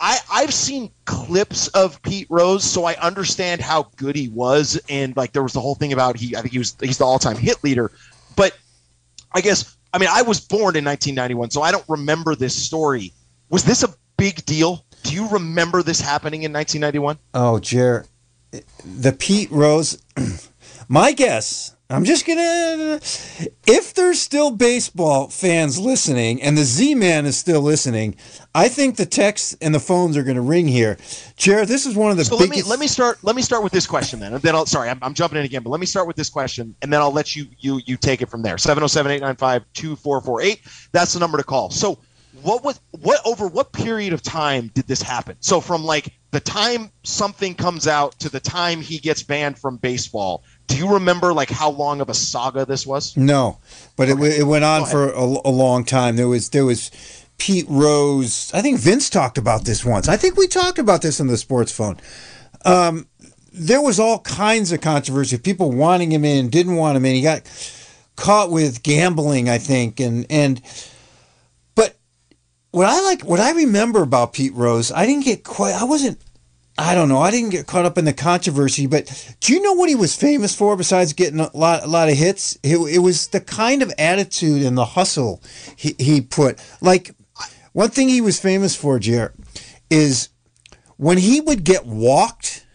I, 0.00 0.18
I've 0.30 0.52
seen 0.52 0.90
clips 1.04 1.68
of 1.68 2.02
Pete 2.02 2.26
Rose, 2.28 2.64
so 2.64 2.84
I 2.84 2.94
understand 2.96 3.60
how 3.60 3.88
good 3.96 4.16
he 4.16 4.28
was, 4.28 4.78
and 4.88 5.16
like 5.16 5.32
there 5.32 5.44
was 5.44 5.52
the 5.52 5.60
whole 5.60 5.76
thing 5.76 5.92
about 5.92 6.16
he. 6.16 6.34
I 6.36 6.40
think 6.40 6.52
he 6.52 6.58
was 6.58 6.76
he's 6.80 6.98
the 6.98 7.04
all-time 7.04 7.36
hit 7.36 7.62
leader, 7.62 7.92
but 8.34 8.58
I 9.32 9.40
guess 9.40 9.76
I 9.94 9.98
mean 9.98 10.08
I 10.12 10.22
was 10.22 10.40
born 10.40 10.74
in 10.74 10.84
1991, 10.84 11.52
so 11.52 11.62
I 11.62 11.70
don't 11.70 11.88
remember 11.88 12.34
this 12.34 12.60
story. 12.60 13.12
Was 13.48 13.62
this 13.62 13.84
a 13.84 13.94
big 14.16 14.44
deal? 14.44 14.84
Do 15.04 15.14
you 15.14 15.28
remember 15.28 15.84
this 15.84 16.00
happening 16.00 16.42
in 16.42 16.52
1991? 16.52 17.18
Oh, 17.34 17.60
Jer, 17.60 18.06
the 18.84 19.12
Pete 19.12 19.52
Rose. 19.52 20.02
My 20.88 21.12
guess. 21.12 21.76
I'm 21.92 22.04
just 22.04 22.26
gonna. 22.26 22.98
If 23.66 23.92
there's 23.94 24.20
still 24.20 24.50
baseball 24.50 25.28
fans 25.28 25.78
listening, 25.78 26.40
and 26.40 26.56
the 26.56 26.64
Z-Man 26.64 27.26
is 27.26 27.36
still 27.36 27.60
listening, 27.60 28.16
I 28.54 28.68
think 28.68 28.96
the 28.96 29.04
texts 29.04 29.54
and 29.60 29.74
the 29.74 29.80
phones 29.80 30.16
are 30.16 30.22
gonna 30.22 30.40
ring 30.40 30.66
here. 30.66 30.96
Jer, 31.36 31.66
this 31.66 31.84
is 31.84 31.94
one 31.94 32.10
of 32.10 32.16
the 32.16 32.24
So 32.24 32.36
let 32.36 32.48
biggest. 32.48 32.66
me 32.66 32.70
let 32.70 32.80
me 32.80 32.86
start 32.86 33.18
let 33.22 33.36
me 33.36 33.42
start 33.42 33.62
with 33.62 33.72
this 33.72 33.86
question 33.86 34.20
then. 34.20 34.32
And 34.32 34.42
then 34.42 34.54
I'll 34.54 34.64
sorry, 34.64 34.88
I'm, 34.88 34.98
I'm 35.02 35.12
jumping 35.12 35.38
in 35.38 35.44
again, 35.44 35.62
but 35.62 35.68
let 35.68 35.80
me 35.80 35.86
start 35.86 36.06
with 36.06 36.16
this 36.16 36.30
question 36.30 36.74
and 36.80 36.90
then 36.90 37.00
I'll 37.00 37.12
let 37.12 37.36
you 37.36 37.44
you 37.58 37.82
you 37.84 37.98
take 37.98 38.22
it 38.22 38.30
from 38.30 38.40
there. 38.42 38.56
707-895-2448. 38.56 40.88
That's 40.92 41.12
the 41.12 41.20
number 41.20 41.36
to 41.36 41.44
call. 41.44 41.68
So 41.70 41.98
what 42.40 42.64
was 42.64 42.80
what 43.02 43.20
over 43.26 43.46
what 43.46 43.72
period 43.72 44.12
of 44.12 44.22
time 44.22 44.70
did 44.74 44.86
this 44.86 45.02
happen? 45.02 45.36
So 45.40 45.60
from 45.60 45.84
like 45.84 46.12
the 46.30 46.40
time 46.40 46.90
something 47.02 47.54
comes 47.54 47.86
out 47.86 48.18
to 48.20 48.30
the 48.30 48.40
time 48.40 48.80
he 48.80 48.98
gets 48.98 49.22
banned 49.22 49.58
from 49.58 49.76
baseball, 49.76 50.42
do 50.72 50.78
you 50.78 50.94
remember 50.94 51.32
like 51.34 51.50
how 51.50 51.70
long 51.70 52.00
of 52.00 52.08
a 52.08 52.14
saga 52.14 52.64
this 52.64 52.86
was? 52.86 53.14
No, 53.16 53.58
but 53.96 54.08
it, 54.08 54.18
it 54.18 54.44
went 54.44 54.64
on 54.64 54.86
for 54.86 55.10
a, 55.10 55.20
a 55.20 55.52
long 55.52 55.84
time. 55.84 56.16
There 56.16 56.28
was 56.28 56.48
there 56.50 56.64
was 56.64 56.90
Pete 57.36 57.66
Rose. 57.68 58.50
I 58.54 58.62
think 58.62 58.78
Vince 58.78 59.10
talked 59.10 59.36
about 59.36 59.64
this 59.64 59.84
once. 59.84 60.08
I 60.08 60.16
think 60.16 60.36
we 60.36 60.46
talked 60.46 60.78
about 60.78 61.02
this 61.02 61.20
on 61.20 61.26
the 61.26 61.36
sports 61.36 61.72
phone. 61.72 62.00
Um, 62.64 63.06
there 63.52 63.82
was 63.82 64.00
all 64.00 64.20
kinds 64.20 64.72
of 64.72 64.80
controversy. 64.80 65.36
People 65.36 65.70
wanting 65.70 66.10
him 66.10 66.24
in, 66.24 66.48
didn't 66.48 66.76
want 66.76 66.96
him 66.96 67.04
in. 67.04 67.14
He 67.14 67.22
got 67.22 67.42
caught 68.16 68.50
with 68.50 68.82
gambling, 68.82 69.48
I 69.48 69.58
think, 69.58 70.00
and 70.00 70.26
and. 70.30 70.62
But 71.74 71.96
what 72.70 72.86
I 72.86 73.02
like, 73.02 73.22
what 73.22 73.40
I 73.40 73.52
remember 73.52 74.02
about 74.02 74.32
Pete 74.32 74.54
Rose, 74.54 74.90
I 74.90 75.04
didn't 75.04 75.24
get 75.24 75.44
quite. 75.44 75.74
I 75.74 75.84
wasn't. 75.84 76.18
I 76.78 76.94
don't 76.94 77.08
know. 77.08 77.18
I 77.18 77.30
didn't 77.30 77.50
get 77.50 77.66
caught 77.66 77.84
up 77.84 77.98
in 77.98 78.06
the 78.06 78.14
controversy, 78.14 78.86
but 78.86 79.34
do 79.40 79.52
you 79.52 79.60
know 79.60 79.74
what 79.74 79.90
he 79.90 79.94
was 79.94 80.16
famous 80.16 80.54
for 80.54 80.74
besides 80.76 81.12
getting 81.12 81.40
a 81.40 81.50
lot, 81.54 81.84
a 81.84 81.86
lot 81.86 82.08
of 82.08 82.16
hits? 82.16 82.58
It, 82.62 82.76
it 82.76 82.98
was 82.98 83.28
the 83.28 83.40
kind 83.40 83.82
of 83.82 83.92
attitude 83.98 84.62
and 84.62 84.76
the 84.76 84.84
hustle 84.84 85.42
he, 85.76 85.94
he 85.98 86.20
put. 86.22 86.58
Like 86.80 87.14
one 87.72 87.90
thing 87.90 88.08
he 88.08 88.22
was 88.22 88.40
famous 88.40 88.74
for, 88.74 88.98
Jer, 88.98 89.34
is 89.90 90.30
when 90.96 91.18
he 91.18 91.40
would 91.40 91.62
get 91.64 91.84
walked, 91.84 92.66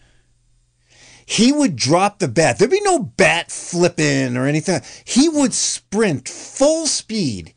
he 1.26 1.52
would 1.52 1.74
drop 1.74 2.20
the 2.20 2.28
bat. 2.28 2.58
There'd 2.58 2.70
be 2.70 2.80
no 2.82 3.00
bat 3.00 3.50
flipping 3.50 4.36
or 4.36 4.46
anything. 4.46 4.80
He 5.04 5.28
would 5.28 5.52
sprint 5.52 6.28
full 6.28 6.86
speed 6.86 7.52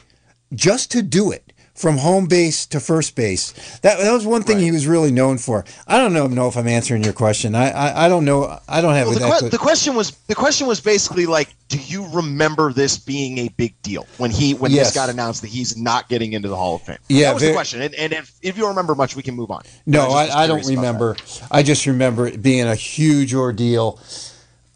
just 0.54 0.92
to 0.92 1.02
do 1.04 1.32
it 1.32 1.51
from 1.82 1.98
home 1.98 2.28
base 2.28 2.68
to 2.68 2.80
first 2.80 3.16
base. 3.16 3.52
That, 3.80 3.98
that 3.98 4.12
was 4.14 4.26
one 4.26 4.44
thing 4.44 4.60
he 4.60 4.72
was 4.72 4.86
really 4.86 5.12
known 5.12 5.40
for. 5.40 5.66
I 5.88 5.98
don't 5.98 6.14
know, 6.14 6.28
know 6.28 6.48
if 6.48 6.56
I'm 6.56 6.68
answering 6.68 7.04
your 7.04 7.14
question. 7.14 7.56
I, 7.56 7.72
I, 7.72 8.06
I 8.06 8.08
don't 8.10 8.24
know. 8.24 8.60
I 8.70 8.82
don't 8.82 8.94
have 8.94 9.08
Well, 9.08 9.18
the, 9.18 9.40
que- 9.40 9.50
the 9.50 9.58
question 9.58 9.96
was 9.96 10.12
the 10.28 10.36
question 10.36 10.68
was 10.68 10.80
basically 10.80 11.26
like, 11.26 11.50
do 11.70 11.80
you 11.80 12.08
remember 12.10 12.72
this 12.72 12.98
being 12.98 13.40
a 13.40 13.50
big 13.50 13.74
deal 13.82 14.06
when 14.20 14.30
he 14.30 14.54
when 14.54 14.72
Yes. 14.72 14.88
this 14.88 14.96
got 14.96 15.10
announced 15.10 15.42
that 15.42 15.48
he's 15.50 15.76
not 15.76 16.08
getting 16.08 16.34
into 16.34 16.48
the 16.50 16.56
Hall 16.56 16.76
of 16.76 16.84
Fame? 16.84 16.98
Yeah, 17.10 17.28
that 17.30 17.34
was 17.34 17.42
very- 17.42 17.54
the 17.54 17.58
question. 17.58 17.82
And, 17.82 17.96
and 17.96 18.14
if, 18.14 18.32
if 18.44 18.58
you 18.58 18.68
remember 18.68 18.94
much, 18.94 19.16
we 19.16 19.24
can 19.24 19.34
move 19.36 19.50
on. 19.50 19.64
No, 19.88 20.10
I, 20.12 20.44
I 20.44 20.48
don't 20.48 20.66
remember. 20.68 21.18
I 21.50 21.64
just 21.64 21.88
remember 21.88 22.28
it 22.28 22.42
being 22.44 22.68
a 22.68 22.76
huge 22.76 23.34
ordeal. 23.34 24.00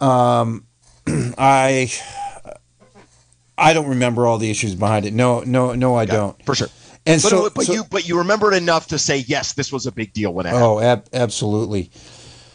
Um, 0.01 0.65
I 1.37 1.91
I 3.57 3.73
don't 3.73 3.87
remember 3.87 4.25
all 4.25 4.37
the 4.37 4.49
issues 4.49 4.75
behind 4.75 5.05
it. 5.05 5.13
No, 5.13 5.41
no, 5.41 5.73
no, 5.75 5.95
I 5.95 6.05
that. 6.05 6.11
don't. 6.13 6.45
for 6.45 6.55
sure. 6.55 6.67
And 7.07 7.21
But, 7.21 7.29
so, 7.29 7.49
but 7.53 7.65
so- 7.65 7.73
you 7.73 7.83
but 7.89 8.07
you 8.07 8.17
remembered 8.17 8.53
enough 8.53 8.87
to 8.87 8.97
say 8.97 9.17
yes, 9.27 9.53
this 9.53 9.71
was 9.71 9.85
a 9.85 9.91
big 9.91 10.11
deal 10.13 10.33
when 10.33 10.45
it 10.45 10.49
happened. 10.49 10.63
oh, 10.65 10.79
ab- 10.79 11.07
absolutely. 11.13 11.91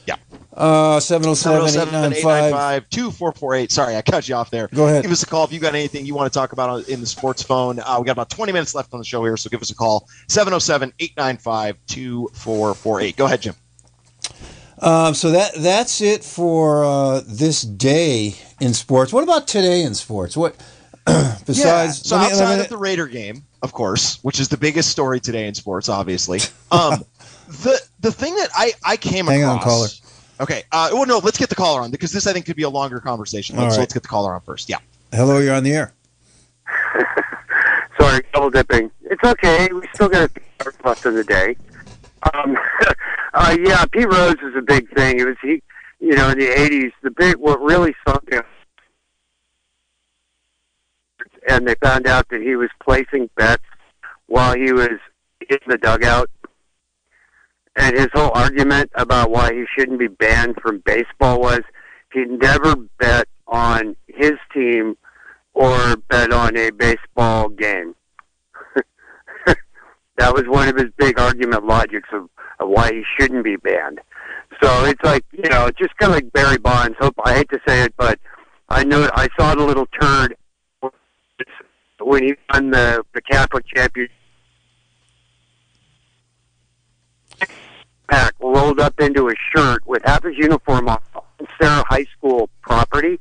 Yeah. 0.06 0.16
Uh, 0.56 0.98
707-895. 0.98 2.90
2448 2.90 3.70
Sorry, 3.70 3.96
I 3.96 4.02
cut 4.02 4.28
you 4.28 4.34
off 4.34 4.50
there. 4.50 4.68
Go 4.74 4.86
ahead. 4.86 5.02
Give 5.02 5.12
us 5.12 5.22
a 5.22 5.26
call 5.26 5.44
if 5.44 5.52
you 5.52 5.60
got 5.60 5.74
anything 5.74 6.04
you 6.04 6.14
want 6.14 6.32
to 6.32 6.36
talk 6.36 6.52
about 6.52 6.88
in 6.88 7.00
the 7.00 7.06
sports 7.06 7.42
phone. 7.42 7.78
Uh, 7.78 7.96
we 8.00 8.06
got 8.06 8.12
about 8.12 8.30
20 8.30 8.50
minutes 8.52 8.74
left 8.74 8.92
on 8.92 8.98
the 8.98 9.04
show 9.04 9.22
here, 9.24 9.36
so 9.36 9.48
give 9.50 9.62
us 9.62 9.70
a 9.70 9.74
call. 9.74 10.08
707 10.28 10.92
895 10.98 11.76
2448. 11.86 13.16
Go 13.16 13.26
ahead, 13.26 13.42
Jim. 13.42 13.54
Um, 14.80 15.12
so 15.14 15.30
that 15.30 15.54
that's 15.56 16.00
it 16.00 16.24
for 16.24 16.84
uh, 16.84 17.20
this 17.26 17.62
day 17.62 18.34
in 18.60 18.72
sports. 18.74 19.12
What 19.12 19.22
about 19.22 19.46
today 19.46 19.82
in 19.82 19.94
sports? 19.94 20.36
What 20.36 20.56
besides? 21.46 21.56
yeah, 21.58 21.86
so 21.90 22.18
me- 22.18 22.24
outside 22.24 22.56
me- 22.56 22.60
of 22.62 22.68
the 22.68 22.76
Raider 22.76 23.06
game, 23.06 23.44
of 23.62 23.72
course, 23.72 24.18
which 24.22 24.40
is 24.40 24.48
the 24.48 24.56
biggest 24.56 24.90
story 24.90 25.20
today 25.20 25.46
in 25.46 25.54
sports, 25.54 25.88
obviously. 25.88 26.40
Um, 26.70 27.04
the 27.48 27.80
the 28.00 28.12
thing 28.12 28.34
that 28.36 28.48
I 28.54 28.72
I 28.84 28.96
came 28.96 29.26
Hang 29.26 29.44
on, 29.44 29.56
across. 29.58 30.00
caller. 30.00 30.44
Okay. 30.44 30.62
Uh, 30.72 30.88
well, 30.92 31.06
no, 31.06 31.18
let's 31.18 31.36
get 31.38 31.48
the 31.50 31.54
caller 31.54 31.82
on 31.82 31.90
because 31.90 32.12
this 32.12 32.26
I 32.26 32.32
think 32.32 32.46
could 32.46 32.56
be 32.56 32.62
a 32.62 32.70
longer 32.70 32.98
conversation. 33.00 33.56
All 33.58 33.64
Let's, 33.64 33.76
right. 33.76 33.80
let's 33.82 33.92
get 33.94 34.02
the 34.02 34.08
caller 34.08 34.34
on 34.34 34.40
first. 34.40 34.68
Yeah. 34.70 34.78
hello, 35.12 35.38
you're 35.38 35.54
on 35.54 35.64
the 35.64 35.72
air. 35.74 35.92
Sorry, 38.00 38.22
double 38.32 38.50
dipping. 38.50 38.90
It's 39.02 39.22
okay. 39.22 39.68
We 39.72 39.86
still 39.94 40.08
got 40.08 40.30
a 40.30 40.72
left 40.86 41.04
of 41.04 41.14
the 41.14 41.24
day. 41.24 41.56
Um, 42.32 42.56
uh, 43.34 43.56
yeah, 43.62 43.84
Pete 43.86 44.10
Rose 44.10 44.36
is 44.42 44.54
a 44.56 44.62
big 44.62 44.88
thing. 44.94 45.18
It 45.20 45.26
was 45.26 45.36
he, 45.42 45.62
you 46.00 46.14
know, 46.14 46.30
in 46.30 46.38
the 46.38 46.46
'80s. 46.46 46.92
The 47.02 47.10
big 47.10 47.36
what 47.36 47.60
really 47.60 47.94
sunk 48.08 48.32
him, 48.32 48.42
and 51.48 51.66
they 51.66 51.74
found 51.82 52.06
out 52.06 52.28
that 52.30 52.40
he 52.40 52.56
was 52.56 52.70
placing 52.82 53.30
bets 53.36 53.62
while 54.26 54.54
he 54.54 54.72
was 54.72 54.98
in 55.48 55.58
the 55.66 55.78
dugout. 55.78 56.30
And 57.76 57.96
his 57.96 58.08
whole 58.12 58.32
argument 58.34 58.90
about 58.94 59.30
why 59.30 59.52
he 59.52 59.64
shouldn't 59.76 59.98
be 59.98 60.08
banned 60.08 60.56
from 60.60 60.82
baseball 60.84 61.40
was 61.40 61.60
he 62.12 62.24
never 62.24 62.74
bet 62.98 63.28
on 63.46 63.96
his 64.08 64.32
team 64.52 64.96
or 65.54 65.96
bet 66.08 66.32
on 66.32 66.56
a 66.56 66.70
baseball 66.70 67.48
game. 67.48 67.94
that 69.46 70.34
was 70.34 70.44
one 70.46 70.68
of 70.68 70.76
his 70.76 70.90
big 70.96 71.18
argument 71.18 71.64
logics 71.64 72.08
of, 72.12 72.28
of 72.58 72.68
why 72.68 72.90
he 72.92 73.02
shouldn't 73.18 73.44
be 73.44 73.56
banned. 73.56 74.00
So 74.62 74.84
it's 74.84 75.02
like 75.02 75.24
you 75.32 75.48
know, 75.48 75.70
just 75.78 75.96
kind 75.96 76.12
of 76.12 76.16
like 76.16 76.32
Barry 76.32 76.58
Bonds. 76.58 76.96
Hope 77.00 77.14
I 77.24 77.34
hate 77.34 77.48
to 77.50 77.60
say 77.66 77.84
it, 77.84 77.94
but 77.96 78.18
I 78.68 78.84
know 78.84 79.08
I 79.14 79.28
saw 79.38 79.54
the 79.54 79.64
little 79.64 79.86
turd 80.00 80.36
when 82.00 82.22
he 82.22 82.34
won 82.52 82.70
the 82.70 83.04
the 83.14 83.20
Catholic 83.22 83.64
championship. 83.66 84.12
Pack 88.08 88.34
rolled 88.40 88.80
up 88.80 88.98
into 89.00 89.28
his 89.28 89.36
shirt 89.54 89.86
with 89.86 90.02
half 90.04 90.24
his 90.24 90.36
uniform 90.36 90.88
on 90.88 90.98
Serra 91.60 91.84
High 91.88 92.06
School 92.16 92.50
property, 92.60 93.20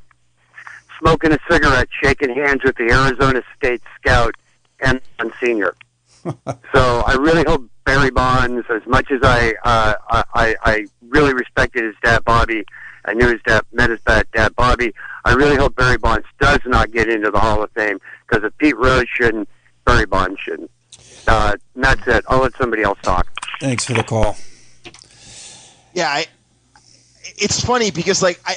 smoking 0.98 1.32
a 1.32 1.38
cigarette, 1.48 1.88
shaking 2.02 2.34
hands 2.34 2.62
with 2.64 2.76
the 2.76 2.90
Arizona 2.90 3.42
State 3.56 3.82
scout 4.00 4.34
and 4.80 5.00
senior. 5.40 5.74
so 6.24 7.02
I 7.06 7.16
really 7.18 7.44
hope 7.46 7.70
Barry 7.84 8.10
Bonds, 8.10 8.66
as 8.70 8.82
much 8.86 9.10
as 9.10 9.20
I 9.22 9.54
uh, 9.64 9.94
I, 10.34 10.54
I 10.64 10.86
really 11.08 11.34
respected 11.34 11.84
his 11.84 11.94
dad 12.02 12.24
Bobby, 12.24 12.64
I 13.04 13.14
knew 13.14 13.28
his 13.28 13.40
dad 13.46 13.62
met 13.72 13.90
his 13.90 14.00
dad, 14.06 14.26
dad 14.34 14.54
Bobby. 14.56 14.92
I 15.24 15.34
really 15.34 15.56
hope 15.56 15.76
Barry 15.76 15.98
Bonds 15.98 16.26
does 16.40 16.60
not 16.66 16.92
get 16.92 17.08
into 17.08 17.30
the 17.30 17.38
Hall 17.38 17.62
of 17.62 17.70
Fame 17.72 17.98
because 18.28 18.44
if 18.44 18.56
Pete 18.58 18.76
Rose 18.76 19.08
shouldn't, 19.08 19.48
Barry 19.84 20.06
Bonds 20.06 20.38
shouldn't. 20.40 20.70
Uh, 21.26 21.56
and 21.74 21.84
that's 21.84 22.06
it. 22.06 22.24
I'll 22.28 22.40
let 22.40 22.56
somebody 22.56 22.82
else 22.82 22.98
talk. 23.02 23.26
Thanks 23.60 23.84
for 23.84 23.94
the 23.94 24.02
call. 24.02 24.36
Yeah, 25.92 26.08
I, 26.08 26.26
it's 27.36 27.64
funny 27.64 27.90
because 27.90 28.22
like 28.22 28.40
I 28.46 28.56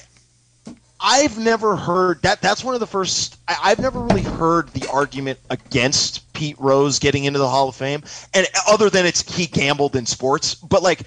I've 1.06 1.38
never 1.38 1.76
heard 1.76 2.22
that. 2.22 2.41
That's 2.41 2.64
one 2.64 2.76
of 2.76 2.80
the 2.80 2.88
first. 2.88 3.38
I, 3.50 3.70
have 3.70 3.80
never 3.80 4.00
really 4.00 4.22
heard 4.22 4.70
the 4.70 4.88
argument 4.89 5.38
against 5.50 6.32
Pete 6.32 6.56
Rose 6.58 6.98
getting 6.98 7.26
into 7.26 7.39
the 7.39 7.50
Hall 7.50 7.68
of 7.68 7.76
Fame, 7.76 8.04
and 8.34 8.48
other 8.70 8.89
than 8.89 9.06
it's 9.06 9.36
he 9.36 9.46
gambled 9.46 9.98
in 9.98 10.06
sports. 10.06 10.56
But 10.56 10.82
like, 10.82 11.02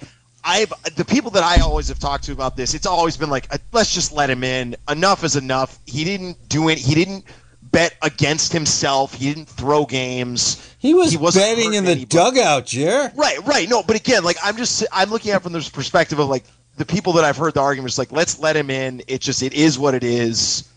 I've 0.47 0.71
the 0.95 1.03
people 1.03 1.29
that 1.31 1.43
I 1.43 1.61
always 1.61 1.89
have 1.89 1.99
talked 1.99 2.23
to 2.23 2.31
about 2.31 2.55
this, 2.55 2.73
it's 2.73 2.85
always 2.85 3.17
been 3.17 3.29
like, 3.29 3.53
uh, 3.53 3.57
let's 3.73 3.93
just 3.93 4.13
let 4.13 4.29
him 4.29 4.45
in. 4.45 4.77
Enough 4.89 5.25
is 5.25 5.35
enough. 5.35 5.77
He 5.85 6.05
didn't 6.05 6.47
do 6.47 6.69
it. 6.69 6.77
He 6.77 6.95
didn't 6.95 7.25
bet 7.61 7.95
against 8.01 8.53
himself. 8.53 9.13
He 9.13 9.33
didn't 9.33 9.49
throw 9.49 9.85
games. 9.85 10.73
He 10.79 10.93
was 10.93 11.11
he 11.11 11.17
betting 11.17 11.73
in 11.73 11.83
the 11.83 11.91
anybody. 11.91 12.05
dugout, 12.05 12.65
Jer. 12.65 13.11
Right, 13.15 13.45
right. 13.45 13.67
No, 13.67 13.83
but 13.83 13.97
again, 13.97 14.23
like 14.23 14.37
I'm 14.41 14.55
just 14.55 14.85
I'm 14.93 15.09
looking 15.09 15.31
at 15.31 15.43
from 15.43 15.51
the 15.51 15.69
perspective 15.73 16.17
of 16.17 16.29
like 16.29 16.45
the 16.77 16.85
people 16.85 17.11
that 17.13 17.25
I've 17.25 17.37
heard 17.37 17.53
the 17.53 17.61
arguments 17.61 17.97
like 17.97 18.13
let's 18.13 18.39
let 18.39 18.55
him 18.55 18.69
in. 18.69 19.03
It 19.07 19.19
just 19.19 19.43
it 19.43 19.53
is 19.53 19.77
what 19.77 19.95
it 19.95 20.03
is 20.05 20.69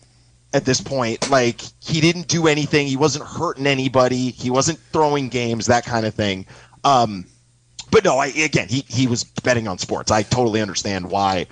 at 0.53 0.65
this 0.65 0.81
point. 0.81 1.29
Like 1.29 1.61
he 1.79 2.01
didn't 2.01 2.27
do 2.27 2.47
anything. 2.47 2.87
He 2.87 2.97
wasn't 2.97 3.23
hurting 3.25 3.67
anybody. 3.67 4.31
He 4.31 4.49
wasn't 4.49 4.79
throwing 4.91 5.29
games. 5.29 5.67
That 5.67 5.85
kind 5.85 6.05
of 6.05 6.13
thing. 6.13 6.45
Um, 6.83 7.25
but 7.91 8.03
no, 8.03 8.17
I 8.17 8.27
again 8.27 8.67
he 8.67 8.85
he 8.87 9.07
was 9.07 9.23
betting 9.23 9.67
on 9.67 9.77
sports. 9.77 10.11
I 10.11 10.23
totally 10.23 10.61
understand 10.61 11.11
why 11.11 11.47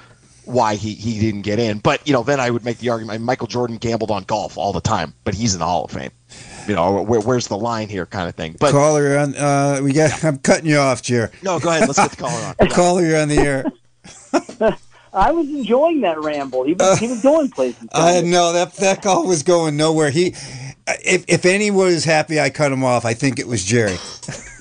why 0.50 0.76
he, 0.76 0.96
he 0.96 1.20
didn't 1.20 1.44
get 1.44 1.60
in. 1.60 1.78
But 1.80 2.06
you 2.08 2.14
know, 2.14 2.24
then 2.24 2.40
I 2.40 2.50
would 2.50 2.66
make 2.66 2.80
the 2.80 2.90
argument 2.90 3.22
Michael 3.22 3.48
Jordan 3.48 3.78
gambled 3.78 4.10
on 4.10 4.24
golf 4.24 4.58
all 4.58 4.74
the 4.74 4.82
time, 4.82 5.14
but 5.24 5.36
he's 5.36 5.54
in 5.54 5.60
the 5.60 5.66
Hall 5.66 5.86
of 5.86 5.92
Fame. 5.92 6.12
You 6.68 6.76
know, 6.76 7.02
where, 7.04 7.20
where's 7.20 7.48
the 7.48 7.58
line 7.58 7.88
here, 7.88 8.06
kind 8.06 8.28
of 8.28 8.36
thing. 8.36 8.56
But 8.60 8.72
caller 8.72 9.18
on, 9.18 9.36
uh, 9.36 9.80
we 9.84 9.94
got. 9.94 10.24
I'm 10.24 10.40
cutting 10.40 10.66
you 10.66 10.78
off, 10.78 11.02
Jer. 11.02 11.32
No, 11.44 11.60
go 11.60 11.70
ahead. 11.70 11.88
Let's 11.88 12.00
get 12.00 12.12
the 12.12 12.18
caller 12.24 12.56
on. 12.60 12.68
caller, 12.70 13.06
you're 13.06 13.20
on 13.20 13.28
the 13.28 13.38
air. 13.38 13.66
I 15.14 15.32
was 15.32 15.48
enjoying 15.48 16.02
that 16.02 16.20
ramble. 16.20 16.64
He 16.64 16.74
was, 16.74 16.82
uh, 16.82 16.96
he 16.98 17.08
was 17.08 17.22
going 17.24 17.50
places. 17.50 17.88
I 17.94 18.22
know 18.22 18.54
that 18.54 18.74
that 18.76 19.02
call 19.02 19.28
was 19.28 19.42
going 19.42 19.76
nowhere. 19.76 20.12
He, 20.12 20.36
if 21.04 21.26
if 21.28 21.46
anyone 21.46 21.88
was 21.88 22.06
happy, 22.06 22.40
I 22.40 22.50
cut 22.50 22.72
him 22.72 22.84
off. 22.84 23.06
I 23.06 23.14
think 23.14 23.40
it 23.40 23.48
was 23.48 23.64
Jerry. 23.64 23.98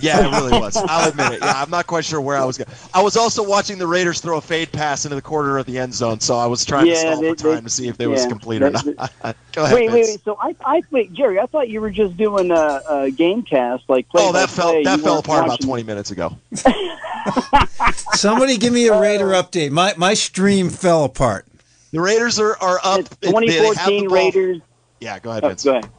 Yeah, 0.00 0.26
it 0.26 0.40
really 0.40 0.60
was. 0.60 0.76
I'll 0.76 1.08
admit 1.08 1.32
it. 1.32 1.40
Yeah, 1.42 1.60
I'm 1.60 1.70
not 1.70 1.86
quite 1.86 2.04
sure 2.04 2.20
where 2.20 2.36
I 2.36 2.44
was 2.44 2.56
going. 2.56 2.70
I 2.94 3.02
was 3.02 3.16
also 3.16 3.42
watching 3.42 3.78
the 3.78 3.86
Raiders 3.86 4.20
throw 4.20 4.38
a 4.38 4.40
fade 4.40 4.70
pass 4.70 5.04
into 5.04 5.16
the 5.16 5.22
corner 5.22 5.58
of 5.58 5.66
the 5.66 5.78
end 5.78 5.92
zone, 5.92 6.20
so 6.20 6.36
I 6.36 6.46
was 6.46 6.64
trying 6.64 6.86
yeah, 6.86 6.94
to 6.94 7.00
stall 7.00 7.20
they, 7.20 7.30
for 7.30 7.34
time 7.34 7.54
they, 7.54 7.60
to 7.62 7.70
see 7.70 7.88
if 7.88 7.96
they 7.96 8.04
yeah, 8.04 8.10
was 8.10 8.26
complete 8.26 8.62
or 8.62 8.70
not. 8.70 8.84
Go 9.52 9.64
ahead, 9.64 9.74
wait, 9.74 9.90
wait, 9.90 9.92
wait. 9.92 10.20
So 10.24 10.38
I, 10.40 10.54
I 10.64 10.82
wait, 10.90 11.12
Jerry. 11.12 11.40
I 11.40 11.46
thought 11.46 11.68
you 11.68 11.80
were 11.80 11.90
just 11.90 12.16
doing 12.16 12.50
a, 12.50 12.80
a 12.88 13.10
game 13.10 13.42
cast, 13.42 13.88
like 13.88 14.08
play. 14.08 14.22
Oh, 14.24 14.32
that 14.32 14.50
fell 14.50 14.70
play. 14.70 14.84
that 14.84 14.98
you 14.98 15.04
fell 15.04 15.18
apart 15.18 15.44
about 15.44 15.60
20 15.60 15.82
minutes 15.82 16.10
ago. 16.10 16.36
Somebody 18.12 18.56
give 18.56 18.72
me 18.72 18.86
a 18.86 18.94
oh. 18.94 19.00
Raider 19.00 19.28
update. 19.28 19.70
My 19.70 19.94
my 19.96 20.14
stream 20.14 20.70
fell 20.70 21.04
apart. 21.04 21.46
The 21.90 22.00
Raiders 22.00 22.38
are, 22.38 22.56
are 22.58 22.78
up. 22.84 23.00
It's 23.00 23.16
2014 23.18 24.10
Raiders. 24.10 24.60
Yeah, 25.00 25.18
go 25.18 25.30
ahead, 25.30 25.44
oh, 25.44 25.48
Vince. 25.48 25.66
Oh, 25.66 25.72
go 25.72 25.78
ahead. 25.78 25.90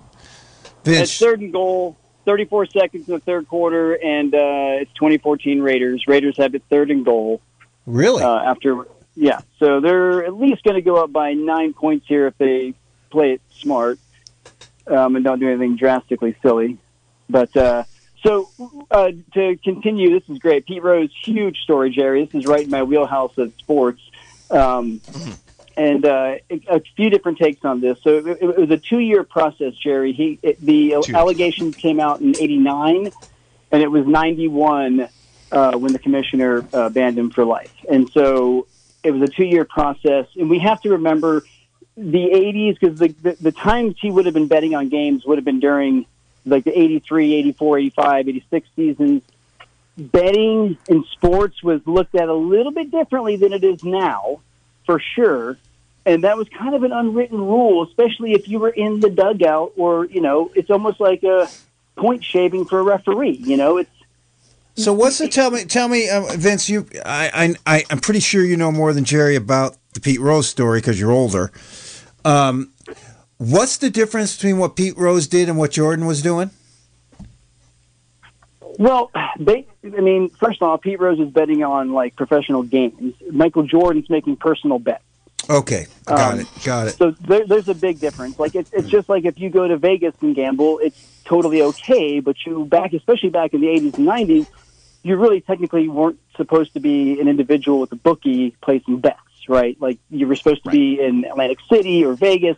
Vince. 0.90 1.10
It's 1.10 1.20
third 1.20 1.42
and 1.42 1.54
goal. 1.54 1.98
34 2.26 2.68
seconds 2.68 3.08
in 3.08 3.16
the 3.16 3.20
third 3.20 3.48
quarter, 3.48 3.94
and 3.94 4.36
uh, 4.36 4.82
it's 4.82 4.94
2014 4.94 5.62
Raiders. 5.62 6.08
Raiders 6.08 6.38
have 6.38 6.54
it 6.54 6.62
third 6.70 6.92
and 6.92 7.04
goal. 7.04 7.42
Really? 7.88 8.22
Uh, 8.22 8.38
after, 8.38 8.86
yeah. 9.16 9.40
So 9.58 9.80
they're 9.80 10.26
at 10.26 10.36
least 10.36 10.64
going 10.64 10.76
to 10.76 10.82
go 10.82 11.04
up 11.04 11.12
by 11.12 11.34
nine 11.34 11.74
points 11.74 12.06
here 12.08 12.28
if 12.28 12.38
they 12.38 12.76
play 13.10 13.34
it 13.34 13.42
smart 13.50 13.98
um, 14.86 15.16
and 15.16 15.26
don't 15.26 15.40
do 15.40 15.50
anything 15.50 15.76
drastically 15.76 16.36
silly. 16.44 16.78
But 17.28 17.56
uh, 17.58 17.86
so 18.22 18.50
uh, 18.92 19.12
to 19.34 19.58
continue, 19.64 20.20
this 20.20 20.30
is 20.30 20.38
great. 20.38 20.68
Pete 20.68 20.84
Rose, 20.84 21.10
huge 21.24 21.62
story, 21.62 21.90
Jerry. 21.90 22.26
This 22.26 22.44
is 22.44 22.48
right 22.48 22.64
in 22.64 22.70
my 22.70 22.84
wheelhouse 22.84 23.38
of 23.38 23.54
sports. 23.58 24.02
Um, 24.52 25.00
mm-hmm 25.00 25.49
and 25.80 26.06
uh, 26.06 26.36
a 26.68 26.82
few 26.98 27.10
different 27.10 27.38
takes 27.38 27.64
on 27.64 27.80
this. 27.80 27.98
So 28.04 28.18
it, 28.18 28.38
it 28.42 28.58
was 28.58 28.70
a 28.70 28.78
two-year 28.78 29.24
process, 29.24 29.74
Jerry. 29.76 30.12
He 30.12 30.38
it, 30.44 30.60
the 30.60 30.96
two. 31.02 31.16
allegations 31.16 31.78
came 31.78 32.02
out 32.02 32.20
in 32.20 32.36
'89, 32.38 33.12
and 33.72 33.82
it 33.82 33.88
was 33.90 34.06
'91 34.06 35.08
uh, 35.52 35.78
when 35.78 35.94
the 35.94 36.00
commissioner 36.00 36.66
uh, 36.74 36.90
banned 36.90 37.18
him 37.18 37.30
for 37.30 37.46
life. 37.46 37.74
And 37.90 38.10
so 38.10 38.68
it 39.04 39.12
was 39.12 39.22
a 39.22 39.32
two-year 39.32 39.64
process, 39.64 40.28
and 40.36 40.50
we 40.50 40.60
have 40.60 40.82
to 40.82 40.90
remember 40.90 41.46
the 41.96 42.30
'80s 42.30 42.78
because 42.78 43.00
the, 43.00 43.08
the 43.22 43.38
the 43.40 43.52
times 43.54 43.96
he 44.02 44.12
would 44.12 44.26
have 44.26 44.34
been 44.34 44.50
betting 44.50 44.76
on 44.76 44.90
games 44.90 45.26
would 45.26 45.38
have 45.38 45.46
been 45.46 45.62
during 45.62 46.06
like 46.46 46.66
the 46.66 46.78
'83, 46.78 47.36
'84, 47.36 47.78
'85, 47.80 48.28
'86 48.28 48.70
seasons. 48.76 49.24
Betting 49.98 50.78
in 50.88 51.06
sports 51.12 51.64
was 51.64 51.82
looked 51.86 52.16
at 52.16 52.28
a 52.28 52.34
little 52.34 52.72
bit 52.72 52.92
differently 52.92 53.38
than 53.38 53.54
it 53.54 53.64
is 53.64 53.84
now, 53.84 54.42
for 54.86 55.00
sure 55.00 55.58
and 56.10 56.24
that 56.24 56.38
was 56.38 56.50
kind 56.50 56.74
of 56.74 56.82
an 56.82 56.92
unwritten 56.92 57.38
rule, 57.38 57.84
especially 57.84 58.34
if 58.34 58.48
you 58.48 58.58
were 58.58 58.70
in 58.70 59.00
the 59.00 59.12
dugout, 59.12 59.74
or 59.78 60.06
you 60.06 60.22
know, 60.22 60.52
it's 60.56 60.72
almost 60.72 61.00
like 61.00 61.24
a 61.24 61.48
point 61.96 62.24
shaving 62.24 62.66
for 62.66 62.80
a 62.80 62.84
referee. 62.84 63.38
You 63.38 63.58
know, 63.58 63.78
it's. 63.78 63.92
So 64.76 64.92
what's 64.92 65.20
the 65.20 65.28
tell 65.28 65.52
me 65.52 65.66
tell 65.66 65.88
me 65.88 66.10
uh, 66.10 66.24
Vince 66.32 66.68
you 66.68 66.88
I 67.06 67.56
I 67.68 67.84
I'm 67.92 68.00
pretty 68.00 68.22
sure 68.22 68.44
you 68.44 68.58
know 68.58 68.72
more 68.72 68.92
than 68.92 69.04
Jerry 69.04 69.36
about 69.36 69.78
the 69.94 70.00
Pete 70.00 70.20
Rose 70.20 70.50
story 70.50 70.80
because 70.80 71.00
you're 71.00 71.12
older. 71.12 71.52
Um, 72.26 72.74
what's 73.38 73.78
the 73.78 73.92
difference 73.92 74.36
between 74.36 74.58
what 74.58 74.76
Pete 74.76 74.98
Rose 74.98 75.28
did 75.28 75.48
and 75.48 75.60
what 75.60 75.72
Jordan 75.72 76.08
was 76.08 76.24
doing? 76.24 76.50
Well, 78.80 79.12
they, 79.38 79.68
I 79.84 80.02
mean, 80.02 80.30
first 80.30 80.62
of 80.62 80.70
all, 80.70 80.78
Pete 80.78 81.00
Rose 81.00 81.20
is 81.20 81.30
betting 81.30 81.64
on 81.64 81.92
like 81.92 82.16
professional 82.16 82.64
games. 82.64 83.14
Michael 83.30 83.64
Jordan's 83.64 84.10
making 84.10 84.38
personal 84.38 84.80
bets. 84.80 85.04
Okay, 85.50 85.88
got 86.06 86.34
um, 86.34 86.40
it, 86.42 86.48
got 86.64 86.88
it. 86.88 86.96
So 86.96 87.12
there, 87.12 87.46
there's 87.48 87.68
a 87.68 87.74
big 87.74 88.00
difference. 88.00 88.38
Like 88.38 88.54
it's 88.54 88.72
it's 88.72 88.88
just 88.88 89.10
like 89.10 89.26
if 89.26 89.40
you 89.40 89.50
go 89.50 89.68
to 89.68 89.78
Vegas 89.78 90.14
and 90.22 90.36
gamble, 90.36 90.78
it's 90.78 91.22
totally 91.26 91.64
okay. 91.64 92.20
But 92.20 92.36
you 92.46 92.66
back, 92.66 92.94
especially 92.94 93.30
back 93.30 93.56
in 93.56 93.62
the 93.62 93.68
80s 93.68 93.98
and 93.98 94.08
90s, 94.08 94.48
you 95.02 95.16
really 95.16 95.42
technically 95.42 95.88
weren't 95.88 96.20
supposed 96.36 96.74
to 96.74 96.80
be 96.80 97.20
an 97.20 97.28
individual 97.28 97.80
with 97.80 97.92
a 97.92 97.96
bookie 97.96 98.56
placing 98.62 99.00
bets, 99.00 99.18
right? 99.48 99.76
Like 99.82 99.98
you 100.12 100.28
were 100.28 100.36
supposed 100.36 100.64
to 100.66 100.70
right. 100.70 100.76
be 100.76 101.02
in 101.02 101.26
Atlantic 101.26 101.58
City 101.68 102.06
or 102.06 102.14
Vegas. 102.14 102.58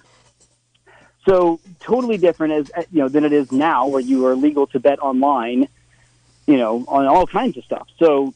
So 1.26 1.62
totally 1.80 2.18
different 2.18 2.72
as 2.76 2.88
you 2.92 3.00
know 3.04 3.08
than 3.08 3.24
it 3.24 3.32
is 3.32 3.54
now, 3.54 3.88
where 3.88 4.02
you 4.02 4.26
are 4.26 4.36
legal 4.36 4.68
to 4.68 4.82
bet 4.82 5.00
online, 5.00 5.70
you 6.46 6.58
know, 6.58 6.84
on 6.90 7.06
all 7.06 7.26
kinds 7.26 7.56
of 7.56 7.64
stuff. 7.64 7.88
So, 8.00 8.34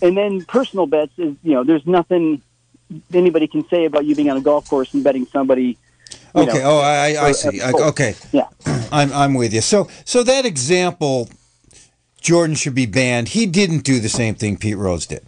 and 0.00 0.16
then 0.16 0.46
personal 0.46 0.86
bets 0.86 1.12
is 1.18 1.36
you 1.42 1.52
know 1.52 1.64
there's 1.64 1.86
nothing 1.86 2.40
anybody 3.12 3.46
can 3.46 3.66
say 3.68 3.84
about 3.84 4.04
you 4.04 4.14
being 4.14 4.30
on 4.30 4.36
a 4.36 4.40
golf 4.40 4.68
course 4.68 4.92
and 4.94 5.04
betting 5.04 5.26
somebody. 5.26 5.78
Okay. 6.34 6.58
Know, 6.58 6.78
oh, 6.78 6.78
I, 6.80 7.28
I 7.28 7.32
see. 7.32 7.60
I, 7.60 7.72
okay. 7.72 8.14
Yeah. 8.32 8.48
I'm 8.92 9.12
I'm 9.12 9.34
with 9.34 9.52
you. 9.52 9.60
So 9.60 9.88
so 10.04 10.22
that 10.22 10.44
example, 10.44 11.28
Jordan 12.20 12.56
should 12.56 12.74
be 12.74 12.86
banned. 12.86 13.28
He 13.28 13.46
didn't 13.46 13.80
do 13.80 14.00
the 14.00 14.08
same 14.08 14.34
thing 14.34 14.56
Pete 14.56 14.76
Rose 14.76 15.06
did. 15.06 15.26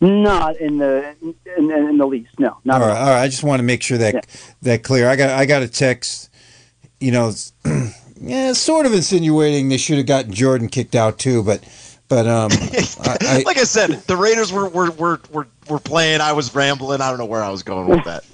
Not 0.00 0.56
in 0.58 0.78
the 0.78 1.14
in, 1.56 1.70
in 1.70 1.98
the 1.98 2.06
least. 2.06 2.38
No. 2.38 2.58
Not 2.64 2.82
all 2.82 2.88
right. 2.88 2.98
All 2.98 3.08
right. 3.08 3.22
I 3.22 3.28
just 3.28 3.42
want 3.42 3.60
to 3.60 3.64
make 3.64 3.82
sure 3.82 3.98
that 3.98 4.14
yeah. 4.14 4.20
that 4.62 4.82
clear. 4.82 5.08
I 5.08 5.16
got 5.16 5.30
I 5.30 5.44
got 5.44 5.62
a 5.62 5.68
text. 5.68 6.30
You 7.00 7.12
know, 7.12 7.32
yeah, 8.20 8.52
sort 8.52 8.86
of 8.86 8.92
insinuating 8.92 9.68
they 9.68 9.76
should 9.76 9.98
have 9.98 10.06
gotten 10.06 10.32
Jordan 10.32 10.68
kicked 10.68 10.94
out 10.94 11.18
too, 11.18 11.42
but 11.42 11.62
but 12.08 12.26
um, 12.26 12.50
I, 13.00 13.42
like 13.44 13.58
I 13.58 13.64
said, 13.64 13.90
the 14.06 14.16
Raiders 14.16 14.52
were, 14.52 14.68
were 14.68 14.90
were, 14.92 15.20
were 15.30 15.46
were 15.68 15.78
playing. 15.78 16.20
I 16.20 16.32
was 16.32 16.54
rambling. 16.54 17.00
I 17.00 17.10
don't 17.10 17.18
know 17.18 17.26
where 17.26 17.42
I 17.42 17.50
was 17.50 17.62
going 17.62 17.88
with 17.88 18.04
that. 18.04 18.24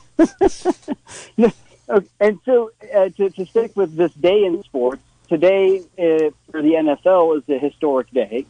and 2.21 2.39
so 2.45 2.71
uh, 2.95 3.09
to, 3.11 3.31
to 3.31 3.47
stick 3.47 3.77
with 3.77 3.97
this 3.97 4.13
day 4.15 4.45
in 4.45 4.63
sports, 4.63 5.03
today 5.29 5.79
uh, 5.99 6.31
for 6.51 6.63
the 6.63 6.73
NFL 6.73 7.39
is 7.39 7.49
a 7.49 7.59
historic 7.59 8.11
day 8.11 8.47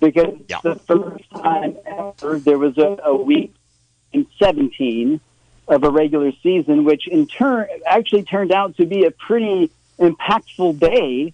because 0.00 0.34
yeah. 0.48 0.60
the 0.62 0.76
first 0.76 1.28
time 1.30 1.76
ever 1.86 2.38
there 2.38 2.58
was 2.58 2.76
a, 2.78 2.98
a 3.04 3.14
week 3.14 3.54
17 4.38 5.20
of 5.66 5.82
a 5.82 5.90
regular 5.90 6.32
season, 6.42 6.84
which 6.84 7.08
in 7.08 7.26
turn 7.26 7.66
actually 7.86 8.22
turned 8.22 8.52
out 8.52 8.76
to 8.76 8.86
be 8.86 9.04
a 9.04 9.10
pretty 9.10 9.70
impactful 9.98 10.78
day 10.78 11.32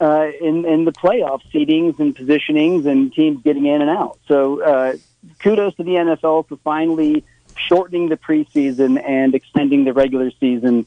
uh, 0.00 0.30
in 0.40 0.64
in 0.64 0.84
the 0.84 0.92
playoff 0.92 1.40
seedings 1.52 1.98
and 1.98 2.16
positionings 2.16 2.86
and 2.86 3.12
teams 3.12 3.42
getting 3.42 3.66
in 3.66 3.80
and 3.80 3.90
out. 3.90 4.18
So 4.28 4.62
uh, 4.62 4.96
kudos 5.38 5.74
to 5.76 5.82
the 5.82 5.92
NFL 5.92 6.48
for 6.48 6.56
finally 6.58 7.24
shortening 7.56 8.08
the 8.08 8.16
preseason 8.16 9.02
and 9.06 9.34
extending 9.34 9.84
the 9.84 9.92
regular 9.92 10.30
season. 10.40 10.86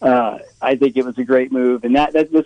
Uh, 0.00 0.38
I 0.60 0.76
think 0.76 0.96
it 0.96 1.04
was 1.04 1.18
a 1.18 1.24
great 1.24 1.52
move, 1.52 1.84
and 1.84 1.96
that 1.96 2.12
that 2.12 2.30
was 2.32 2.44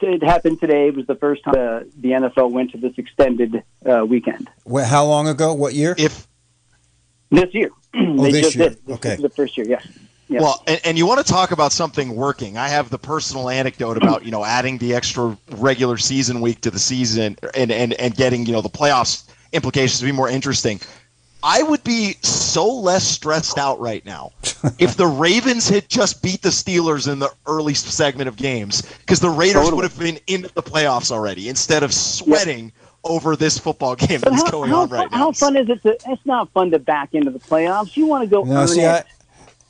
it 0.00 0.22
happened 0.22 0.60
today. 0.60 0.88
It 0.88 0.96
was 0.96 1.06
the 1.06 1.14
first 1.14 1.42
time 1.44 1.54
uh, 1.54 1.80
the 1.98 2.10
NFL 2.10 2.50
went 2.50 2.72
to 2.72 2.78
this 2.78 2.92
extended 2.96 3.62
uh, 3.86 4.04
weekend. 4.04 4.50
Well, 4.64 4.84
how 4.84 5.04
long 5.04 5.28
ago? 5.28 5.54
What 5.54 5.74
year? 5.74 5.94
If 5.98 6.26
this 7.30 7.52
year, 7.54 7.70
oh, 7.94 8.22
they 8.22 8.32
this 8.32 8.42
just 8.42 8.56
year. 8.56 8.68
did. 8.70 8.86
This 8.86 8.94
okay, 8.96 9.16
the 9.16 9.28
first 9.28 9.56
year. 9.56 9.66
Yeah. 9.66 9.80
Yeah. 10.26 10.40
Well, 10.40 10.62
and, 10.66 10.80
and 10.84 10.98
you 10.98 11.06
want 11.06 11.24
to 11.24 11.30
talk 11.30 11.50
about 11.50 11.70
something 11.70 12.16
working. 12.16 12.56
I 12.56 12.68
have 12.68 12.88
the 12.88 12.98
personal 12.98 13.50
anecdote 13.50 13.98
about, 13.98 14.24
you 14.24 14.30
know, 14.30 14.42
adding 14.42 14.78
the 14.78 14.94
extra 14.94 15.36
regular 15.50 15.98
season 15.98 16.40
week 16.40 16.62
to 16.62 16.70
the 16.70 16.78
season 16.78 17.36
and, 17.54 17.70
and, 17.70 17.92
and 17.92 18.16
getting, 18.16 18.46
you 18.46 18.52
know, 18.52 18.62
the 18.62 18.70
playoffs 18.70 19.28
implications 19.54 20.00
to 20.00 20.04
be 20.04 20.12
more 20.12 20.28
interesting. 20.28 20.80
I 21.42 21.62
would 21.62 21.84
be 21.84 22.16
so 22.22 22.66
less 22.66 23.04
stressed 23.06 23.58
out 23.58 23.78
right 23.78 24.04
now 24.06 24.32
if 24.78 24.96
the 24.96 25.06
Ravens 25.06 25.68
had 25.68 25.88
just 25.90 26.22
beat 26.22 26.40
the 26.40 26.48
Steelers 26.48 27.10
in 27.10 27.18
the 27.18 27.30
early 27.46 27.74
segment 27.74 28.28
of 28.28 28.36
games 28.36 28.80
because 29.00 29.20
the 29.20 29.28
Raiders 29.28 29.62
Totally. 29.62 29.74
would 29.74 29.84
have 29.84 29.98
been 29.98 30.18
in 30.26 30.42
the 30.54 30.62
playoffs 30.62 31.12
already 31.12 31.50
instead 31.50 31.82
of 31.82 31.92
sweating 31.92 32.72
over 33.04 33.36
this 33.36 33.58
football 33.58 33.94
game 33.94 34.20
But 34.22 34.30
that's 34.30 34.44
how, 34.44 34.50
going 34.50 34.70
how, 34.70 34.82
on 34.82 34.88
right 34.88 35.10
fun, 35.10 35.18
now. 35.18 35.24
how 35.26 35.32
fun 35.32 35.56
is 35.56 35.68
it 35.68 35.82
to? 35.82 35.90
It's 36.10 36.24
not 36.24 36.50
fun 36.52 36.70
to 36.70 36.78
back 36.78 37.12
into 37.12 37.30
the 37.30 37.38
playoffs. 37.38 37.94
You 37.94 38.06
want 38.06 38.24
to 38.24 38.30
go 38.30 38.42
no, 38.44 38.62
earn 38.62 38.68
see, 38.68 38.80
it. 38.80 38.86
I, 38.86 39.04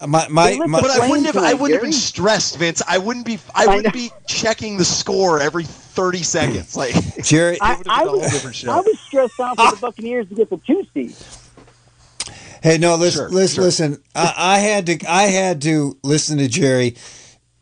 my 0.07 0.29
my, 0.29 0.57
But 0.59 0.69
my 0.69 0.81
But 0.81 0.91
I 0.91 1.09
wouldn't 1.09 1.27
have. 1.27 1.37
I 1.37 1.55
wouldn't 1.55 1.73
have 1.73 1.83
been 1.83 1.93
stressed, 1.93 2.59
Vince. 2.59 2.83
I 2.87 2.99
wouldn't 2.99 3.27
be. 3.27 3.39
I 3.55 3.65
I 3.65 3.67
wouldn't 3.67 3.85
know. 3.85 3.91
be 3.93 4.11
checking 4.27 4.77
the 4.77 4.85
score 4.85 5.41
every 5.41 5.65
thirty 5.65 6.23
seconds. 6.23 6.77
Like 6.77 6.95
Jerry. 7.23 7.59
I, 7.61 7.77
would've 7.77 7.85
been 7.85 7.93
I 7.93 8.03
a 8.03 8.07
whole 8.09 8.21
was 8.21 8.31
different 8.33 8.57
show. 8.57 8.71
I 8.73 8.77
was 8.81 8.99
stressed 9.01 9.41
out 9.41 9.59
for 9.59 9.69
the 9.69 9.77
Buccaneers 9.77 10.29
to 10.29 10.35
get 10.35 10.51
the 10.51 10.59
two 10.59 10.87
seed. 10.95 11.17
Hey, 12.63 12.79
no, 12.79 12.97
listen, 12.97 13.29
Sure, 13.29 13.29
listen, 13.29 13.55
sure. 13.57 13.65
listen. 13.65 14.03
I, 14.15 14.35
I 14.37 14.59
had 14.59 14.87
to, 14.87 14.99
I 15.07 15.23
had 15.25 15.63
to 15.63 15.99
listen 16.03 16.39
to 16.39 16.49
Jerry, 16.49 16.97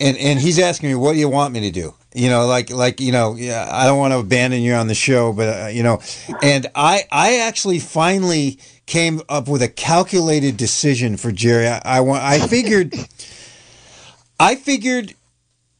and 0.00 0.16
and 0.16 0.38
he's 0.38 0.58
asking 0.58 0.90
me, 0.90 0.94
"What 0.94 1.12
do 1.14 1.18
you 1.18 1.28
want 1.28 1.52
me 1.52 1.60
to 1.60 1.70
do?" 1.72 1.94
You 2.14 2.30
know, 2.30 2.46
like 2.46 2.70
like 2.70 3.00
you 3.00 3.10
know, 3.12 3.34
yeah, 3.36 3.68
I 3.70 3.84
don't 3.86 3.98
want 3.98 4.12
to 4.12 4.18
abandon 4.18 4.62
you 4.62 4.74
on 4.74 4.86
the 4.86 4.94
show, 4.94 5.32
but 5.32 5.48
uh, 5.64 5.66
you 5.68 5.82
know, 5.82 6.00
and 6.42 6.66
I 6.74 7.04
I 7.10 7.38
actually 7.40 7.80
finally 7.80 8.58
came 8.86 9.20
up 9.28 9.48
with 9.48 9.62
a 9.62 9.68
calculated 9.68 10.56
decision 10.56 11.16
for 11.16 11.32
Jerry. 11.32 11.68
I, 11.68 11.80
I 11.84 12.00
want, 12.00 12.22
I 12.22 12.38
figured, 12.46 12.94
I 14.40 14.56
figured 14.56 15.14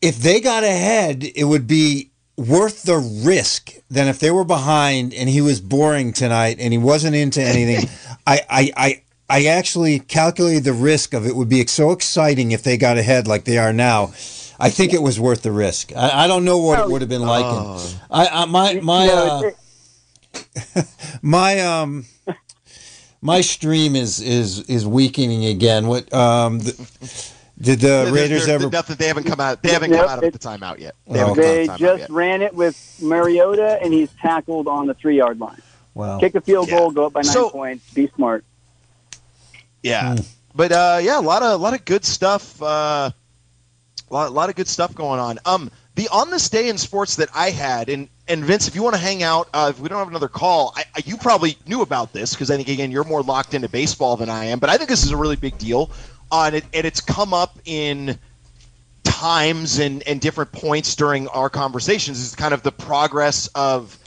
if 0.00 0.18
they 0.18 0.40
got 0.40 0.64
ahead, 0.64 1.24
it 1.34 1.44
would 1.44 1.66
be 1.66 2.10
worth 2.36 2.82
the 2.82 2.98
risk 3.24 3.74
than 3.90 4.08
if 4.08 4.18
they 4.18 4.30
were 4.30 4.44
behind 4.44 5.12
and 5.14 5.28
he 5.28 5.40
was 5.40 5.60
boring 5.60 6.12
tonight 6.12 6.56
and 6.58 6.72
he 6.72 6.78
wasn't 6.78 7.14
into 7.14 7.42
anything. 7.42 7.88
I, 8.26 8.40
I, 8.48 8.72
I, 8.76 9.02
I 9.28 9.44
actually 9.46 9.98
calculated 10.00 10.64
the 10.64 10.72
risk 10.72 11.14
of 11.14 11.26
it 11.26 11.34
would 11.34 11.48
be 11.48 11.66
so 11.66 11.92
exciting 11.92 12.52
if 12.52 12.62
they 12.62 12.76
got 12.76 12.98
ahead 12.98 13.26
like 13.26 13.44
they 13.44 13.58
are 13.58 13.72
now. 13.72 14.12
I 14.58 14.70
think 14.70 14.92
it 14.92 15.02
was 15.02 15.18
worth 15.18 15.42
the 15.42 15.52
risk. 15.52 15.92
I, 15.96 16.24
I 16.24 16.26
don't 16.26 16.44
know 16.44 16.58
what 16.58 16.80
it 16.80 16.88
would 16.88 17.00
have 17.00 17.08
been 17.08 17.22
like. 17.22 17.44
Oh. 17.44 18.00
I, 18.10 18.26
I, 18.26 18.44
my, 18.44 18.74
my, 18.80 19.08
uh, 19.08 19.50
my, 21.22 21.60
um, 21.60 22.04
my 23.22 23.40
stream 23.40 23.96
is 23.96 24.20
is 24.20 24.60
is 24.68 24.86
weakening 24.86 25.46
again. 25.46 25.86
What 25.86 26.12
um, 26.12 26.58
the, 26.58 26.72
did 27.60 27.78
the 27.80 27.86
There's- 27.86 28.10
Raiders 28.12 28.46
there's 28.46 28.62
ever? 28.62 28.70
nothing. 28.70 28.96
They 28.96 29.06
haven't 29.06 29.24
come 29.24 29.40
out. 29.40 29.62
They 29.62 29.70
haven't 29.70 29.92
Yep, 29.92 30.00
come 30.00 30.08
out 30.10 30.18
of 30.18 30.24
it- 30.24 30.32
the 30.32 30.38
timeout 30.38 30.78
yet. 30.80 30.94
Oh, 31.08 31.12
They 31.12 31.18
haven't 31.20 31.34
come 31.36 31.44
they 31.44 31.66
timeout 31.68 31.78
just 31.78 32.00
yet. 32.00 32.10
ran 32.10 32.42
it 32.42 32.54
with 32.54 32.98
Mariota, 33.00 33.78
and 33.82 33.92
he's 33.94 34.10
tackled 34.20 34.66
on 34.68 34.86
the 34.88 34.94
three 34.94 35.16
yard 35.16 35.38
line. 35.38 35.62
Wow. 35.94 36.18
Kick 36.18 36.34
a 36.34 36.40
field 36.40 36.68
Yeah. 36.68 36.78
goal, 36.78 36.90
go 36.90 37.06
up 37.06 37.12
by 37.12 37.20
nine 37.22 37.32
So- 37.32 37.50
points. 37.50 37.84
Be 37.94 38.10
smart. 38.16 38.44
Yeah, 39.82 40.14
Hmm. 40.16 40.20
but 40.54 40.72
uh, 40.72 40.98
yeah, 41.02 41.18
a 41.18 41.20
lot 41.20 41.42
of 41.42 41.52
a 41.52 41.62
lot 41.62 41.74
of 41.74 41.84
good 41.84 42.04
stuff. 42.04 42.60
Uh, 42.62 43.10
a 44.10 44.12
lot, 44.12 44.28
a 44.28 44.30
lot 44.30 44.48
of 44.48 44.54
good 44.56 44.68
stuff 44.68 44.94
going 44.94 45.20
on. 45.20 45.38
Um, 45.44 45.70
the 45.94 46.08
on 46.08 46.30
this 46.30 46.48
day 46.48 46.68
in 46.68 46.78
sports 46.78 47.16
that 47.16 47.28
I 47.34 47.50
had, 47.50 47.88
and 47.88 48.08
and 48.28 48.44
Vince, 48.44 48.68
if 48.68 48.74
you 48.74 48.82
want 48.82 48.94
to 48.94 49.00
hang 49.00 49.22
out, 49.22 49.48
uh, 49.52 49.68
if 49.74 49.80
we 49.80 49.88
don't 49.88 49.98
have 49.98 50.08
another 50.08 50.28
call, 50.28 50.72
I, 50.76 50.84
I, 50.96 51.02
you 51.04 51.16
probably 51.16 51.56
knew 51.66 51.82
about 51.82 52.12
this 52.12 52.34
because 52.34 52.50
I 52.50 52.56
think 52.56 52.68
again 52.68 52.90
you're 52.90 53.04
more 53.04 53.22
locked 53.22 53.54
into 53.54 53.68
baseball 53.68 54.16
than 54.16 54.30
I 54.30 54.46
am. 54.46 54.58
But 54.58 54.70
I 54.70 54.76
think 54.76 54.88
this 54.88 55.04
is 55.04 55.10
a 55.10 55.16
really 55.16 55.36
big 55.36 55.58
deal. 55.58 55.90
Uh, 56.30 56.44
and, 56.46 56.56
it, 56.56 56.64
and 56.72 56.86
it's 56.86 57.00
come 57.00 57.34
up 57.34 57.58
in 57.64 58.18
times 59.02 59.78
and, 59.78 60.02
and 60.04 60.20
different 60.20 60.50
points 60.52 60.94
during 60.96 61.28
our 61.28 61.50
conversations 61.50 62.20
is 62.20 62.34
kind 62.34 62.54
of 62.54 62.62
the 62.62 62.72
progress 62.72 63.48
of 63.54 63.98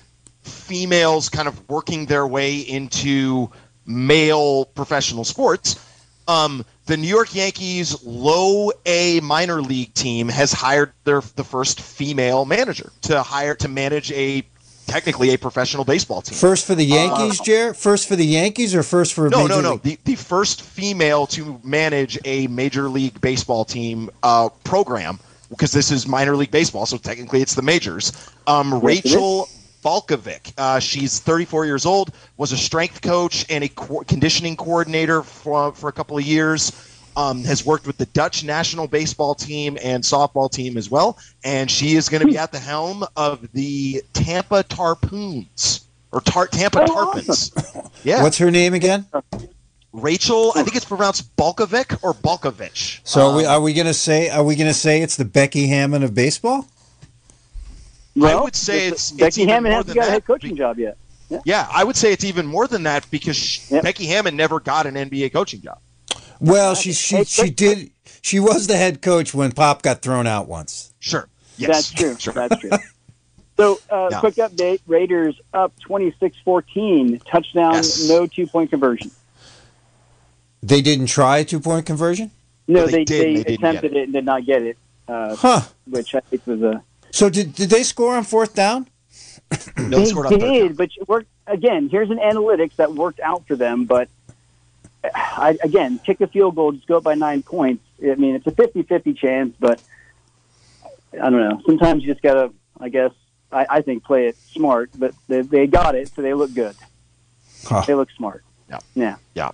females 0.41 1.29
kind 1.29 1.47
of 1.47 1.69
working 1.69 2.05
their 2.05 2.25
way 2.25 2.57
into 2.57 3.49
male 3.85 4.65
professional 4.65 5.23
sports. 5.23 5.79
Um, 6.27 6.65
the 6.85 6.97
New 6.97 7.07
York 7.07 7.33
Yankees 7.33 8.03
low 8.03 8.71
A 8.85 9.19
minor 9.21 9.61
league 9.61 9.93
team 9.93 10.29
has 10.29 10.53
hired 10.53 10.93
their 11.03 11.21
the 11.35 11.43
first 11.43 11.81
female 11.81 12.45
manager 12.45 12.91
to 13.03 13.23
hire 13.23 13.55
to 13.55 13.67
manage 13.67 14.11
a 14.11 14.43
technically 14.85 15.33
a 15.33 15.37
professional 15.37 15.83
baseball 15.83 16.21
team. 16.21 16.37
First 16.37 16.65
for 16.65 16.75
the 16.75 16.85
Yankees, 16.85 17.39
Jer? 17.39 17.73
First 17.73 18.07
for 18.07 18.15
the 18.15 18.25
Yankees 18.25 18.75
or 18.75 18.83
first 18.83 19.13
for 19.13 19.29
No, 19.29 19.43
Major 19.43 19.49
no, 19.49 19.61
no. 19.61 19.71
League? 19.71 19.81
The, 19.81 19.99
the 20.05 20.15
first 20.15 20.61
female 20.61 21.25
to 21.27 21.59
manage 21.63 22.19
a 22.23 22.47
major 22.47 22.87
league 22.87 23.19
baseball 23.19 23.65
team 23.65 24.11
uh, 24.21 24.49
program 24.63 25.19
because 25.49 25.71
this 25.71 25.91
is 25.91 26.07
minor 26.07 26.35
league 26.35 26.51
baseball, 26.51 26.85
so 26.85 26.97
technically 26.97 27.41
it's 27.41 27.55
the 27.55 27.61
majors. 27.61 28.11
Um. 28.47 28.79
Rachel 28.81 29.49
Balkovic. 29.85 30.51
Uh, 30.57 30.79
she's 30.79 31.19
34 31.19 31.65
years 31.67 31.85
old. 31.85 32.11
Was 32.37 32.51
a 32.51 32.57
strength 32.57 33.01
coach 33.03 33.45
and 33.49 33.63
a 33.63 33.69
co- 33.69 34.03
conditioning 34.07 34.57
coordinator 34.57 35.21
for 35.21 35.71
for 35.73 35.87
a 35.89 35.93
couple 35.93 36.17
of 36.17 36.23
years. 36.25 36.71
Um, 37.17 37.45
has 37.45 37.65
worked 37.65 37.87
with 37.87 37.97
the 37.97 38.07
Dutch 38.07 38.43
national 38.43 38.87
baseball 38.87 39.35
team 39.35 39.77
and 39.81 40.03
softball 40.03 40.51
team 40.51 40.75
as 40.75 40.89
well, 40.91 41.17
and 41.45 41.71
she 41.71 41.95
is 41.95 42.09
going 42.09 42.19
to 42.19 42.27
be 42.27 42.37
at 42.37 42.51
the 42.51 42.59
helm 42.59 43.05
of 43.15 43.49
the 43.53 44.03
Tampa 44.11 44.63
Tarpoons 44.65 45.85
or 46.11 46.19
Tar- 46.19 46.47
Tampa 46.47 46.81
Oh, 46.81 47.13
Tarpons. 47.15 47.89
Yeah, 48.03 48.21
What's 48.21 48.37
her 48.39 48.51
name 48.51 48.73
again? 48.73 49.05
Rachel, 49.93 50.51
I 50.57 50.63
think 50.63 50.75
it's 50.75 50.83
pronounced 50.83 51.33
Balkovic 51.37 52.03
or 52.03 52.13
Balkovich. 52.13 52.99
So 53.05 53.29
are 53.31 53.37
we, 53.37 53.45
Um, 53.45 53.51
are 53.53 53.61
we 53.61 53.71
gonna 53.71 53.93
say 53.93 54.27
are 54.29 54.43
we 54.43 54.57
gonna 54.57 54.73
say 54.73 55.01
it's 55.01 55.15
the 55.15 55.23
Becky 55.23 55.67
Hammon 55.67 56.03
of 56.03 56.13
baseball? 56.13 56.67
Well, 58.15 58.43
would 58.45 58.55
say 58.55 58.87
it's- 58.87 59.11
it's 59.11 59.11
Becky 59.11 59.41
even 59.41 59.53
Hammon 59.53 59.71
hasn't 59.71 59.87
than 59.87 59.95
got 59.97 60.07
a 60.07 60.11
head 60.11 60.25
coaching 60.25 60.55
job 60.55 60.79
yet. 60.79 60.97
yeah, 61.43 61.67
I 61.71 61.83
would 61.83 61.95
say 61.95 62.13
it's 62.13 62.23
even 62.23 62.45
more 62.45 62.67
than 62.67 62.83
that 62.83 63.09
because 63.11 63.35
sh 63.35 63.71
Yep. 63.71 63.83
Becky 63.83 64.05
Hammon 64.07 64.35
never 64.35 64.59
got 64.59 64.85
an 64.85 64.95
NBA 64.95 65.29
coaching 65.33 65.61
job. 65.61 65.79
Well, 66.39 66.75
she 66.75 66.93
she 66.93 67.23
she 67.25 67.49
did. 67.49 67.91
She 68.21 68.39
was 68.39 68.67
the 68.67 68.77
head 68.77 69.01
coach 69.01 69.33
when 69.33 69.51
Pop 69.51 69.81
got 69.81 70.01
thrown 70.01 70.27
out 70.27 70.47
once. 70.47 70.93
Sure. 70.99 71.27
Yes. 71.57 71.69
That's 71.69 71.91
true. 71.91 72.15
Sure. 72.19 72.33
That's 72.33 72.59
true. 72.59 72.71
So, 73.57 73.79
uh, 73.89 74.09
Yeah. 74.11 74.19
quick 74.19 74.35
update: 74.35 74.79
Raiders 74.87 75.35
up 75.53 75.73
26-14, 75.87 77.21
touchdown, 77.25 77.73
Yes. 77.75 78.07
no 78.09 78.27
two 78.27 78.47
point 78.47 78.69
conversion. 78.69 79.11
They 80.61 80.81
didn't 80.81 81.07
try 81.07 81.39
a 81.39 81.45
two 81.45 81.59
point 81.59 81.85
conversion. 81.85 82.31
No, 82.67 82.79
Well, 82.79 82.87
they 82.87 82.91
they, 82.97 83.03
did, 83.05 83.37
they, 83.37 83.43
they 83.43 83.53
attempted 83.55 83.91
get 83.93 83.97
it. 83.99 84.03
and 84.05 84.13
did 84.13 84.25
not 84.25 84.45
get 84.45 84.61
it, 84.63 84.77
uh, 85.07 85.35
Huh. 85.35 85.61
which 85.87 86.15
I 86.15 86.19
think 86.21 86.45
was 86.47 86.61
a 86.63 86.81
So 87.15 87.29
did 87.29 87.55
did 87.55 87.69
they 87.69 87.83
score 87.83 88.17
on 88.17 88.25
fourth 88.25 88.53
down? 88.53 88.89
No, 89.77 89.89
they 89.89 90.03
they 90.03 90.05
scored 90.05 90.25
on 90.25 90.39
did, 90.39 90.67
down. 90.67 90.73
but 90.73 90.89
it 90.97 91.07
worked 91.07 91.29
again. 91.47 91.87
Here's 91.87 92.09
an 92.09 92.17
analytics 92.17 92.75
that 92.75 92.93
worked 92.93 93.21
out 93.21 93.47
for 93.47 93.55
them, 93.55 93.85
but 93.85 94.09
I, 95.13 95.57
again, 95.63 95.99
kick 96.05 96.19
a 96.19 96.27
field 96.27 96.55
goal, 96.55 96.73
just 96.73 96.87
go 96.87 96.97
up 96.97 97.03
by 97.03 97.15
nine 97.15 97.41
points. 97.41 97.85
I 98.03 98.15
mean, 98.15 98.35
it's 98.35 98.47
a 98.47 98.51
50-50 98.51 99.17
chance, 99.17 99.55
but 99.59 99.81
I 101.13 101.29
don't 101.29 101.39
know. 101.49 101.61
Sometimes 101.65 102.03
you 102.03 102.11
just 102.11 102.21
gotta, 102.21 102.51
I 102.79 102.89
guess, 102.89 103.11
I, 103.51 103.65
I 103.69 103.81
think 103.81 104.03
play 104.03 104.27
it 104.27 104.35
smart. 104.35 104.89
But 104.97 105.13
they, 105.27 105.41
they 105.41 105.67
got 105.67 105.95
it, 105.95 106.09
so 106.13 106.21
they 106.21 106.33
look 106.33 106.53
good. 106.53 106.75
Huh. 107.63 107.83
They 107.87 107.93
look 107.93 108.09
smart. 108.11 108.43
Yeah. 108.95 109.15
Yeah. 109.35 109.51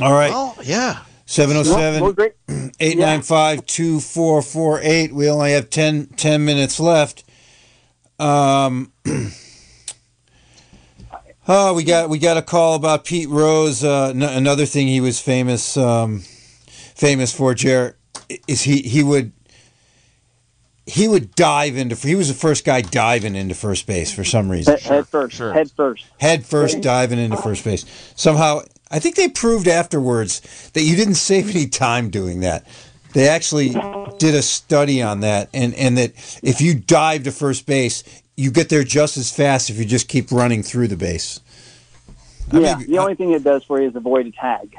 All 0.00 0.12
right. 0.12 0.30
Well, 0.30 0.56
yeah. 0.62 1.00
707 1.32 1.94
Well, 1.94 2.02
well, 2.02 2.12
great. 2.12 2.34
895 2.78 3.64
2448. 3.64 5.14
We 5.14 5.30
only 5.30 5.52
have 5.52 5.70
10, 5.70 6.08
10 6.08 6.44
minutes 6.44 6.78
left. 6.78 7.24
Um, 8.18 8.92
oh, 11.48 11.72
we 11.72 11.84
got 11.84 12.10
we 12.10 12.18
got 12.18 12.36
a 12.36 12.42
call 12.42 12.74
about 12.74 13.06
Pete 13.06 13.30
Rose. 13.30 13.82
Uh, 13.82 14.08
n- 14.08 14.22
another 14.22 14.66
thing 14.66 14.88
he 14.88 15.00
was 15.00 15.20
famous 15.20 15.78
um, 15.78 16.20
famous 16.68 17.34
for, 17.34 17.54
Jared, 17.54 17.94
is 18.46 18.60
he 18.62 18.82
he 18.82 19.02
would 19.02 19.32
he 20.84 21.08
would 21.08 21.34
dive 21.34 21.76
into. 21.78 21.96
He 21.96 22.14
was 22.14 22.28
the 22.28 22.34
first 22.34 22.64
guy 22.66 22.82
diving 22.82 23.36
into 23.36 23.54
first 23.54 23.86
base 23.86 24.12
for 24.12 24.24
some 24.24 24.50
reason. 24.50 24.74
Head, 24.74 24.82
head 24.82 25.08
first. 25.08 25.36
sure. 25.36 25.54
Head 25.54 25.70
first. 25.70 26.06
Head 26.18 26.44
first 26.44 26.82
diving 26.82 27.18
into 27.18 27.38
first 27.38 27.64
base. 27.64 27.86
Somehow, 28.16 28.60
I 28.92 28.98
think 28.98 29.16
they 29.16 29.28
proved 29.28 29.66
afterwards 29.66 30.70
that 30.74 30.82
you 30.82 30.94
didn't 30.94 31.14
save 31.14 31.48
any 31.48 31.66
time 31.66 32.10
doing 32.10 32.40
that. 32.40 32.66
They 33.14 33.26
actually 33.28 33.70
did 34.18 34.34
a 34.34 34.42
study 34.42 35.02
on 35.02 35.20
that, 35.20 35.48
and, 35.52 35.74
and 35.74 35.98
that 35.98 36.12
if 36.42 36.60
you 36.60 36.74
dive 36.74 37.24
to 37.24 37.32
first 37.32 37.66
base, 37.66 38.04
you 38.36 38.50
get 38.50 38.68
there 38.68 38.84
just 38.84 39.16
as 39.16 39.34
fast 39.34 39.70
if 39.70 39.78
you 39.78 39.84
just 39.84 40.08
keep 40.08 40.30
running 40.30 40.62
through 40.62 40.88
the 40.88 40.96
base. 40.96 41.40
I 42.52 42.58
yeah, 42.58 42.76
mean, 42.76 42.90
the 42.90 42.98
only 42.98 43.12
I, 43.12 43.16
thing 43.16 43.32
it 43.32 43.44
does 43.44 43.64
for 43.64 43.80
you 43.80 43.88
is 43.88 43.96
avoid 43.96 44.26
a 44.26 44.30
tag. 44.30 44.74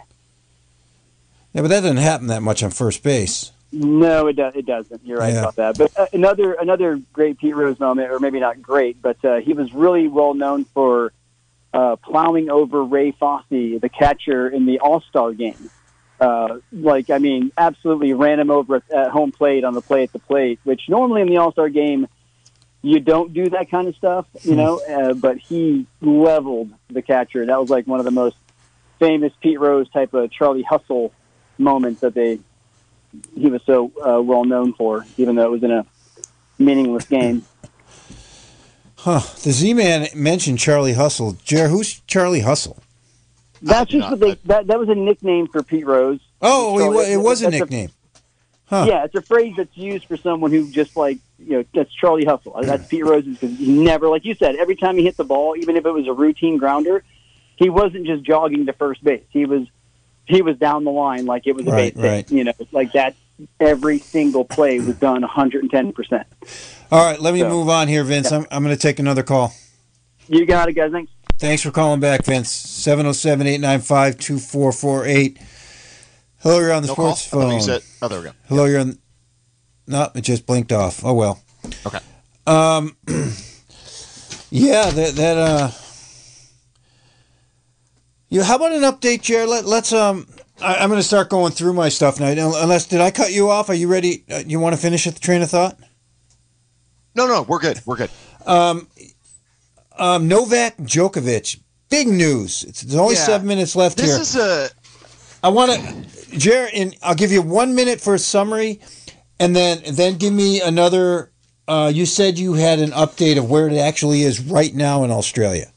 Yeah, 1.54 1.62
but 1.62 1.68
that 1.70 1.82
doesn't 1.82 1.98
happen 1.98 2.28
that 2.28 2.42
much 2.42 2.64
on 2.64 2.72
first 2.72 3.04
base. 3.04 3.52
No, 3.72 4.28
it 4.28 4.34
does. 4.36 4.56
It 4.56 4.68
doesn't. 4.68 5.02
You're 5.04 5.18
right 5.18 5.34
yeah. 5.34 5.40
about 5.40 5.56
that. 5.56 5.78
But 5.78 5.98
uh, 5.98 6.06
another 6.14 6.54
another 6.54 7.02
great 7.12 7.40
Pete 7.40 7.56
Rose 7.56 7.80
moment, 7.80 8.12
or 8.12 8.20
maybe 8.20 8.40
not 8.40 8.62
great, 8.62 9.02
but 9.02 9.24
uh, 9.26 9.38
he 9.38 9.54
was 9.54 9.74
really 9.74 10.08
well 10.08 10.36
known 10.36 10.66
for 10.66 11.12
uh, 11.74 11.96
plowing 11.98 12.50
over 12.50 12.84
Ray 12.84 13.12
Fosse, 13.12 13.46
the 13.50 13.90
catcher, 13.90 14.48
in 14.48 14.66
the 14.66 14.80
All 14.80 15.02
Star 15.02 15.34
game. 15.34 15.70
Uh, 16.20 16.60
like, 16.72 17.10
I 17.10 17.18
mean, 17.18 17.52
absolutely 17.58 18.14
ran 18.14 18.40
him 18.40 18.52
over 18.52 18.78
at, 18.78 18.92
at 18.92 19.12
home 19.12 19.32
plate 19.32 19.64
on 19.64 19.74
the 19.74 19.82
play 19.82 20.04
at 20.04 20.14
the 20.14 20.20
plate, 20.20 20.60
which 20.64 20.82
normally 20.88 21.22
in 21.22 21.28
the 21.28 21.38
All 21.38 21.52
Star 21.52 21.70
game 21.70 22.08
you 22.82 23.00
don't 23.00 23.34
do 23.34 23.50
that 23.50 23.72
kind 23.72 23.88
of 23.88 23.96
stuff, 23.96 24.28
you 24.42 24.52
hmm. 24.52 24.58
know. 24.58 24.80
Uh, 24.80 25.14
but 25.14 25.38
he 25.38 25.88
leveled 26.02 26.72
the 26.90 27.02
catcher. 27.02 27.46
That 27.46 27.60
was 27.60 27.70
like 27.70 27.88
one 27.88 28.00
of 28.00 28.06
the 28.06 28.12
most 28.12 28.38
famous 29.00 29.34
Pete 29.42 29.60
Rose 29.60 29.90
type 29.90 30.14
of 30.14 30.32
Charlie 30.32 30.64
Hustle 30.64 31.12
moments 31.58 32.02
that 32.02 32.14
they 32.14 32.40
he 33.36 33.48
was 33.48 33.62
so 33.66 33.92
uh, 34.06 34.22
well 34.22 34.44
known 34.44 34.74
for, 34.74 35.06
even 35.18 35.36
though 35.36 35.46
it 35.46 35.52
was 35.52 35.64
in 35.64 35.72
a 35.72 35.86
meaningless 36.60 37.06
game. 37.06 37.46
Huh. 39.04 39.20
The 39.20 39.52
Z 39.52 39.74
Man 39.74 40.08
mentioned 40.16 40.60
Charlie 40.60 40.94
Hustle. 40.94 41.34
Jer, 41.44 41.68
who's 41.68 42.00
Charlie 42.08 42.40
Hustle? 42.40 42.82
That's 43.62 43.92
just 43.92 44.10
what 44.10 44.22
they, 44.22 44.36
that, 44.46 44.68
that 44.68 44.80
was 44.80 44.88
a 44.88 44.96
nickname 44.96 45.48
for 45.48 45.62
Pete 45.62 45.86
Rose. 45.86 46.22
Oh, 46.42 46.80
Charlie, 46.80 47.12
it, 47.12 47.18
was 47.18 47.42
a 47.42 47.50
nickname. 47.50 47.90
A, 47.90 48.20
huh. 48.76 48.86
Yeah, 48.88 49.04
it's 49.04 49.14
a 49.16 49.22
phrase 49.22 49.56
that's 49.58 49.76
used 49.76 50.06
for 50.06 50.16
someone 50.16 50.52
who 50.52 50.72
just 50.72 50.96
like, 50.96 51.18
you 51.38 51.58
know, 51.58 51.66
that's 51.74 51.94
Charlie 51.94 52.24
Hustle. 52.24 52.58
That's 52.62 52.88
Pete 52.88 53.04
Rose's 53.04 53.38
because 53.38 53.58
he 53.58 53.74
never, 53.74 54.08
like 54.08 54.24
you 54.24 54.36
said, 54.36 54.56
every 54.56 54.78
time 54.78 54.96
he 54.96 55.04
hit 55.04 55.18
the 55.18 55.26
ball, 55.26 55.58
even 55.58 55.76
if 55.76 55.86
it 55.86 55.92
was 55.92 56.08
a 56.08 56.14
routine 56.14 56.58
grounder, 56.58 57.04
he 57.58 57.70
wasn't 57.70 58.06
just 58.06 58.24
jogging 58.24 58.66
to 58.68 58.74
first 58.74 59.04
base. 59.04 59.26
He 59.32 59.46
was 59.46 59.68
he 60.26 60.42
was 60.42 60.56
down 60.58 60.86
the 60.86 60.92
line 60.92 61.26
like 61.26 61.46
it 61.46 61.58
was 61.58 61.68
a 61.68 61.72
right, 61.72 61.94
base 61.94 62.04
right. 62.04 62.32
You 62.32 62.46
know, 62.46 62.54
like 62.72 62.94
that. 62.94 63.16
Every 63.60 64.00
single 64.00 64.46
play 64.46 64.80
was 64.80 64.96
done 64.96 65.22
110 65.22 65.94
percent. 65.94 66.28
All 66.92 67.04
right, 67.04 67.20
let 67.20 67.34
me 67.34 67.40
so, 67.40 67.50
move 67.50 67.70
on 67.70 67.88
here, 67.88 68.04
Vince. 68.04 68.32
Yeah. 68.32 68.38
I'm, 68.38 68.48
I'm 68.52 68.64
going 68.64 68.76
to 68.76 68.82
take 68.82 69.00
another 69.00 69.24
call. 69.24 69.54
You 70.28 70.46
got 70.46 70.70
it, 70.70 70.74
guys. 70.74 70.92
Thanks. 70.92 71.12
Thanks 71.40 71.64
for 71.64 71.72
calling 71.72 72.00
back, 72.00 72.24
Vince. 72.26 72.52
707 72.52 73.48
895 73.48 74.18
2448. 74.18 75.40
Hello, 76.40 76.60
you're 76.60 76.72
on 76.72 76.84
the 76.84 76.88
no 76.90 76.94
sports 76.94 77.30
call? 77.30 77.42
phone. 77.42 77.62
Said, 77.62 77.82
oh, 78.02 78.08
there 78.08 78.20
we 78.20 78.26
go. 78.26 78.32
Hello, 78.48 78.66
you're 78.66 78.80
on. 78.80 78.98
No, 79.88 80.10
it 80.14 80.22
just 80.22 80.46
blinked 80.46 80.72
off. 80.72 81.04
Oh, 81.04 81.14
well. 81.14 81.42
Okay. 81.86 82.00
Um, 82.46 82.96
yeah, 84.50 84.90
that, 84.90 85.16
that, 85.16 85.38
uh, 85.38 85.72
you, 88.30 88.44
how 88.44 88.56
about 88.56 88.72
an 88.74 88.82
update, 88.82 89.22
Jared? 89.22 89.50
Let, 89.50 89.66
us 89.66 89.94
um. 89.94 90.28
I, 90.64 90.84
am 90.84 90.90
going 90.90 91.00
to 91.00 91.08
start 91.08 91.30
going 91.30 91.52
through 91.52 91.74
my 91.74 91.90
stuff 91.90 92.20
now. 92.20 92.28
Unless 92.28 92.88
did 92.88 93.02
I 93.02 93.12
cut 93.12 93.32
you 93.32 93.50
off? 93.50 93.70
Are 93.70 93.74
you 93.74 93.88
ready? 93.88 94.24
Uh, 94.30 94.44
you 94.46 94.60
want 94.60 94.76
to 94.76 94.82
finish 94.82 95.06
at 95.06 95.14
the 95.14 95.20
train 95.20 95.42
of 95.42 95.50
thought? 95.50 95.78
No, 97.16 97.28
no, 97.28 97.44
we're 97.44 97.60
good. 97.60 97.82
We're 97.86 97.98
good. 97.98 98.10
Um, 98.46 98.88
um, 99.98 100.28
Novak 100.28 100.78
Djokovic, 100.78 101.60
big 101.90 102.08
news. 102.08 102.64
It's, 102.64 102.82
there's 102.82 103.00
only 103.00 103.16
yeah. 103.16 103.22
seven 103.22 103.48
minutes 103.48 103.76
left 103.76 103.98
this 103.98 104.08
here. 104.08 104.18
This 104.18 104.36
is 104.36 104.42
a. 104.42 104.70
I 105.44 105.50
want 105.50 105.74
to, 105.74 106.38
Jared, 106.38 106.74
and 106.74 106.96
I'll 107.04 107.16
give 107.16 107.32
you 107.32 107.42
one 107.42 107.76
minute 107.76 108.00
for 108.00 108.14
a 108.14 108.20
summary, 108.20 108.80
and 109.40 109.56
then 109.56 109.82
then 109.92 110.18
give 110.18 110.34
me 110.34 110.62
another. 110.62 111.32
Uh, 111.68 111.92
you 111.94 112.06
said 112.06 112.40
you 112.40 112.54
had 112.54 112.80
an 112.80 112.92
update 112.92 113.38
of 113.38 113.50
where 113.50 113.68
it 113.68 113.78
actually 113.78 114.24
is 114.24 114.40
right 114.40 114.74
now 114.74 115.04
in 115.04 115.12
Australia 115.12 115.73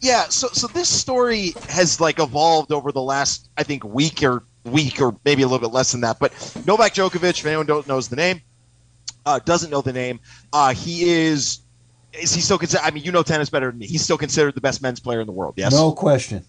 yeah, 0.00 0.24
so 0.28 0.48
so 0.48 0.66
this 0.68 0.88
story 0.88 1.52
has 1.68 2.00
like 2.00 2.18
evolved 2.18 2.72
over 2.72 2.92
the 2.92 3.02
last 3.02 3.48
I 3.56 3.62
think 3.62 3.84
week 3.84 4.22
or 4.22 4.42
week 4.64 5.00
or 5.00 5.16
maybe 5.24 5.42
a 5.42 5.46
little 5.46 5.66
bit 5.66 5.74
less 5.74 5.92
than 5.92 6.00
that. 6.02 6.18
But 6.18 6.32
Novak 6.66 6.94
Djokovic, 6.94 7.38
if 7.38 7.46
anyone 7.46 7.66
don't 7.66 7.86
knows 7.86 8.08
the 8.08 8.16
name, 8.16 8.40
uh, 9.24 9.38
doesn't 9.40 9.70
know 9.70 9.80
the 9.80 9.92
name, 9.92 10.20
uh, 10.52 10.74
he 10.74 11.10
is 11.10 11.60
is 12.12 12.34
he 12.34 12.40
still 12.40 12.58
considered? 12.58 12.84
I 12.84 12.90
mean, 12.90 13.04
you 13.04 13.12
know 13.12 13.22
tennis 13.22 13.50
better 13.50 13.70
than 13.70 13.78
me. 13.78 13.86
He's 13.86 14.02
still 14.02 14.18
considered 14.18 14.54
the 14.54 14.60
best 14.60 14.82
men's 14.82 15.00
player 15.00 15.20
in 15.20 15.26
the 15.26 15.32
world. 15.32 15.54
Yes, 15.56 15.72
no 15.72 15.92
question. 15.92 16.44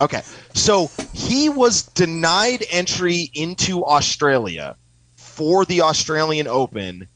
Okay, 0.00 0.22
so 0.54 0.90
he 1.12 1.50
was 1.50 1.82
denied 1.82 2.64
entry 2.70 3.30
into 3.34 3.84
Australia 3.84 4.76
for 5.16 5.66
the 5.66 5.82
Australian 5.82 6.46
Open 6.46 7.06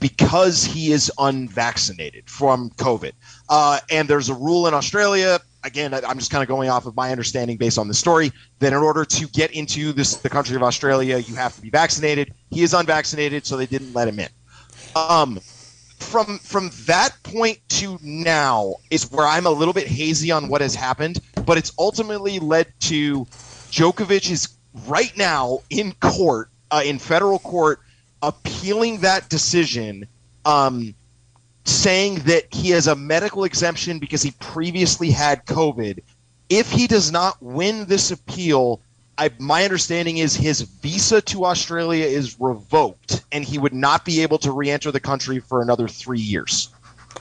because 0.00 0.64
he 0.64 0.92
is 0.92 1.12
unvaccinated 1.18 2.28
from 2.30 2.70
COVID. 2.70 3.12
Uh, 3.50 3.80
and 3.90 4.08
there's 4.08 4.28
a 4.28 4.34
rule 4.34 4.68
in 4.68 4.74
Australia. 4.74 5.40
Again, 5.64 5.92
I'm 5.92 6.18
just 6.18 6.30
kind 6.30 6.40
of 6.40 6.48
going 6.48 6.70
off 6.70 6.86
of 6.86 6.94
my 6.94 7.10
understanding 7.10 7.56
based 7.56 7.76
on 7.76 7.88
the 7.88 7.94
story. 7.94 8.32
That 8.60 8.72
in 8.72 8.78
order 8.78 9.04
to 9.04 9.26
get 9.28 9.50
into 9.50 9.92
this 9.92 10.16
the 10.16 10.30
country 10.30 10.56
of 10.56 10.62
Australia, 10.62 11.18
you 11.18 11.34
have 11.34 11.54
to 11.56 11.60
be 11.60 11.68
vaccinated. 11.68 12.32
He 12.50 12.62
is 12.62 12.72
unvaccinated, 12.72 13.44
so 13.44 13.56
they 13.56 13.66
didn't 13.66 13.92
let 13.92 14.08
him 14.08 14.20
in. 14.20 14.28
Um, 14.94 15.40
from 15.98 16.38
from 16.38 16.70
that 16.86 17.10
point 17.24 17.58
to 17.70 17.98
now 18.02 18.76
is 18.90 19.10
where 19.10 19.26
I'm 19.26 19.46
a 19.46 19.50
little 19.50 19.74
bit 19.74 19.86
hazy 19.86 20.30
on 20.30 20.48
what 20.48 20.60
has 20.60 20.74
happened, 20.74 21.20
but 21.44 21.58
it's 21.58 21.72
ultimately 21.78 22.38
led 22.38 22.72
to 22.80 23.26
Djokovic 23.70 24.30
is 24.30 24.48
right 24.86 25.12
now 25.16 25.60
in 25.70 25.92
court, 26.00 26.50
uh, 26.70 26.82
in 26.84 26.98
federal 26.98 27.40
court, 27.40 27.80
appealing 28.22 28.98
that 29.00 29.28
decision. 29.28 30.06
Um, 30.44 30.94
saying 31.70 32.16
that 32.20 32.52
he 32.52 32.70
has 32.70 32.86
a 32.86 32.96
medical 32.96 33.44
exemption 33.44 33.98
because 33.98 34.22
he 34.22 34.32
previously 34.32 35.10
had 35.10 35.44
COVID. 35.46 36.00
If 36.48 36.70
he 36.70 36.86
does 36.86 37.12
not 37.12 37.40
win 37.40 37.86
this 37.86 38.10
appeal, 38.10 38.80
I, 39.18 39.30
my 39.38 39.64
understanding 39.64 40.18
is 40.18 40.34
his 40.34 40.62
visa 40.62 41.20
to 41.22 41.44
Australia 41.44 42.04
is 42.04 42.38
revoked, 42.40 43.24
and 43.32 43.44
he 43.44 43.58
would 43.58 43.74
not 43.74 44.04
be 44.04 44.22
able 44.22 44.38
to 44.38 44.50
re-enter 44.50 44.90
the 44.90 45.00
country 45.00 45.38
for 45.38 45.62
another 45.62 45.86
three 45.86 46.18
years. 46.18 46.70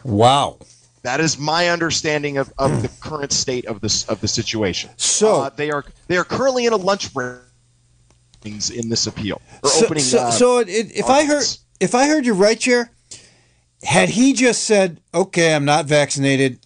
Wow. 0.04 0.60
That 1.02 1.20
is 1.20 1.38
my 1.38 1.70
understanding 1.70 2.38
of, 2.38 2.52
of 2.58 2.82
the 2.82 2.90
current 3.02 3.32
state 3.32 3.66
of 3.66 3.82
this 3.82 4.08
of 4.10 4.20
the 4.22 4.28
situation. 4.28 4.90
So 4.98 5.42
uh, 5.42 5.50
they 5.50 5.72
are 5.72 5.86
they 6.08 6.18
are 6.18 6.24
currently 6.24 6.66
in 6.66 6.74
a 6.74 6.78
lunch 6.78 7.14
break 7.14 7.40
in 8.44 8.90
this 8.90 9.08
appeal. 9.08 9.42
so, 9.64 9.86
opening, 9.86 10.04
so, 10.04 10.20
uh, 10.20 10.32
so 10.32 10.58
it, 10.60 10.68
if 10.70 11.06
I 11.06 11.26
heard 11.26 11.46
if 11.80 11.96
I 11.96 12.08
heard 12.08 12.26
you 12.26 12.34
right, 12.34 12.60
Chair, 12.60 12.92
had 13.84 14.10
he 14.10 14.34
just 14.34 14.64
said, 14.64 15.00
"Okay, 15.14 15.54
I'm 15.54 15.66
not 15.66 15.86
vaccinated. 15.86 16.60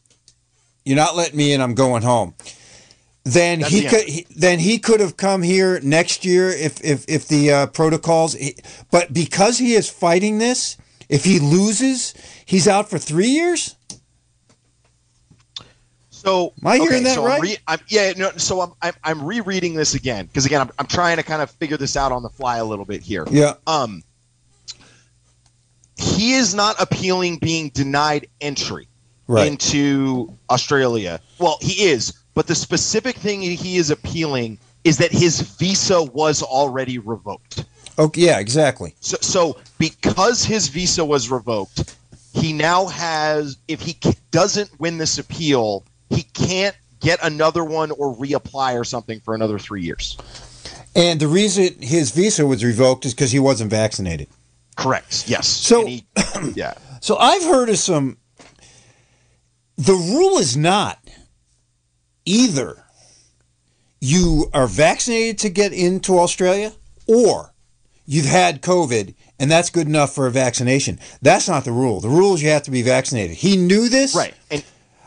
You're 0.85 0.97
not 0.97 1.15
letting 1.15 1.37
me 1.37 1.53
in. 1.53 1.61
I'm 1.61 1.75
going 1.75 2.03
home." 2.03 2.33
Then 3.23 3.61
That's 3.61 3.71
he 3.71 3.87
could. 3.87 4.03
He, 4.03 4.27
then 4.35 4.59
he 4.59 4.79
could 4.79 4.99
have 4.99 5.15
come 5.15 5.41
here 5.41 5.79
next 5.81 6.25
year 6.25 6.49
if 6.49 6.83
if 6.83 7.05
if 7.07 7.27
the 7.27 7.51
uh, 7.51 7.67
protocols. 7.67 8.35
But 8.91 9.13
because 9.13 9.57
he 9.57 9.73
is 9.73 9.89
fighting 9.89 10.39
this, 10.39 10.77
if 11.07 11.23
he 11.23 11.39
loses, 11.39 12.13
he's 12.45 12.67
out 12.67 12.89
for 12.89 12.97
three 12.97 13.29
years. 13.29 13.75
So 16.09 16.53
am 16.61 16.67
I 16.67 16.77
hearing 16.77 16.95
okay, 16.95 17.03
that 17.03 17.15
so 17.15 17.25
right? 17.25 17.35
I'm 17.35 17.41
re- 17.41 17.57
I'm, 17.67 17.79
yeah, 17.87 18.13
no. 18.17 18.31
So 18.37 18.61
I'm, 18.61 18.71
I'm 18.81 18.93
I'm 19.03 19.23
rereading 19.23 19.73
this 19.73 19.93
again 19.93 20.25
because 20.25 20.45
again 20.45 20.61
I'm 20.61 20.71
I'm 20.79 20.87
trying 20.87 21.17
to 21.17 21.23
kind 21.23 21.41
of 21.41 21.51
figure 21.51 21.77
this 21.77 21.95
out 21.97 22.11
on 22.11 22.23
the 22.23 22.29
fly 22.29 22.57
a 22.57 22.65
little 22.65 22.85
bit 22.85 23.01
here. 23.01 23.25
Yeah. 23.29 23.53
Um 23.67 24.03
he 26.03 26.33
is 26.33 26.53
not 26.53 26.75
appealing 26.81 27.37
being 27.37 27.69
denied 27.69 28.27
entry 28.41 28.87
right. 29.27 29.47
into 29.47 30.33
Australia. 30.49 31.19
Well, 31.39 31.57
he 31.61 31.85
is, 31.85 32.13
but 32.33 32.47
the 32.47 32.55
specific 32.55 33.15
thing 33.15 33.41
he 33.41 33.77
is 33.77 33.89
appealing 33.89 34.59
is 34.83 34.97
that 34.97 35.11
his 35.11 35.41
visa 35.41 36.03
was 36.03 36.43
already 36.43 36.99
revoked. 36.99 37.65
Okay, 37.97 38.21
yeah, 38.21 38.39
exactly. 38.39 38.95
So, 38.99 39.17
so 39.21 39.57
because 39.77 40.43
his 40.43 40.67
visa 40.67 41.05
was 41.05 41.29
revoked, 41.29 41.95
he 42.33 42.51
now 42.51 42.87
has, 42.87 43.57
if 43.67 43.81
he 43.81 43.97
doesn't 44.31 44.79
win 44.79 44.97
this 44.97 45.19
appeal, 45.19 45.85
he 46.09 46.23
can't 46.23 46.75
get 46.99 47.19
another 47.21 47.63
one 47.63 47.91
or 47.91 48.15
reapply 48.15 48.79
or 48.79 48.83
something 48.83 49.19
for 49.19 49.35
another 49.35 49.59
three 49.59 49.83
years. 49.83 50.17
And 50.95 51.19
the 51.19 51.27
reason 51.27 51.81
his 51.81 52.11
visa 52.11 52.45
was 52.45 52.63
revoked 52.63 53.05
is 53.05 53.13
because 53.13 53.31
he 53.31 53.39
wasn't 53.39 53.69
vaccinated. 53.69 54.27
Correct. 54.75 55.25
Yes. 55.27 55.47
So, 55.47 55.85
he, 55.85 56.05
yeah. 56.53 56.73
So 57.01 57.17
I've 57.17 57.43
heard 57.43 57.69
of 57.69 57.77
some. 57.77 58.17
The 59.77 59.93
rule 59.93 60.37
is 60.37 60.55
not 60.55 60.99
either 62.25 62.83
you 63.99 64.49
are 64.53 64.67
vaccinated 64.67 65.39
to 65.39 65.49
get 65.49 65.73
into 65.73 66.19
Australia 66.19 66.71
or 67.07 67.53
you've 68.05 68.25
had 68.25 68.61
COVID 68.61 69.15
and 69.39 69.51
that's 69.51 69.69
good 69.69 69.87
enough 69.87 70.13
for 70.13 70.27
a 70.27 70.31
vaccination. 70.31 70.99
That's 71.21 71.47
not 71.49 71.65
the 71.65 71.71
rule. 71.71 71.99
The 71.99 72.09
rule 72.09 72.35
is 72.35 72.43
you 72.43 72.49
have 72.49 72.63
to 72.63 72.71
be 72.71 72.81
vaccinated. 72.81 73.35
He 73.35 73.57
knew 73.57 73.89
this. 73.89 74.15
Right. 74.15 74.33
And 74.51 74.63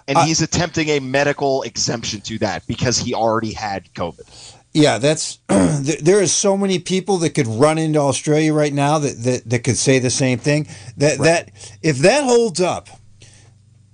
and 0.08 0.18
he's 0.18 0.40
attempting 0.40 0.88
a 0.90 1.00
medical 1.00 1.62
exemption 1.62 2.20
to 2.22 2.38
that 2.38 2.66
because 2.66 2.96
he 2.96 3.12
already 3.12 3.52
had 3.52 3.92
COVID. 3.94 4.55
Yeah, 4.76 4.98
that's 4.98 5.38
there 5.48 6.20
is 6.20 6.34
so 6.34 6.54
many 6.54 6.78
people 6.78 7.16
that 7.18 7.30
could 7.30 7.46
run 7.46 7.78
into 7.78 7.98
Australia 7.98 8.52
right 8.52 8.74
now 8.74 8.98
that 8.98 9.22
that, 9.22 9.48
that 9.48 9.64
could 9.64 9.78
say 9.78 9.98
the 9.98 10.10
same 10.10 10.38
thing. 10.38 10.68
That 10.98 11.18
right. 11.18 11.24
that 11.24 11.78
if 11.82 11.96
that 12.00 12.24
holds 12.24 12.60
up, 12.60 12.90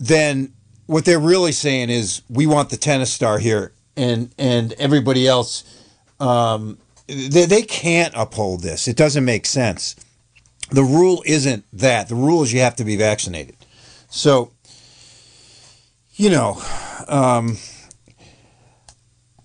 then 0.00 0.54
what 0.86 1.04
they're 1.04 1.20
really 1.20 1.52
saying 1.52 1.90
is 1.90 2.22
we 2.28 2.48
want 2.48 2.70
the 2.70 2.76
tennis 2.76 3.12
star 3.12 3.38
here, 3.38 3.72
and 3.96 4.34
and 4.38 4.72
everybody 4.72 5.28
else, 5.28 5.62
um, 6.18 6.78
they, 7.06 7.46
they 7.46 7.62
can't 7.62 8.12
uphold 8.16 8.62
this. 8.62 8.88
It 8.88 8.96
doesn't 8.96 9.24
make 9.24 9.46
sense. 9.46 9.94
The 10.72 10.82
rule 10.82 11.22
isn't 11.24 11.64
that. 11.74 12.08
The 12.08 12.16
rule 12.16 12.42
is 12.42 12.52
you 12.52 12.58
have 12.58 12.74
to 12.76 12.84
be 12.84 12.96
vaccinated. 12.96 13.54
So, 14.10 14.50
you 16.14 16.30
know, 16.30 16.60
um, 17.06 17.56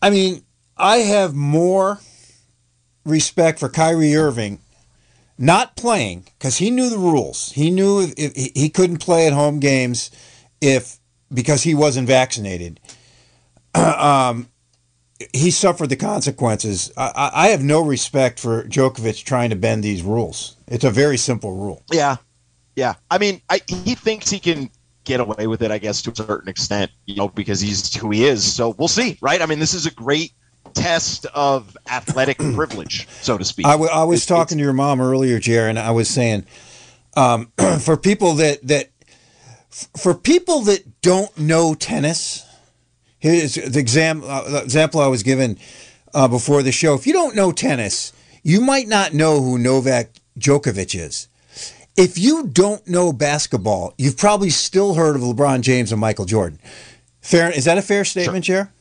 I 0.01 0.09
mean 0.09 0.41
I 0.77 0.97
have 0.97 1.33
more 1.33 1.99
respect 3.05 3.59
for 3.59 3.69
Kyrie 3.69 4.15
Irving 4.15 4.59
not 5.37 5.75
playing 5.75 6.25
because 6.37 6.57
he 6.57 6.71
knew 6.71 6.89
the 6.89 6.97
rules. 6.97 7.51
He 7.51 7.69
knew 7.69 8.11
if, 8.17 8.33
he 8.35 8.69
couldn't 8.69 8.97
play 8.97 9.27
at 9.27 9.33
home 9.33 9.59
games 9.59 10.11
if 10.61 10.97
because 11.33 11.63
he 11.63 11.75
wasn't 11.75 12.07
vaccinated. 12.07 12.79
um, 13.75 14.49
he 15.33 15.51
suffered 15.51 15.89
the 15.89 15.95
consequences. 15.95 16.91
I, 16.97 17.31
I, 17.33 17.47
have 17.49 17.63
no 17.63 17.83
respect 17.83 18.39
for 18.39 18.63
Djokovic 18.63 19.23
trying 19.23 19.49
to 19.49 19.55
bend 19.55 19.83
these 19.83 20.03
rules. 20.03 20.55
It's 20.67 20.83
a 20.83 20.91
very 20.91 21.17
simple 21.17 21.55
rule. 21.55 21.83
Yeah, 21.91 22.17
yeah. 22.75 22.95
I 23.09 23.17
mean, 23.17 23.41
I, 23.49 23.61
he 23.67 23.95
thinks 23.95 24.29
he 24.29 24.39
can 24.39 24.69
get 25.05 25.19
away 25.19 25.47
with 25.47 25.63
it, 25.63 25.71
I 25.71 25.79
guess, 25.79 26.01
to 26.03 26.11
a 26.11 26.15
certain 26.15 26.49
extent, 26.49 26.91
you 27.05 27.15
know, 27.15 27.29
because 27.29 27.59
he's 27.59 27.95
who 27.95 28.11
he 28.11 28.25
is. 28.25 28.43
So 28.53 28.75
we'll 28.77 28.87
see, 28.87 29.17
right? 29.21 29.41
I 29.41 29.47
mean, 29.47 29.59
this 29.59 29.73
is 29.73 29.85
a 29.85 29.91
great 29.91 30.33
test 30.73 31.25
of 31.33 31.75
athletic 31.89 32.37
privilege, 32.55 33.07
so 33.21 33.37
to 33.37 33.45
speak. 33.45 33.65
I, 33.65 33.71
w- 33.71 33.91
I 33.91 34.03
was 34.03 34.23
it, 34.23 34.27
talking 34.27 34.57
to 34.57 34.63
your 34.63 34.73
mom 34.73 35.01
earlier, 35.01 35.39
Jer, 35.39 35.67
and 35.67 35.77
I 35.79 35.91
was 35.91 36.09
saying 36.09 36.45
um, 37.15 37.51
for 37.79 37.97
people 37.97 38.33
that 38.35 38.65
that 38.67 38.89
for 39.69 40.13
people 40.13 40.61
that 40.61 41.01
don't 41.01 41.37
know 41.37 41.73
tennis, 41.73 42.45
here's 43.19 43.55
the 43.55 43.79
exam, 43.79 44.23
uh, 44.25 44.61
example 44.63 45.01
I 45.01 45.07
was 45.07 45.23
given 45.23 45.57
uh, 46.13 46.27
before 46.27 46.63
the 46.63 46.71
show. 46.71 46.93
If 46.95 47.05
you 47.05 47.13
don't 47.13 47.35
know 47.35 47.51
tennis, 47.51 48.13
you 48.43 48.61
might 48.61 48.87
not 48.87 49.13
know 49.13 49.41
who 49.41 49.57
Novak 49.57 50.09
Djokovic 50.39 50.99
is. 50.99 51.27
If 51.95 52.17
you 52.17 52.47
don't 52.47 52.87
know 52.87 53.11
basketball, 53.11 53.93
you've 53.97 54.17
probably 54.17 54.51
still 54.51 54.93
heard 54.93 55.15
of 55.15 55.21
LeBron 55.21 55.61
James 55.61 55.91
and 55.91 55.99
Michael 55.99 56.25
Jordan. 56.25 56.59
Fair 57.21 57.51
is 57.51 57.65
that 57.65 57.77
a 57.77 57.81
fair 57.81 58.05
statement, 58.05 58.45
sure. 58.45 58.71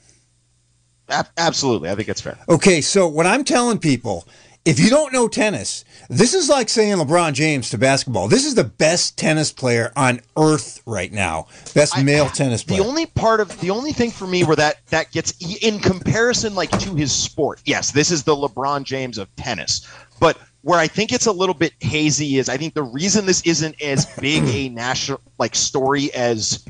Jer? 1.08 1.24
absolutely, 1.36 1.90
I 1.90 1.94
think 1.94 2.08
it's 2.08 2.20
fair. 2.20 2.38
Okay, 2.48 2.80
so 2.80 3.06
what 3.06 3.26
I'm 3.26 3.44
telling 3.44 3.78
people, 3.78 4.26
if 4.66 4.80
you 4.80 4.90
don't 4.90 5.12
know 5.12 5.28
tennis, 5.28 5.84
this 6.10 6.34
is 6.34 6.48
like 6.48 6.68
saying 6.68 6.96
LeBron 6.96 7.34
James 7.34 7.70
to 7.70 7.78
basketball. 7.78 8.26
This 8.26 8.44
is 8.44 8.56
the 8.56 8.64
best 8.64 9.16
tennis 9.16 9.52
player 9.52 9.92
on 9.94 10.20
earth 10.36 10.82
right 10.86 11.12
now. 11.12 11.46
Best 11.72 11.96
I, 11.96 12.02
male 12.02 12.28
tennis 12.28 12.64
player. 12.64 12.82
The 12.82 12.88
only 12.88 13.06
part 13.06 13.40
of 13.40 13.60
the 13.60 13.70
only 13.70 13.92
thing 13.92 14.10
for 14.10 14.26
me 14.26 14.42
where 14.42 14.56
that 14.56 14.84
that 14.88 15.12
gets 15.12 15.34
in 15.62 15.78
comparison 15.78 16.56
like 16.56 16.70
to 16.80 16.94
his 16.96 17.12
sport. 17.12 17.62
Yes, 17.64 17.92
this 17.92 18.10
is 18.10 18.24
the 18.24 18.34
LeBron 18.34 18.82
James 18.82 19.18
of 19.18 19.34
tennis. 19.36 19.86
But 20.18 20.36
where 20.62 20.80
I 20.80 20.88
think 20.88 21.12
it's 21.12 21.26
a 21.26 21.32
little 21.32 21.54
bit 21.54 21.72
hazy 21.78 22.38
is 22.38 22.48
I 22.48 22.56
think 22.56 22.74
the 22.74 22.82
reason 22.82 23.24
this 23.24 23.40
isn't 23.42 23.80
as 23.80 24.06
big 24.18 24.42
a 24.48 24.68
national 24.74 25.20
like 25.38 25.54
story 25.54 26.12
as 26.12 26.64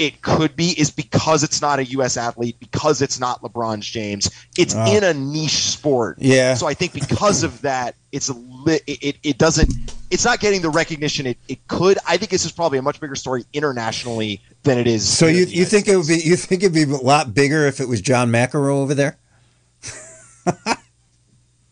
it 0.00 0.22
could 0.22 0.56
be 0.56 0.70
is 0.80 0.90
because 0.90 1.42
it's 1.42 1.60
not 1.60 1.78
a 1.78 1.84
U.S. 1.84 2.16
athlete, 2.16 2.58
because 2.58 3.02
it's 3.02 3.20
not 3.20 3.42
LeBron 3.42 3.80
James. 3.80 4.30
It's 4.56 4.74
oh. 4.74 4.96
in 4.96 5.04
a 5.04 5.12
niche 5.12 5.68
sport. 5.68 6.16
Yeah. 6.18 6.54
So 6.54 6.66
I 6.66 6.72
think 6.72 6.94
because 6.94 7.42
of 7.42 7.60
that, 7.60 7.96
it's 8.10 8.30
a 8.30 8.32
li- 8.32 8.80
it, 8.86 9.18
it 9.22 9.36
doesn't 9.36 9.70
it's 10.10 10.24
not 10.24 10.40
getting 10.40 10.62
the 10.62 10.70
recognition 10.70 11.26
it, 11.26 11.36
it 11.48 11.68
could. 11.68 11.98
I 12.08 12.16
think 12.16 12.30
this 12.30 12.46
is 12.46 12.50
probably 12.50 12.78
a 12.78 12.82
much 12.82 12.98
bigger 12.98 13.14
story 13.14 13.44
internationally 13.52 14.40
than 14.62 14.78
it 14.78 14.86
is. 14.86 15.06
So 15.06 15.26
you 15.26 15.44
you 15.44 15.66
think 15.66 15.84
States. 15.84 15.88
it 15.88 15.96
would 15.98 16.08
be 16.08 16.16
you 16.26 16.36
think 16.36 16.62
it'd 16.62 16.74
be 16.74 16.82
a 16.82 16.96
lot 16.96 17.34
bigger 17.34 17.66
if 17.66 17.78
it 17.78 17.86
was 17.86 18.00
John 18.00 18.30
McEnroe 18.30 18.76
over 18.76 18.94
there? 18.94 19.18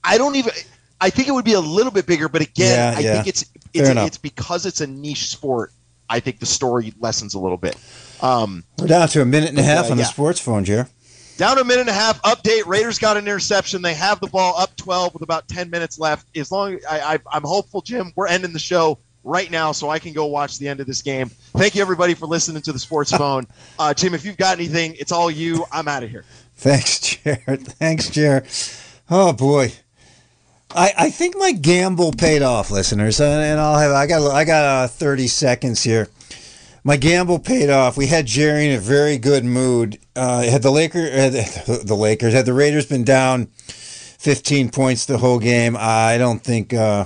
I 0.04 0.18
don't 0.18 0.36
even. 0.36 0.52
I 1.00 1.08
think 1.08 1.28
it 1.28 1.32
would 1.32 1.46
be 1.46 1.54
a 1.54 1.60
little 1.60 1.92
bit 1.92 2.06
bigger, 2.06 2.28
but 2.28 2.42
again, 2.42 2.94
yeah, 2.94 2.98
I 2.98 3.00
yeah. 3.00 3.14
think 3.14 3.28
it's 3.28 3.42
it's, 3.72 3.88
it's 3.88 4.18
because 4.18 4.66
it's 4.66 4.82
a 4.82 4.86
niche 4.86 5.30
sport. 5.30 5.72
I 6.10 6.20
think 6.20 6.40
the 6.40 6.46
story 6.46 6.92
lessens 7.00 7.32
a 7.32 7.38
little 7.38 7.56
bit. 7.56 7.76
Um, 8.20 8.64
We're 8.78 8.86
down 8.86 9.08
to 9.08 9.22
a 9.22 9.24
minute 9.24 9.50
and 9.50 9.58
a 9.58 9.62
half 9.62 9.86
uh, 9.86 9.92
on 9.92 9.98
yeah. 9.98 10.04
the 10.04 10.10
sports 10.10 10.40
phone, 10.40 10.64
Jer. 10.64 10.88
Down 11.36 11.54
to 11.56 11.62
a 11.62 11.64
minute 11.64 11.82
and 11.82 11.90
a 11.90 11.94
half. 11.94 12.20
Update: 12.22 12.66
Raiders 12.66 12.98
got 12.98 13.16
an 13.16 13.24
interception. 13.24 13.80
They 13.80 13.94
have 13.94 14.18
the 14.20 14.26
ball 14.26 14.58
up 14.58 14.74
12 14.76 15.14
with 15.14 15.22
about 15.22 15.46
10 15.46 15.70
minutes 15.70 15.98
left. 15.98 16.26
As 16.36 16.50
long 16.50 16.78
I, 16.88 17.00
I, 17.14 17.18
I'm 17.30 17.44
hopeful, 17.44 17.80
Jim. 17.80 18.12
We're 18.16 18.26
ending 18.26 18.52
the 18.52 18.58
show 18.58 18.98
right 19.22 19.48
now, 19.48 19.70
so 19.70 19.88
I 19.88 20.00
can 20.00 20.12
go 20.12 20.26
watch 20.26 20.58
the 20.58 20.66
end 20.66 20.80
of 20.80 20.86
this 20.86 21.00
game. 21.00 21.28
Thank 21.28 21.76
you, 21.76 21.82
everybody, 21.82 22.14
for 22.14 22.26
listening 22.26 22.62
to 22.62 22.72
the 22.72 22.78
Sports 22.78 23.12
Phone. 23.16 23.46
Uh, 23.78 23.94
Jim, 23.94 24.14
if 24.14 24.24
you've 24.24 24.36
got 24.36 24.58
anything, 24.58 24.96
it's 24.98 25.12
all 25.12 25.30
you. 25.30 25.64
I'm 25.70 25.86
out 25.86 26.02
of 26.02 26.10
here. 26.10 26.24
Thanks, 26.56 26.98
Jared. 26.98 27.66
Thanks, 27.78 28.10
Jared. 28.10 28.46
Oh 29.08 29.32
boy. 29.32 29.72
I, 30.74 30.92
I 30.98 31.10
think 31.10 31.34
my 31.38 31.52
gamble 31.52 32.12
paid 32.12 32.42
off, 32.42 32.70
listeners, 32.70 33.20
and 33.20 33.58
I'll 33.58 33.78
have 33.78 33.92
I 33.92 34.06
got 34.06 34.28
I 34.30 34.44
got 34.44 34.64
uh, 34.64 34.88
30 34.88 35.28
seconds 35.28 35.82
here 35.82 36.08
my 36.88 36.96
gamble 36.96 37.38
paid 37.38 37.68
off. 37.68 37.98
We 37.98 38.06
had 38.06 38.24
Jerry 38.24 38.66
in 38.66 38.74
a 38.74 38.80
very 38.80 39.18
good 39.18 39.44
mood. 39.44 39.98
Uh, 40.16 40.44
had 40.44 40.62
the 40.62 40.70
Lakers, 40.70 41.10
had 41.10 41.34
the 41.86 41.94
Lakers, 41.94 42.32
had 42.32 42.46
the 42.46 42.54
Raiders 42.54 42.86
been 42.86 43.04
down 43.04 43.44
15 43.44 44.70
points 44.70 45.04
the 45.04 45.18
whole 45.18 45.38
game, 45.38 45.76
I 45.78 46.16
don't 46.16 46.42
think 46.42 46.72
uh, 46.72 47.04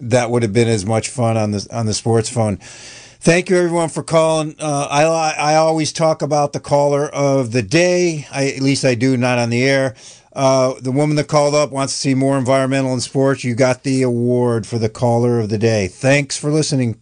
that 0.00 0.30
would 0.30 0.42
have 0.42 0.52
been 0.52 0.68
as 0.68 0.84
much 0.84 1.08
fun 1.08 1.38
on 1.38 1.52
the 1.52 1.66
on 1.72 1.86
the 1.86 1.94
sports 1.94 2.28
phone. 2.28 2.58
Thank 2.58 3.48
you 3.48 3.56
everyone 3.56 3.88
for 3.88 4.02
calling. 4.02 4.54
Uh, 4.60 4.88
I 4.90 5.04
I 5.04 5.54
always 5.54 5.94
talk 5.94 6.20
about 6.20 6.52
the 6.52 6.60
caller 6.60 7.06
of 7.08 7.52
the 7.52 7.62
day. 7.62 8.26
I, 8.30 8.48
at 8.48 8.60
least 8.60 8.84
I 8.84 8.94
do, 8.94 9.16
not 9.16 9.38
on 9.38 9.48
the 9.48 9.64
air. 9.64 9.94
Uh, 10.34 10.74
the 10.78 10.92
woman 10.92 11.16
that 11.16 11.28
called 11.28 11.54
up 11.54 11.72
wants 11.72 11.94
to 11.94 11.98
see 11.98 12.14
more 12.14 12.36
environmental 12.36 12.92
in 12.92 13.00
sports. 13.00 13.44
You 13.44 13.54
got 13.54 13.82
the 13.82 14.02
award 14.02 14.66
for 14.66 14.78
the 14.78 14.90
caller 14.90 15.40
of 15.40 15.48
the 15.48 15.58
day. 15.58 15.88
Thanks 15.88 16.36
for 16.36 16.50
listening. 16.50 17.01